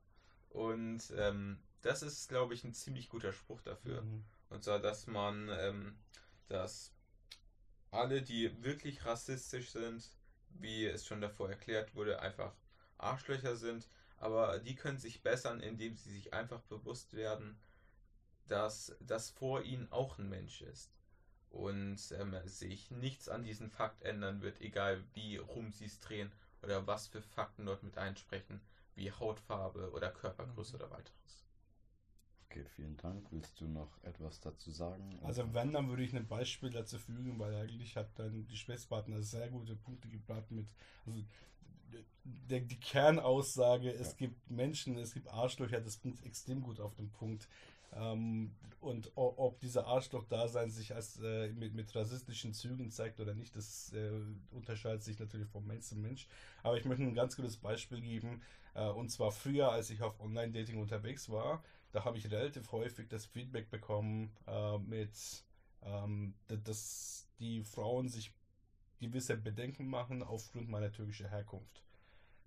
[0.51, 4.03] Und ähm, das ist, glaube ich, ein ziemlich guter Spruch dafür.
[4.03, 4.24] Mhm.
[4.51, 5.97] Und zwar, dass man, ähm,
[6.49, 6.93] dass
[7.93, 10.10] alle, die wirklich rassistisch sind,
[10.48, 12.55] wie es schon davor erklärt wurde, einfach
[12.98, 13.89] Arschlöcher sind.
[14.16, 17.59] Aber die können sich bessern, indem sie sich einfach bewusst werden,
[18.48, 20.90] dass das vor ihnen auch ein Mensch ist.
[21.51, 26.32] Und ähm, sich nichts an diesem Fakt ändern wird, egal wie rum sie es drehen
[26.62, 28.60] oder was für Fakten dort mit einsprechen,
[28.94, 31.41] wie Hautfarbe oder Körpergröße oder weiteres.
[32.53, 33.27] Okay, vielen Dank.
[33.31, 35.19] Willst du noch etwas dazu sagen?
[35.23, 39.23] Also wenn, dann würde ich ein Beispiel dazu fügen, weil eigentlich hat dann die Schwestpartner
[39.23, 40.66] sehr gute Punkte gebracht mit,
[41.07, 41.24] also
[42.24, 47.11] der, die Kernaussage, es gibt Menschen, es gibt Arschlöcher, das bringt extrem gut auf den
[47.11, 47.49] Punkt.
[47.95, 53.57] Ähm, und ob dieser Arschloch-Dasein sich als äh, mit, mit rassistischen Zügen zeigt oder nicht,
[53.57, 54.11] das äh,
[54.51, 56.27] unterscheidet sich natürlich von Mensch zu Mensch.
[56.62, 58.43] Aber ich möchte ein ganz gutes Beispiel geben.
[58.74, 61.62] Äh, und zwar früher, als ich auf Online-Dating unterwegs war,
[61.93, 65.44] da habe ich relativ häufig das Feedback bekommen äh, mit,
[65.82, 68.32] ähm, dass die Frauen sich
[68.98, 71.82] gewisse Bedenken machen aufgrund meiner türkischen Herkunft.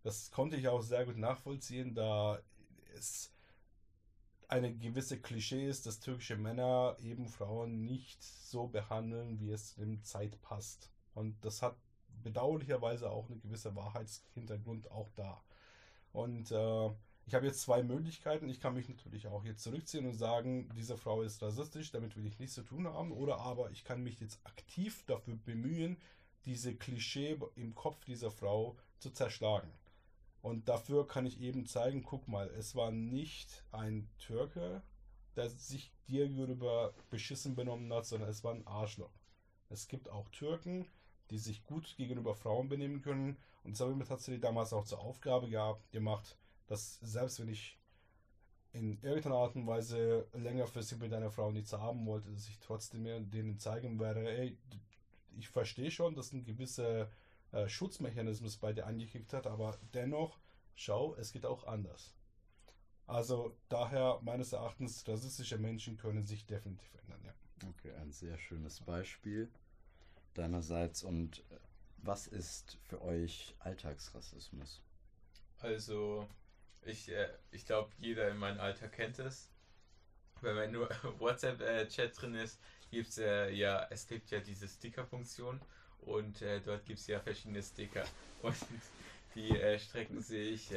[0.03, 2.39] Das konnte ich auch sehr gut nachvollziehen, da
[2.95, 3.31] es
[4.47, 10.03] eine gewisse Klischee ist, dass türkische Männer eben Frauen nicht so behandeln, wie es in
[10.03, 10.91] Zeit passt.
[11.13, 11.75] Und das hat
[12.23, 15.41] bedauerlicherweise auch eine gewisse Wahrheitshintergrund auch da.
[16.13, 16.89] Und äh,
[17.27, 18.49] ich habe jetzt zwei Möglichkeiten.
[18.49, 22.25] Ich kann mich natürlich auch jetzt zurückziehen und sagen, diese Frau ist rassistisch, damit will
[22.27, 23.11] ich nichts zu tun haben.
[23.11, 25.97] Oder aber ich kann mich jetzt aktiv dafür bemühen,
[26.45, 29.71] diese Klischee im Kopf dieser Frau zu zerschlagen.
[30.43, 34.83] Und dafür kann ich eben zeigen, guck mal, es war nicht ein Türke,
[35.35, 39.11] der sich dir gegenüber beschissen benommen hat, sondern es war ein Arschloch.
[39.69, 40.87] Es gibt auch Türken,
[41.31, 43.37] die sich gut gegenüber Frauen benehmen können.
[43.63, 47.49] Und das habe ich mir tatsächlich damals auch zur Aufgabe gehabt, gemacht, dass selbst wenn
[47.49, 47.77] ich
[48.73, 53.03] in irgendeiner Art und Weise längerfristig mit einer Frau nichts haben wollte, dass ich trotzdem
[53.03, 54.57] mir denen zeigen werde, ey,
[55.37, 57.09] ich verstehe schon, dass ein gewisser
[57.51, 60.37] äh, Schutzmechanismus bei dir angekickt hat, aber dennoch,
[60.75, 62.13] schau, es geht auch anders.
[63.07, 67.69] Also daher meines Erachtens, rassistische Menschen können sich definitiv ändern, ja.
[67.69, 69.49] Okay, ein sehr schönes Beispiel
[70.33, 71.03] deinerseits.
[71.03, 71.59] Und äh,
[71.97, 74.81] was ist für euch Alltagsrassismus?
[75.59, 76.27] Also,
[76.85, 79.49] ich, äh, ich glaube, jeder in meinem Alter kennt es.
[80.41, 80.89] Wenn man nur
[81.19, 82.59] WhatsApp-Chat äh, drin ist,
[82.91, 85.59] gibt es äh, ja, es gibt ja diese Sticker-Funktion
[86.01, 88.03] und äh, dort gibt es ja verschiedene Sticker.
[88.41, 88.55] Und
[89.33, 90.69] die äh, strecken sich,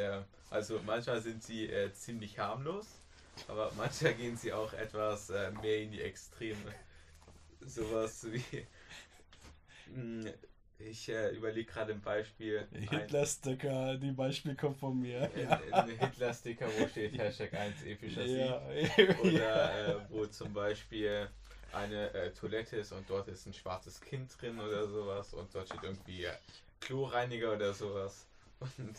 [0.51, 2.87] also manchmal sind sie äh, ziemlich harmlos,
[3.47, 6.75] aber manchmal gehen sie auch etwas mehr in die Extreme.
[7.61, 8.67] Sowas wie.
[10.81, 12.67] Ich äh, überlege gerade ein Beispiel.
[12.73, 15.29] Hitler-Sticker, die Beispiel kommt von mir.
[15.73, 18.63] Ein Hitler-Sticker, wo steht Hashtag 1 epischer ja.
[18.97, 19.19] Sieg.
[19.25, 21.29] Oder äh, wo zum Beispiel
[21.73, 25.67] eine äh, Toilette ist und dort ist ein schwarzes Kind drin oder sowas und dort
[25.67, 26.33] steht irgendwie äh,
[26.81, 28.27] Kloreiniger oder sowas.
[28.79, 28.97] Und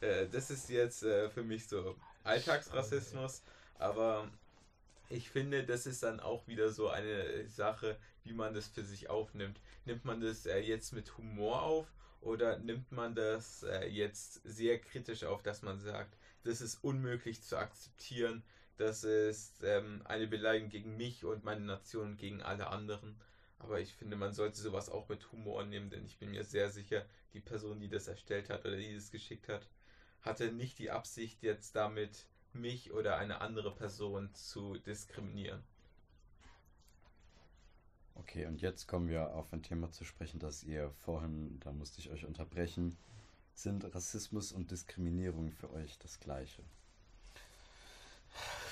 [0.00, 3.42] äh, das ist jetzt äh, für mich so Alltagsrassismus,
[3.78, 4.28] aber
[5.08, 9.08] ich finde, das ist dann auch wieder so eine Sache, wie man das für sich
[9.08, 9.60] aufnimmt.
[9.86, 11.86] Nimmt man das äh, jetzt mit Humor auf
[12.20, 17.42] oder nimmt man das äh, jetzt sehr kritisch auf, dass man sagt, das ist unmöglich
[17.42, 18.42] zu akzeptieren,
[18.78, 23.16] das ist ähm, eine Beleidigung gegen mich und meine Nation und gegen alle anderen.
[23.58, 26.68] Aber ich finde, man sollte sowas auch mit Humor nehmen, denn ich bin mir sehr
[26.70, 29.66] sicher, die Person, die das erstellt hat oder die das geschickt hat,
[30.20, 35.62] hatte nicht die Absicht, jetzt damit mich oder eine andere Person zu diskriminieren.
[38.18, 42.00] Okay, und jetzt kommen wir auf ein Thema zu sprechen, das ihr vorhin, da musste
[42.00, 42.96] ich euch unterbrechen.
[43.54, 46.62] Sind Rassismus und Diskriminierung für euch das gleiche?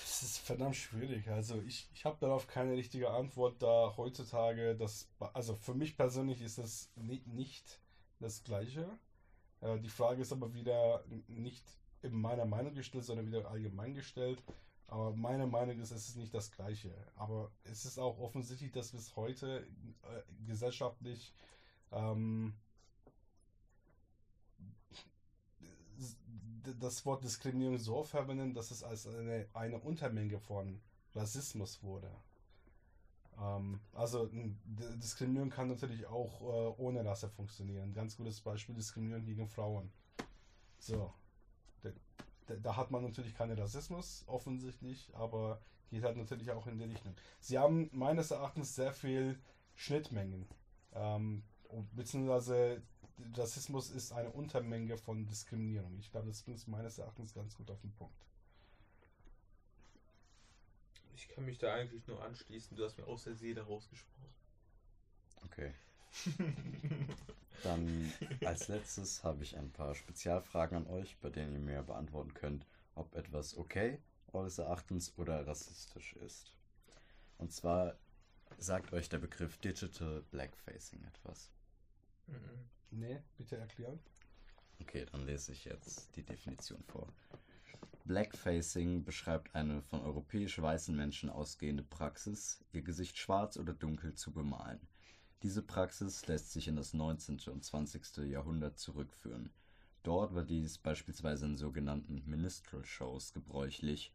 [0.05, 1.29] Es ist verdammt schwierig.
[1.29, 6.41] Also ich, ich habe darauf keine richtige Antwort, da heutzutage das, also für mich persönlich
[6.41, 7.81] ist das nicht, nicht
[8.21, 8.87] das gleiche.
[9.61, 11.65] Äh, die Frage ist aber wieder nicht
[12.03, 14.43] in meiner Meinung gestellt, sondern wieder allgemein gestellt.
[14.87, 16.95] Aber meine Meinung ist, es ist nicht das Gleiche.
[17.17, 19.67] Aber es ist auch offensichtlich, dass wir es heute
[20.03, 21.35] äh, gesellschaftlich
[21.93, 22.55] ähm,
[26.81, 30.81] das Wort Diskriminierung so verwenden, dass es als eine, eine Untermenge von
[31.15, 32.11] Rassismus wurde.
[33.41, 37.93] Ähm, also Diskriminierung kann natürlich auch äh, ohne Rasse funktionieren.
[37.93, 39.93] Ganz gutes Beispiel Diskriminierung gegen Frauen.
[40.79, 41.13] So,
[42.47, 45.61] da, da, hat man natürlich keinen Rassismus, offensichtlich, aber
[45.91, 47.15] geht halt natürlich auch in die Richtung.
[47.41, 49.39] Sie haben meines Erachtens sehr viel
[49.75, 50.47] Schnittmengen.
[50.93, 51.43] Ähm,
[51.93, 52.83] beziehungsweise
[53.35, 55.99] Rassismus ist eine Untermenge von Diskriminierung.
[55.99, 58.15] Ich glaube, das bringt meines Erachtens ganz gut auf den Punkt.
[61.15, 62.77] Ich kann mich da eigentlich nur anschließen.
[62.77, 64.35] Du hast mir aus der Seele rausgesprochen.
[65.45, 65.75] Okay.
[67.65, 68.13] Dann
[68.45, 72.67] als letztes habe ich ein paar Spezialfragen an euch, bei denen ihr mir beantworten könnt,
[72.95, 73.99] ob etwas okay
[74.33, 76.53] eures Erachtens oder rassistisch ist.
[77.39, 77.97] Und zwar
[78.59, 81.51] sagt euch der Begriff Digital Blackfacing etwas.
[82.27, 82.69] Mhm.
[82.91, 83.99] Nee, bitte erklären.
[84.81, 87.09] Okay, dann lese ich jetzt die Definition vor.
[88.05, 94.33] Blackfacing beschreibt eine von europäisch weißen Menschen ausgehende Praxis, ihr Gesicht schwarz oder dunkel zu
[94.33, 94.87] bemalen.
[95.45, 97.39] Diese Praxis lässt sich in das 19.
[97.49, 98.17] und 20.
[98.31, 99.53] Jahrhundert zurückführen.
[100.03, 104.15] Dort war dies beispielsweise in sogenannten Minstrel-Shows gebräuchlich,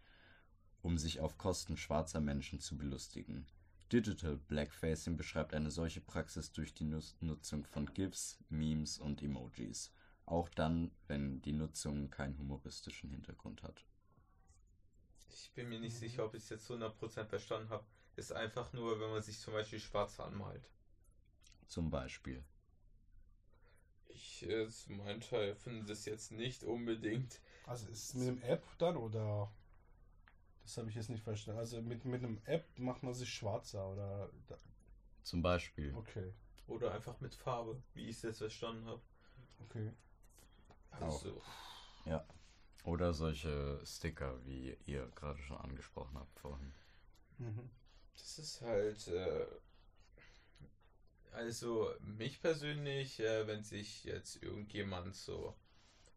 [0.81, 3.45] um sich auf Kosten schwarzer Menschen zu belustigen.
[3.93, 6.91] Digital Blackfacing beschreibt eine solche Praxis durch die
[7.21, 9.91] Nutzung von GIFs, Memes und Emojis,
[10.25, 13.85] auch dann, wenn die Nutzung keinen humoristischen Hintergrund hat.
[15.27, 17.85] Ich bin mir nicht sicher, ob ich es jetzt 100% verstanden habe.
[18.15, 20.67] Ist einfach nur, wenn man sich zum Beispiel schwarz anmalt
[21.69, 22.43] zum Beispiel?
[24.07, 27.39] Ich, äh, zu meinem Teil, finde das jetzt nicht unbedingt.
[27.65, 29.51] Also ist es mit einem App dann oder?
[30.63, 31.59] Das habe ich jetzt nicht verstanden.
[31.59, 34.29] Also mit, mit einem App macht man sich schwarzer oder?
[35.23, 35.93] Zum Beispiel.
[35.95, 36.33] Okay.
[36.67, 39.01] Oder einfach mit Farbe, wie ich es jetzt verstanden habe.
[39.59, 39.91] Okay.
[40.91, 41.37] Also.
[41.37, 42.05] Auch.
[42.05, 42.25] Ja.
[42.83, 46.73] Oder solche Sticker, wie ihr gerade schon angesprochen habt vorhin.
[47.37, 47.69] Mhm.
[48.15, 49.07] Das ist halt.
[49.07, 49.45] Äh,
[51.31, 55.55] also mich persönlich, äh, wenn sich jetzt irgendjemand so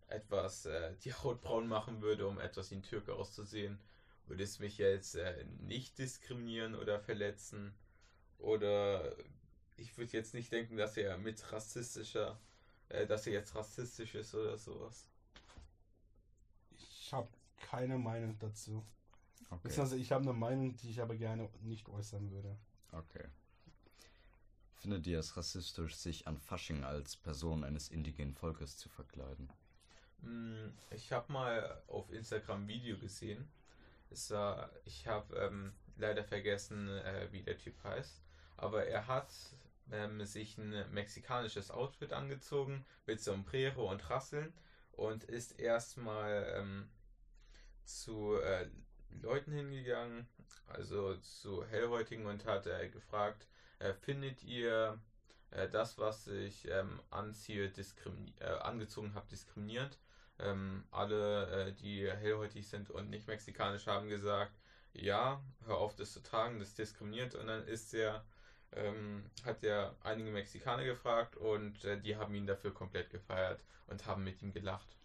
[0.08, 3.78] etwas äh, die Haut braun machen würde, um etwas wie ein Türke auszusehen,
[4.26, 7.74] würde es mich jetzt äh, nicht diskriminieren oder verletzen.
[8.38, 9.16] Oder
[9.76, 12.38] ich würde jetzt nicht denken, dass er mit rassistischer,
[12.88, 15.08] äh, dass er jetzt rassistisch ist oder sowas.
[16.76, 17.28] Ich habe
[17.60, 18.84] keine Meinung dazu.
[19.50, 19.80] Okay.
[19.80, 22.56] Also ich habe eine Meinung, die ich aber gerne nicht äußern würde.
[22.90, 23.28] Okay.
[24.82, 29.48] Findet ihr es rassistisch, sich an Fasching als Person eines indigenen Volkes zu verkleiden?
[30.22, 33.48] Hm, ich habe mal auf Instagram ein Video gesehen.
[34.10, 38.24] Es war, ich habe ähm, leider vergessen, äh, wie der Typ heißt.
[38.56, 39.32] Aber er hat
[39.92, 44.52] ähm, sich ein mexikanisches Outfit angezogen mit Sombrero und Rasseln
[44.90, 46.90] und ist erstmal ähm,
[47.84, 48.68] zu äh,
[49.10, 50.26] Leuten hingegangen,
[50.66, 53.46] also zu Hellhäutigen und hat äh, gefragt,
[53.94, 54.98] findet ihr
[55.50, 57.72] äh, das, was ich ähm, anziehe,
[58.40, 59.98] äh, angezogen habe, diskriminiert?
[60.38, 64.58] Ähm, alle, äh, die hellhäutig sind und nicht mexikanisch, haben gesagt,
[64.94, 67.34] ja, hör auf, das zu tragen, das diskriminiert.
[67.34, 68.24] Und dann ist er,
[68.72, 74.06] ähm, hat er einige Mexikaner gefragt und äh, die haben ihn dafür komplett gefeiert und
[74.06, 74.96] haben mit ihm gelacht.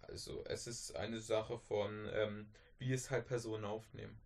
[0.00, 4.18] Also es ist eine Sache von, ähm, wie es halt Personen aufnehmen.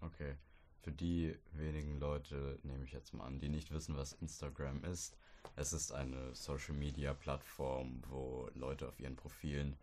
[0.00, 0.36] Okay.
[0.84, 5.16] Für die wenigen Leute nehme ich jetzt mal an, die nicht wissen, was Instagram ist.
[5.56, 9.78] Es ist eine Social Media Plattform, wo Leute auf ihren Profilen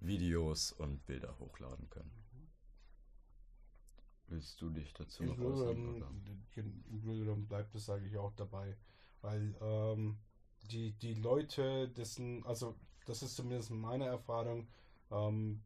[0.00, 2.10] Videos und Bilder hochladen können.
[4.26, 6.04] Willst du dich dazu noch äußern?
[6.56, 8.76] Im Grunde genommen bleibt es, sage ich auch dabei.
[9.22, 10.18] Weil ähm,
[10.70, 12.76] die, die Leute, dessen, also
[13.06, 14.68] das ist zumindest meine Erfahrung,
[15.10, 15.62] ähm,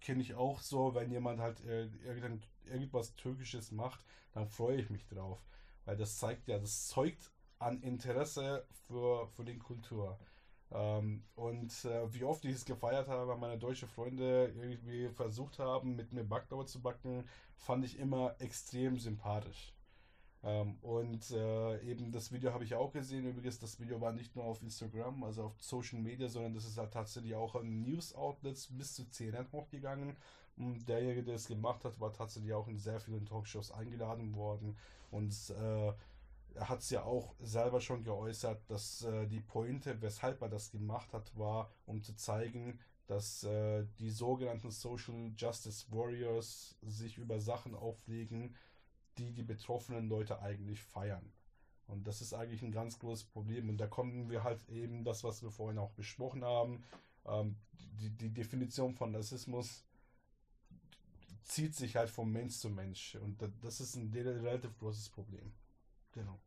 [0.00, 4.90] kenne ich auch so, wenn jemand halt äh, irgend, irgendwas Türkisches macht, dann freue ich
[4.90, 5.38] mich drauf.
[5.84, 10.18] Weil das zeigt ja, das zeugt an Interesse für, für die Kultur.
[10.70, 15.58] Ähm, und äh, wie oft ich es gefeiert habe, weil meine deutschen Freunde irgendwie versucht
[15.58, 17.24] haben, mit mir Backdauer zu backen,
[17.56, 19.72] fand ich immer extrem sympathisch.
[20.44, 23.26] Ähm, und äh, eben das Video habe ich auch gesehen.
[23.26, 26.78] Übrigens, das Video war nicht nur auf Instagram, also auf Social Media, sondern das ist
[26.78, 30.16] halt tatsächlich auch an News-Outlets bis zu CNN hochgegangen.
[30.58, 34.76] Derjenige, der es gemacht hat, war tatsächlich auch in sehr vielen Talkshows eingeladen worden.
[35.10, 35.92] Und äh,
[36.54, 40.70] er hat es ja auch selber schon geäußert, dass äh, die Pointe, weshalb er das
[40.70, 47.40] gemacht hat, war, um zu zeigen, dass äh, die sogenannten Social Justice Warriors sich über
[47.40, 48.54] Sachen auflegen,
[49.16, 51.32] die die betroffenen Leute eigentlich feiern.
[51.86, 53.70] Und das ist eigentlich ein ganz großes Problem.
[53.70, 56.84] Und da kommen wir halt eben das, was wir vorhin auch besprochen haben.
[57.24, 57.56] Ähm,
[57.98, 59.84] die, die Definition von Rassismus
[61.48, 63.16] zieht sich halt vom Mensch zu Mensch.
[63.16, 65.52] Und das ist ein relativ großes Problem.
[66.12, 66.40] Genau.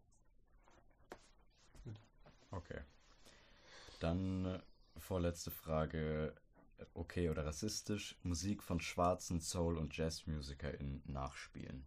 [1.84, 2.00] Gut.
[2.52, 2.82] Okay.
[4.00, 4.60] Dann äh,
[4.98, 6.36] vorletzte Frage.
[6.96, 11.86] Okay oder rassistisch, Musik von schwarzen Soul- und Jazzmusikern nachspielen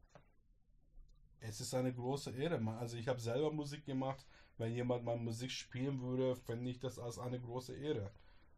[1.46, 2.60] es ist eine große Ehre.
[2.78, 4.24] Also ich habe selber Musik gemacht.
[4.56, 8.10] Wenn jemand mal Musik spielen würde, fände ich das als eine große Ehre.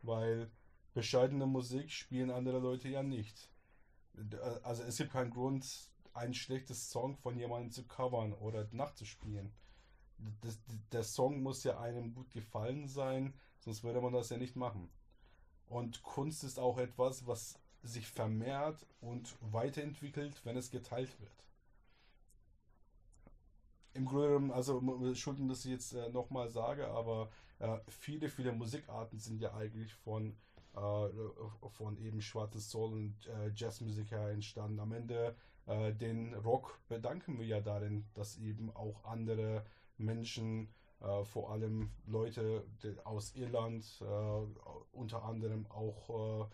[0.02, 0.50] Weil
[0.94, 3.50] bescheidene Musik spielen andere Leute ja nicht.
[4.62, 9.52] Also es gibt keinen Grund, ein schlechtes Song von jemandem zu covern oder nachzuspielen.
[10.40, 10.59] Das,
[10.93, 14.88] der Song muss ja einem gut gefallen sein, sonst würde man das ja nicht machen.
[15.66, 21.47] Und Kunst ist auch etwas, was sich vermehrt und weiterentwickelt, wenn es geteilt wird
[23.97, 29.18] im Grunde also Entschuldigung, dass ich jetzt äh, nochmal sage, aber äh, viele, viele Musikarten
[29.18, 30.34] sind ja eigentlich von, äh,
[30.76, 34.78] von eben schwarzes Soul und äh, Jazzmusik her entstanden.
[34.78, 35.34] Am Ende
[35.66, 39.64] äh, den Rock bedanken wir ja darin, dass eben auch andere
[39.96, 40.68] Menschen,
[41.00, 42.66] äh, vor allem Leute
[43.04, 44.06] aus Irland, äh,
[44.92, 46.48] unter anderem auch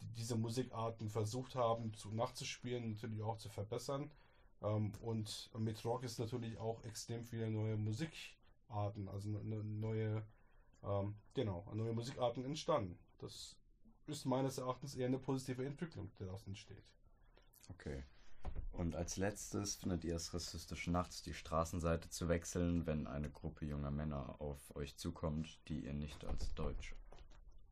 [0.00, 4.10] diese Musikarten versucht haben zu, nachzuspielen, natürlich auch zu verbessern.
[4.62, 10.24] Ähm, und mit Rock ist natürlich auch extrem viele neue Musikarten, also ne, neue,
[10.82, 12.98] ähm, genau, neue Musikarten entstanden.
[13.18, 13.56] Das
[14.08, 16.84] ist meines Erachtens eher eine positive Entwicklung, die daraus entsteht.
[17.70, 18.04] Okay.
[18.72, 23.66] Und als letztes findet ihr es rassistisch, nachts die Straßenseite zu wechseln, wenn eine Gruppe
[23.66, 26.94] junger Männer auf euch zukommt, die ihr nicht als Deutsch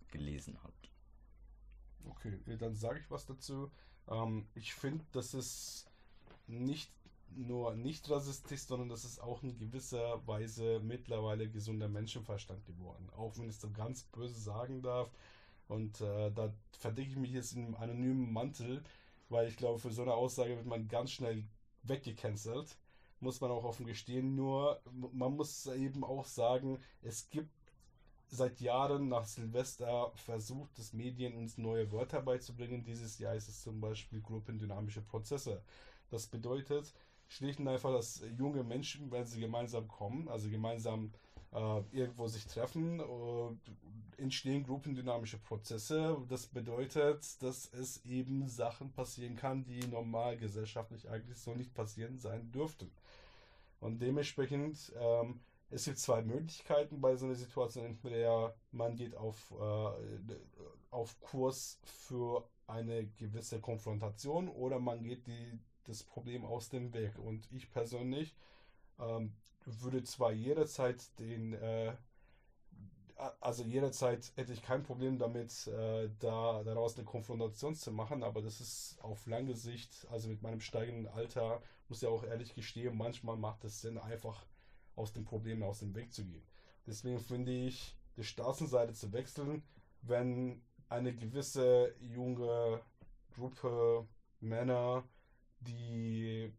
[0.09, 0.91] gelesen habt.
[2.05, 3.71] Okay, dann sage ich was dazu.
[4.09, 5.87] Ähm, ich finde, dass es
[6.47, 6.91] nicht
[7.35, 13.09] nur nicht rassistisch, sondern das ist auch in gewisser Weise mittlerweile gesunder Menschenverstand geworden.
[13.17, 15.11] Auch wenn ich es so ganz böse sagen darf.
[15.69, 18.83] Und äh, da verdecke ich mich jetzt in einem anonymen Mantel,
[19.29, 21.45] weil ich glaube, für so eine Aussage wird man ganz schnell
[21.83, 22.77] weggecancelt.
[23.21, 24.35] Muss man auch offen gestehen.
[24.35, 24.81] Nur,
[25.13, 27.51] man muss eben auch sagen, es gibt
[28.29, 32.85] seit Jahren nach Silvester versucht, das Medien uns neue Wörter beizubringen.
[32.85, 35.63] Dieses Jahr ist es zum Beispiel gruppendynamische Prozesse.
[36.11, 36.93] Das bedeutet
[37.29, 41.13] schlicht und einfach, dass junge Menschen, wenn sie gemeinsam kommen, also gemeinsam
[41.57, 46.17] äh, irgendwo sich treffen, äh, entstehen gruppendynamische Prozesse.
[46.29, 52.19] Das bedeutet, dass es eben Sachen passieren kann, die normal gesellschaftlich eigentlich so nicht passieren
[52.19, 52.91] sein dürften.
[53.81, 57.87] Und dementsprechend, ähm, es gibt zwei Möglichkeiten bei so einer Situation.
[57.87, 60.35] Entweder man geht auf, äh,
[60.91, 67.19] auf Kurs für eine gewisse Konfrontation oder man geht die das Problem aus dem Weg.
[67.19, 68.35] Und ich persönlich
[68.99, 69.33] ähm,
[69.67, 71.95] würde zwar jederzeit den, äh,
[73.41, 78.43] also jederzeit hätte ich kein Problem damit, äh, da daraus eine Konfrontation zu machen, aber
[78.43, 82.97] das ist auf lange Sicht, also mit meinem steigenden Alter, muss ich auch ehrlich gestehen,
[82.97, 84.45] manchmal macht es Sinn, einfach
[84.97, 86.47] aus den Problemen aus dem Weg zu gehen.
[86.87, 89.63] Deswegen finde ich, die Straßenseite zu wechseln,
[90.03, 92.81] wenn eine gewisse junge
[93.35, 94.07] Gruppe
[94.41, 95.05] Männer,
[95.61, 96.53] die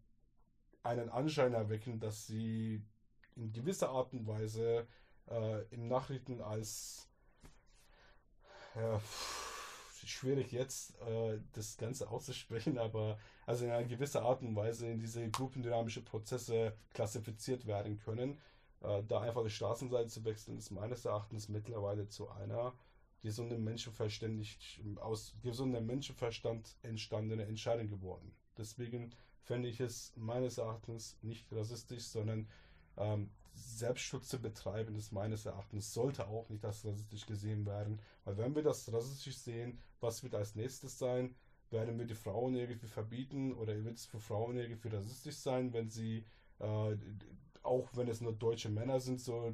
[0.84, 2.82] einen Anschein erwecken, dass sie
[3.38, 4.88] in gewisser Art und Weise
[5.30, 7.08] äh, in Nachrichten als
[8.76, 9.02] ja,
[10.06, 15.00] schwierig jetzt äh, das Ganze auszusprechen, aber also in einer gewissen Art und Weise in
[15.00, 18.40] diese gruppendynamische Prozesse klassifiziert werden können.
[18.82, 22.74] Äh, da einfach die Straßenseite zu wechseln, ist meines Erachtens mittlerweile zu einer
[23.22, 24.46] gesunden Menschenverstand,
[24.98, 28.32] aus gesundem Menschenverstand entstandene Entscheidung geworden.
[28.58, 29.12] Deswegen
[29.42, 32.48] fände ich es meines Erachtens nicht rassistisch, sondern
[32.98, 38.00] ähm, Selbstschutz zu betreiben, ist meines Erachtens sollte auch nicht als rassistisch gesehen werden.
[38.24, 41.36] Weil wenn wir das rassistisch sehen, was wird als nächstes sein?
[41.70, 45.90] Werden wir die Frauen irgendwie verbieten oder wird es für Frauen irgendwie rassistisch sein, wenn
[45.90, 46.24] sie,
[46.60, 46.96] äh,
[47.64, 49.54] auch wenn es nur deutsche Männer sind, so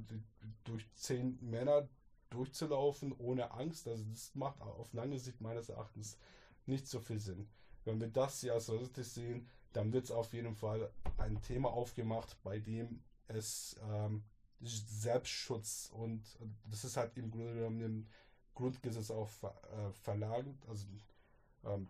[0.64, 1.88] durch zehn Männer
[2.30, 3.88] durchzulaufen ohne Angst?
[3.88, 6.18] Also das macht auf lange Sicht meines Erachtens
[6.66, 7.50] nicht so viel Sinn.
[7.84, 11.70] Wenn wir das hier als rassistisch sehen, dann wird es auf jeden Fall ein Thema
[11.72, 14.24] aufgemacht, bei dem es ähm,
[14.62, 16.24] Selbstschutz und
[16.66, 18.08] das ist halt im Grunde genommen im
[18.54, 20.68] Grundgesetz auch ver, äh, verlagert.
[20.68, 20.88] Also
[21.66, 21.90] ähm,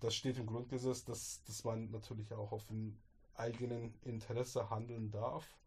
[0.00, 2.98] das steht im Grundgesetz, dass, dass man natürlich auch auf dem
[3.34, 5.58] eigenen Interesse handeln darf.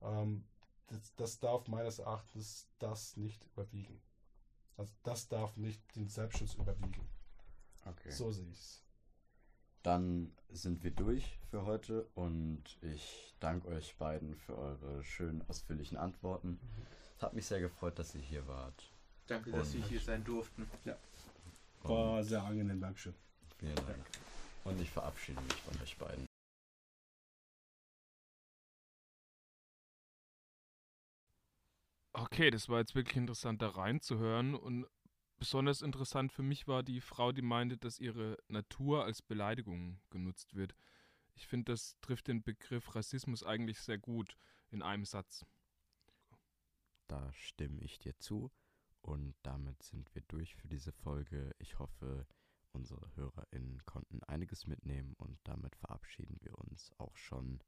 [0.00, 0.44] Ähm,
[0.88, 4.00] das, das darf meines Erachtens das nicht überwiegen.
[4.76, 7.08] Also das darf nicht den Selbstschutz überwiegen.
[7.84, 8.10] Okay.
[8.10, 8.82] So sehe ich es.
[9.82, 15.96] Dann sind wir durch für heute und ich danke euch beiden für eure schönen, ausführlichen
[15.98, 16.60] Antworten.
[17.16, 18.92] Es hat mich sehr gefreut, dass ihr hier wart.
[19.26, 20.68] Danke, dass Sie hier sein durften.
[20.84, 20.96] Ja.
[21.82, 23.14] War sehr angenehm, Dankeschön.
[23.58, 24.06] Vielen Dank.
[24.64, 26.26] Und ich verabschiede mich von euch beiden.
[32.14, 34.86] Okay, das war jetzt wirklich interessant, da reinzuhören und
[35.42, 40.54] Besonders interessant für mich war die Frau, die meinte, dass ihre Natur als Beleidigung genutzt
[40.54, 40.76] wird.
[41.34, 44.36] Ich finde, das trifft den Begriff Rassismus eigentlich sehr gut
[44.70, 45.44] in einem Satz.
[47.08, 48.52] Da stimme ich dir zu
[49.00, 51.50] und damit sind wir durch für diese Folge.
[51.58, 52.24] Ich hoffe,
[52.70, 57.58] unsere HörerInnen konnten einiges mitnehmen und damit verabschieden wir uns auch schon.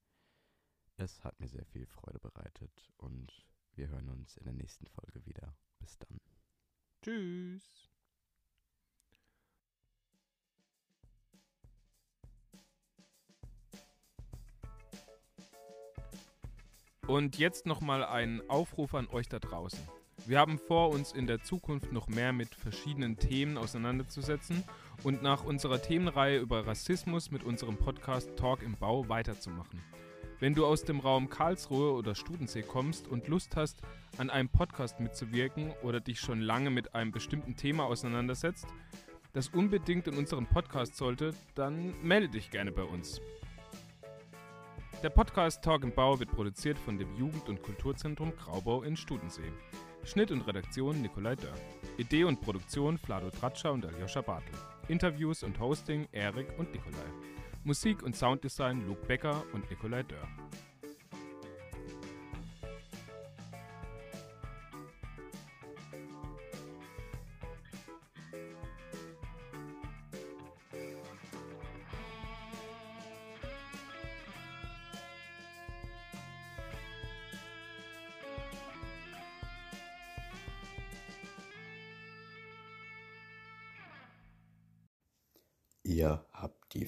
[0.97, 5.27] Es hat mir sehr viel Freude bereitet und wir hören uns in der nächsten Folge
[5.27, 5.57] wieder.
[5.81, 6.21] Bis dann.
[7.05, 7.63] Tschüss.
[17.07, 19.79] Und jetzt nochmal ein Aufruf an euch da draußen.
[20.25, 24.65] Wir haben vor, uns in der Zukunft noch mehr mit verschiedenen Themen auseinanderzusetzen
[25.03, 29.83] und nach unserer Themenreihe über Rassismus mit unserem Podcast Talk im Bau weiterzumachen.
[30.45, 33.81] Wenn du aus dem Raum Karlsruhe oder Studensee kommst und Lust hast,
[34.19, 38.67] an einem Podcast mitzuwirken oder dich schon lange mit einem bestimmten Thema auseinandersetzt,
[39.33, 43.23] das unbedingt in unseren Podcast sollte, dann melde dich gerne bei uns.
[45.03, 49.51] Der Podcast Talk im Bau wird produziert von dem Jugend- und Kulturzentrum Graubau in Studensee.
[50.05, 51.57] Schnitt und Redaktion Nikolai Dörr.
[51.97, 54.55] Idee und Produktion Flado Tratscher und Aljoscha Bartel.
[54.89, 57.34] Interviews und Hosting Erik und Nikolai.
[57.67, 60.29] Musik und Sounddesign Luke Becker und Nikolai Dörr.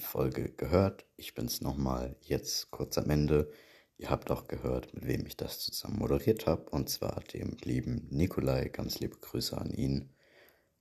[0.07, 1.05] Folge gehört.
[1.17, 3.51] Ich bin's nochmal jetzt kurz am Ende.
[3.97, 8.07] Ihr habt auch gehört, mit wem ich das zusammen moderiert habe, und zwar dem lieben
[8.09, 8.69] Nikolai.
[8.69, 10.13] Ganz liebe Grüße an ihn.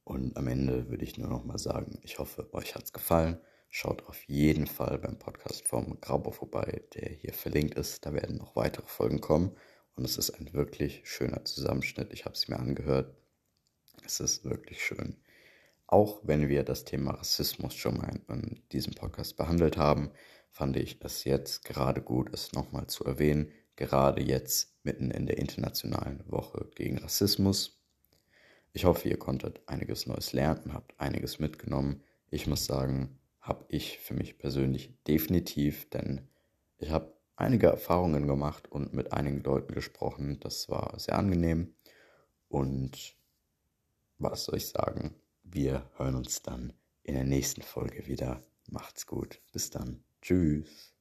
[0.05, 3.41] Und am Ende würde ich nur nochmal sagen, ich hoffe, euch hat's gefallen.
[3.69, 8.07] Schaut auf jeden Fall beim Podcast vom Graubau vorbei, der hier verlinkt ist.
[8.07, 9.57] Da werden noch weitere Folgen kommen.
[9.97, 12.13] Und es ist ein wirklich schöner Zusammenschnitt.
[12.13, 13.13] Ich habe es mir angehört.
[14.05, 15.17] Es ist wirklich schön.
[15.87, 20.11] Auch wenn wir das Thema Rassismus schon mal in diesem Podcast behandelt haben,
[20.51, 25.39] fand ich es jetzt gerade gut, es nochmal zu erwähnen, gerade jetzt mitten in der
[25.39, 27.81] internationalen Woche gegen Rassismus.
[28.73, 32.03] Ich hoffe, ihr konntet einiges Neues lernen und habt einiges mitgenommen.
[32.31, 36.29] Ich muss sagen, habe ich für mich persönlich definitiv, denn
[36.79, 40.41] ich habe einige Erfahrungen gemacht und mit einigen Leuten gesprochen.
[40.41, 41.75] Das war sehr angenehm
[42.49, 43.17] Und
[44.19, 45.15] was soll ich sagen?
[45.49, 48.43] Wir hören uns dann in der nächsten Folge wieder.
[48.69, 49.41] Macht's gut.
[49.53, 50.03] Bis dann.
[50.21, 50.93] Tschüss.